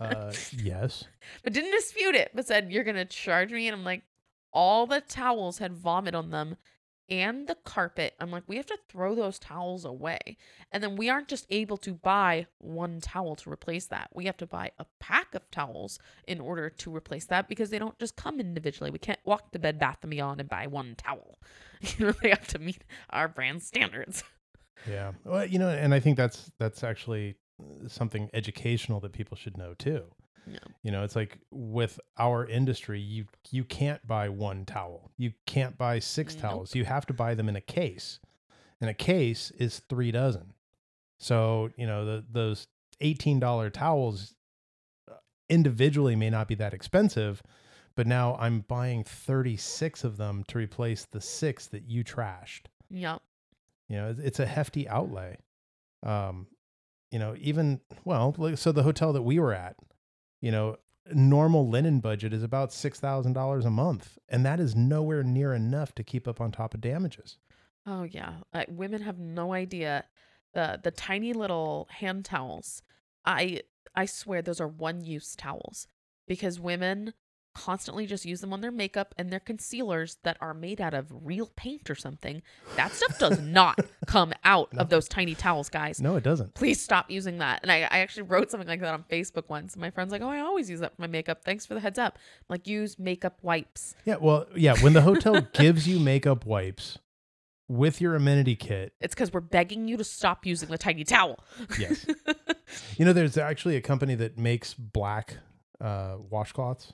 Uh, 0.00 0.32
yes. 0.56 1.04
but 1.42 1.52
didn't 1.52 1.70
dispute 1.70 2.14
it. 2.14 2.30
But 2.34 2.46
said, 2.46 2.70
"You're 2.72 2.84
gonna 2.84 3.04
charge 3.06 3.52
me?" 3.52 3.68
And 3.68 3.74
I'm 3.76 3.84
like, 3.84 4.02
all 4.52 4.86
the 4.86 5.00
towels 5.00 5.58
had 5.58 5.72
vomit 5.72 6.14
on 6.14 6.30
them, 6.30 6.56
and 7.08 7.46
the 7.46 7.54
carpet. 7.54 8.14
I'm 8.20 8.30
like, 8.30 8.44
we 8.46 8.56
have 8.56 8.66
to 8.66 8.78
throw 8.88 9.14
those 9.14 9.38
towels 9.38 9.84
away, 9.84 10.36
and 10.72 10.82
then 10.82 10.96
we 10.96 11.08
aren't 11.08 11.28
just 11.28 11.46
able 11.50 11.76
to 11.78 11.94
buy 11.94 12.46
one 12.58 13.00
towel 13.00 13.36
to 13.36 13.50
replace 13.50 13.86
that. 13.86 14.10
We 14.14 14.26
have 14.26 14.36
to 14.38 14.46
buy 14.46 14.70
a 14.78 14.86
pack 15.00 15.34
of 15.34 15.50
towels 15.50 15.98
in 16.26 16.40
order 16.40 16.70
to 16.70 16.94
replace 16.94 17.26
that 17.26 17.48
because 17.48 17.70
they 17.70 17.78
don't 17.78 17.98
just 17.98 18.16
come 18.16 18.40
individually. 18.40 18.90
We 18.90 18.98
can't 18.98 19.20
walk 19.24 19.52
to 19.52 19.58
Bed 19.58 19.78
Bath 19.78 19.98
and 20.02 20.10
Beyond 20.10 20.40
and 20.40 20.48
buy 20.48 20.66
one 20.66 20.94
towel. 20.96 21.38
You 21.98 22.06
know, 22.06 22.12
they 22.22 22.30
have 22.30 22.46
to 22.48 22.58
meet 22.58 22.82
our 23.10 23.28
brand 23.28 23.62
standards. 23.62 24.24
Yeah. 24.88 25.12
Well, 25.24 25.44
you 25.44 25.58
know, 25.58 25.68
and 25.68 25.92
I 25.92 26.00
think 26.00 26.16
that's 26.16 26.50
that's 26.58 26.82
actually 26.82 27.36
uh, 27.60 27.88
something 27.88 28.30
educational 28.32 29.00
that 29.00 29.12
people 29.12 29.36
should 29.36 29.58
know 29.58 29.74
too. 29.74 30.04
Yeah. 30.46 30.58
You 30.82 30.90
know, 30.92 31.04
it's 31.04 31.16
like 31.16 31.38
with 31.50 31.98
our 32.18 32.46
industry, 32.46 33.00
you 33.00 33.26
you 33.50 33.64
can't 33.64 34.06
buy 34.06 34.28
one 34.28 34.64
towel. 34.64 35.10
You 35.16 35.32
can't 35.46 35.76
buy 35.78 35.98
six 36.00 36.34
Nope. 36.34 36.42
towels. 36.42 36.74
You 36.74 36.84
have 36.84 37.06
to 37.06 37.12
buy 37.14 37.34
them 37.34 37.48
in 37.48 37.56
a 37.56 37.60
case. 37.60 38.20
And 38.80 38.90
a 38.90 38.94
case 38.94 39.50
is 39.52 39.78
3 39.88 40.10
dozen. 40.12 40.52
So, 41.18 41.70
you 41.76 41.86
know, 41.86 42.04
the 42.04 42.24
those 42.30 42.66
$18 43.00 43.72
towels 43.72 44.34
uh, 45.10 45.14
individually 45.48 46.16
may 46.16 46.28
not 46.30 46.48
be 46.48 46.54
that 46.56 46.74
expensive, 46.74 47.42
but 47.96 48.06
now 48.06 48.36
I'm 48.38 48.60
buying 48.60 49.04
36 49.04 50.04
of 50.04 50.16
them 50.16 50.44
to 50.48 50.58
replace 50.58 51.04
the 51.06 51.20
6 51.20 51.66
that 51.68 51.84
you 51.88 52.04
trashed 52.04 52.66
Yep. 52.90 53.22
you 53.88 53.96
know 53.96 54.10
it's- 54.10 54.24
it's 54.26 54.40
a 54.40 54.46
hefty 54.46 54.88
outlay 54.88 55.36
um 56.02 56.46
you 57.10 57.18
know 57.18 57.34
even 57.38 57.80
well 58.04 58.34
so 58.56 58.72
the 58.72 58.82
hotel 58.82 59.12
that 59.12 59.22
we 59.22 59.38
were 59.38 59.52
at 59.54 59.76
you 60.44 60.52
know 60.52 60.76
normal 61.12 61.68
linen 61.68 62.00
budget 62.00 62.32
is 62.32 62.42
about 62.42 62.70
$6000 62.70 63.64
a 63.64 63.70
month 63.70 64.18
and 64.28 64.46
that 64.46 64.58
is 64.58 64.74
nowhere 64.74 65.22
near 65.22 65.52
enough 65.52 65.94
to 65.96 66.02
keep 66.02 66.26
up 66.26 66.40
on 66.40 66.50
top 66.50 66.74
of 66.74 66.80
damages 66.80 67.36
Oh 67.86 68.04
yeah, 68.04 68.36
uh, 68.52 68.64
women 68.68 69.02
have 69.02 69.18
no 69.18 69.52
idea 69.52 70.04
the 70.54 70.80
the 70.82 70.90
tiny 70.90 71.32
little 71.32 71.86
hand 71.90 72.24
towels. 72.24 72.82
I 73.24 73.62
I 73.94 74.06
swear 74.06 74.40
those 74.40 74.60
are 74.60 74.68
one 74.68 75.02
use 75.02 75.36
towels 75.36 75.86
because 76.26 76.58
women 76.58 77.12
constantly 77.54 78.06
just 78.06 78.24
use 78.24 78.40
them 78.40 78.52
on 78.52 78.60
their 78.60 78.70
makeup 78.72 79.14
and 79.16 79.30
their 79.32 79.40
concealers 79.40 80.18
that 80.24 80.36
are 80.40 80.52
made 80.54 80.80
out 80.80 80.92
of 80.94 81.06
real 81.10 81.50
paint 81.56 81.88
or 81.88 81.94
something. 81.94 82.42
That 82.76 82.92
stuff 82.92 83.18
does 83.18 83.38
not 83.60 83.78
come 84.06 84.32
out 84.44 84.72
No. 84.72 84.80
of 84.82 84.88
those 84.88 85.08
tiny 85.08 85.34
towels, 85.34 85.68
guys. 85.68 86.00
no 86.00 86.16
it 86.16 86.24
doesn't 86.24 86.54
Please 86.54 86.80
stop 86.82 87.10
using 87.10 87.38
that. 87.38 87.60
And 87.62 87.70
I, 87.70 87.82
I 87.82 87.98
actually 87.98 88.24
wrote 88.24 88.50
something 88.50 88.68
like 88.68 88.80
that 88.80 88.92
on 88.94 89.04
Facebook 89.10 89.48
once. 89.48 89.76
My 89.76 89.90
friend's 89.90 90.12
like, 90.12 90.22
Oh, 90.22 90.28
I 90.28 90.40
always 90.40 90.68
use 90.68 90.80
that 90.80 90.94
for 90.96 91.02
my 91.02 91.06
makeup. 91.08 91.44
Thanks 91.44 91.64
for 91.64 91.74
the 91.74 91.80
heads 91.80 91.98
up. 91.98 92.18
I'm 92.40 92.44
like, 92.54 92.66
use 92.66 92.98
makeup 92.98 93.38
wipes. 93.42 93.94
yeah 94.04 94.16
well 94.20 94.46
yeah 94.56 94.74
when 94.82 94.92
the 94.92 95.02
hotel 95.02 95.40
gives 95.52 95.86
you 95.88 95.98
makeup 96.00 96.44
wipes 96.44 96.98
with 97.68 98.00
your 98.00 98.14
amenity 98.14 98.56
kit 98.56 98.92
It's 99.00 99.14
because 99.14 99.32
we're 99.32 99.40
begging 99.40 99.88
you 99.88 99.96
to 99.96 100.04
stop 100.04 100.44
using 100.44 100.68
the 100.68 100.76
tiny 100.78 101.04
towel. 101.04 101.38
Yes. 101.78 102.04
you 102.98 103.04
know 103.04 103.12
there's 103.12 103.38
actually 103.38 103.76
a 103.76 103.80
company 103.80 104.14
that 104.16 104.36
makes 104.38 104.74
black 104.74 105.38
uh 105.80 106.16
washcloths 106.30 106.92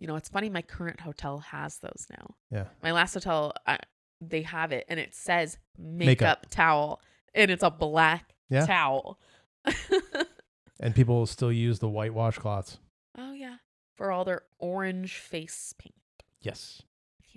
You 0.00 0.06
know, 0.06 0.16
it's 0.16 0.28
funny. 0.30 0.48
My 0.48 0.62
current 0.62 0.98
hotel 1.00 1.38
has 1.38 1.78
those 1.78 2.06
now. 2.10 2.34
yeah 2.50 2.64
My 2.82 2.90
last 2.92 3.14
hotel, 3.14 3.52
I, 3.66 3.78
they 4.20 4.42
have 4.42 4.72
it, 4.72 4.86
and 4.88 4.98
it 4.98 5.14
says 5.14 5.58
makeup, 5.78 6.08
Makeup. 6.08 6.46
towel, 6.50 7.00
and 7.34 7.50
it's 7.50 7.62
a 7.62 7.70
black 7.70 8.34
Yeah. 8.48 8.64
towel. 8.66 9.20
and 10.80 10.94
people 10.94 11.16
will 11.16 11.26
still 11.26 11.52
use 11.52 11.78
the 11.80 11.88
white 11.88 12.12
washcloths 12.12 12.78
oh 13.18 13.32
yeah, 13.32 13.56
for 13.96 14.10
all 14.10 14.24
their 14.24 14.42
orange 14.58 15.16
face 15.18 15.74
paint. 15.78 15.94
yes 16.40 16.80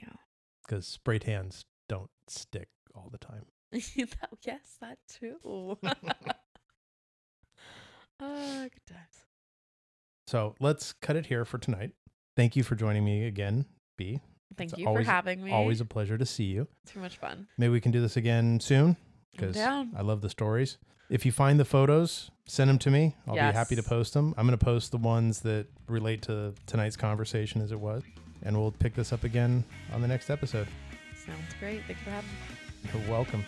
Yeah. 0.01 0.13
because 0.65 0.87
spray 0.87 1.19
tans 1.19 1.65
don't 1.89 2.09
stick 2.27 2.69
all 2.95 3.09
the 3.11 3.17
time. 3.17 3.45
Oh, 3.75 4.37
yes, 4.45 4.77
that 4.79 4.99
too. 5.09 5.77
Ah, 8.19 8.63
good 8.63 8.85
times. 8.87 9.25
So 10.27 10.55
let's 10.59 10.93
cut 10.93 11.15
it 11.15 11.25
here 11.25 11.43
for 11.45 11.57
tonight. 11.57 11.91
Thank 12.35 12.55
you 12.55 12.63
for 12.63 12.75
joining 12.75 13.05
me 13.05 13.25
again, 13.25 13.65
B. 13.97 14.19
Thank 14.57 14.71
It's 14.71 14.79
you 14.79 14.87
always- 14.87 15.05
for 15.05 15.11
having 15.11 15.43
me. 15.43 15.51
Always 15.51 15.81
a 15.81 15.85
pleasure 15.85 16.17
to 16.17 16.25
see 16.25 16.45
you. 16.45 16.67
too 16.85 16.99
much 16.99 17.17
fun. 17.17 17.47
Maybe 17.57 17.71
we 17.71 17.81
can 17.81 17.91
do 17.91 18.01
this 18.01 18.17
again 18.17 18.59
soon 18.59 18.97
because. 19.31 19.57
I 19.57 20.01
love 20.01 20.21
the 20.21 20.29
stories. 20.29 20.77
If 21.09 21.25
you 21.25 21.31
find 21.31 21.59
the 21.59 21.65
photos, 21.65 22.31
send 22.45 22.69
them 22.69 22.79
to 22.79 22.89
me. 22.91 23.15
I'll 23.27 23.33
be 23.35 23.39
happy 23.39 23.75
to 23.75 23.83
post 23.83 24.13
them. 24.13 24.33
I'm 24.37 24.47
going 24.47 24.57
to 24.57 24.63
post 24.63 24.91
the 24.91 24.97
ones 24.97 25.41
that 25.41 25.67
relate 25.87 26.21
to 26.23 26.53
tonight's 26.65 26.95
conversation 26.95 27.61
as 27.61 27.71
it 27.71 27.79
was. 27.79 28.03
And 28.41 28.57
we'll 28.57 28.71
pick 28.71 28.93
this 28.95 29.13
up 29.13 29.23
again 29.23 29.63
on 29.93 30.01
the 30.01 30.07
next 30.07 30.29
episode. 30.29 30.67
Sounds 31.25 31.53
great. 31.59 31.81
Thanks 31.85 32.01
for 32.01 32.09
having 32.09 32.29
me. 32.29 32.99
You're 33.01 33.11
welcome. 33.11 33.43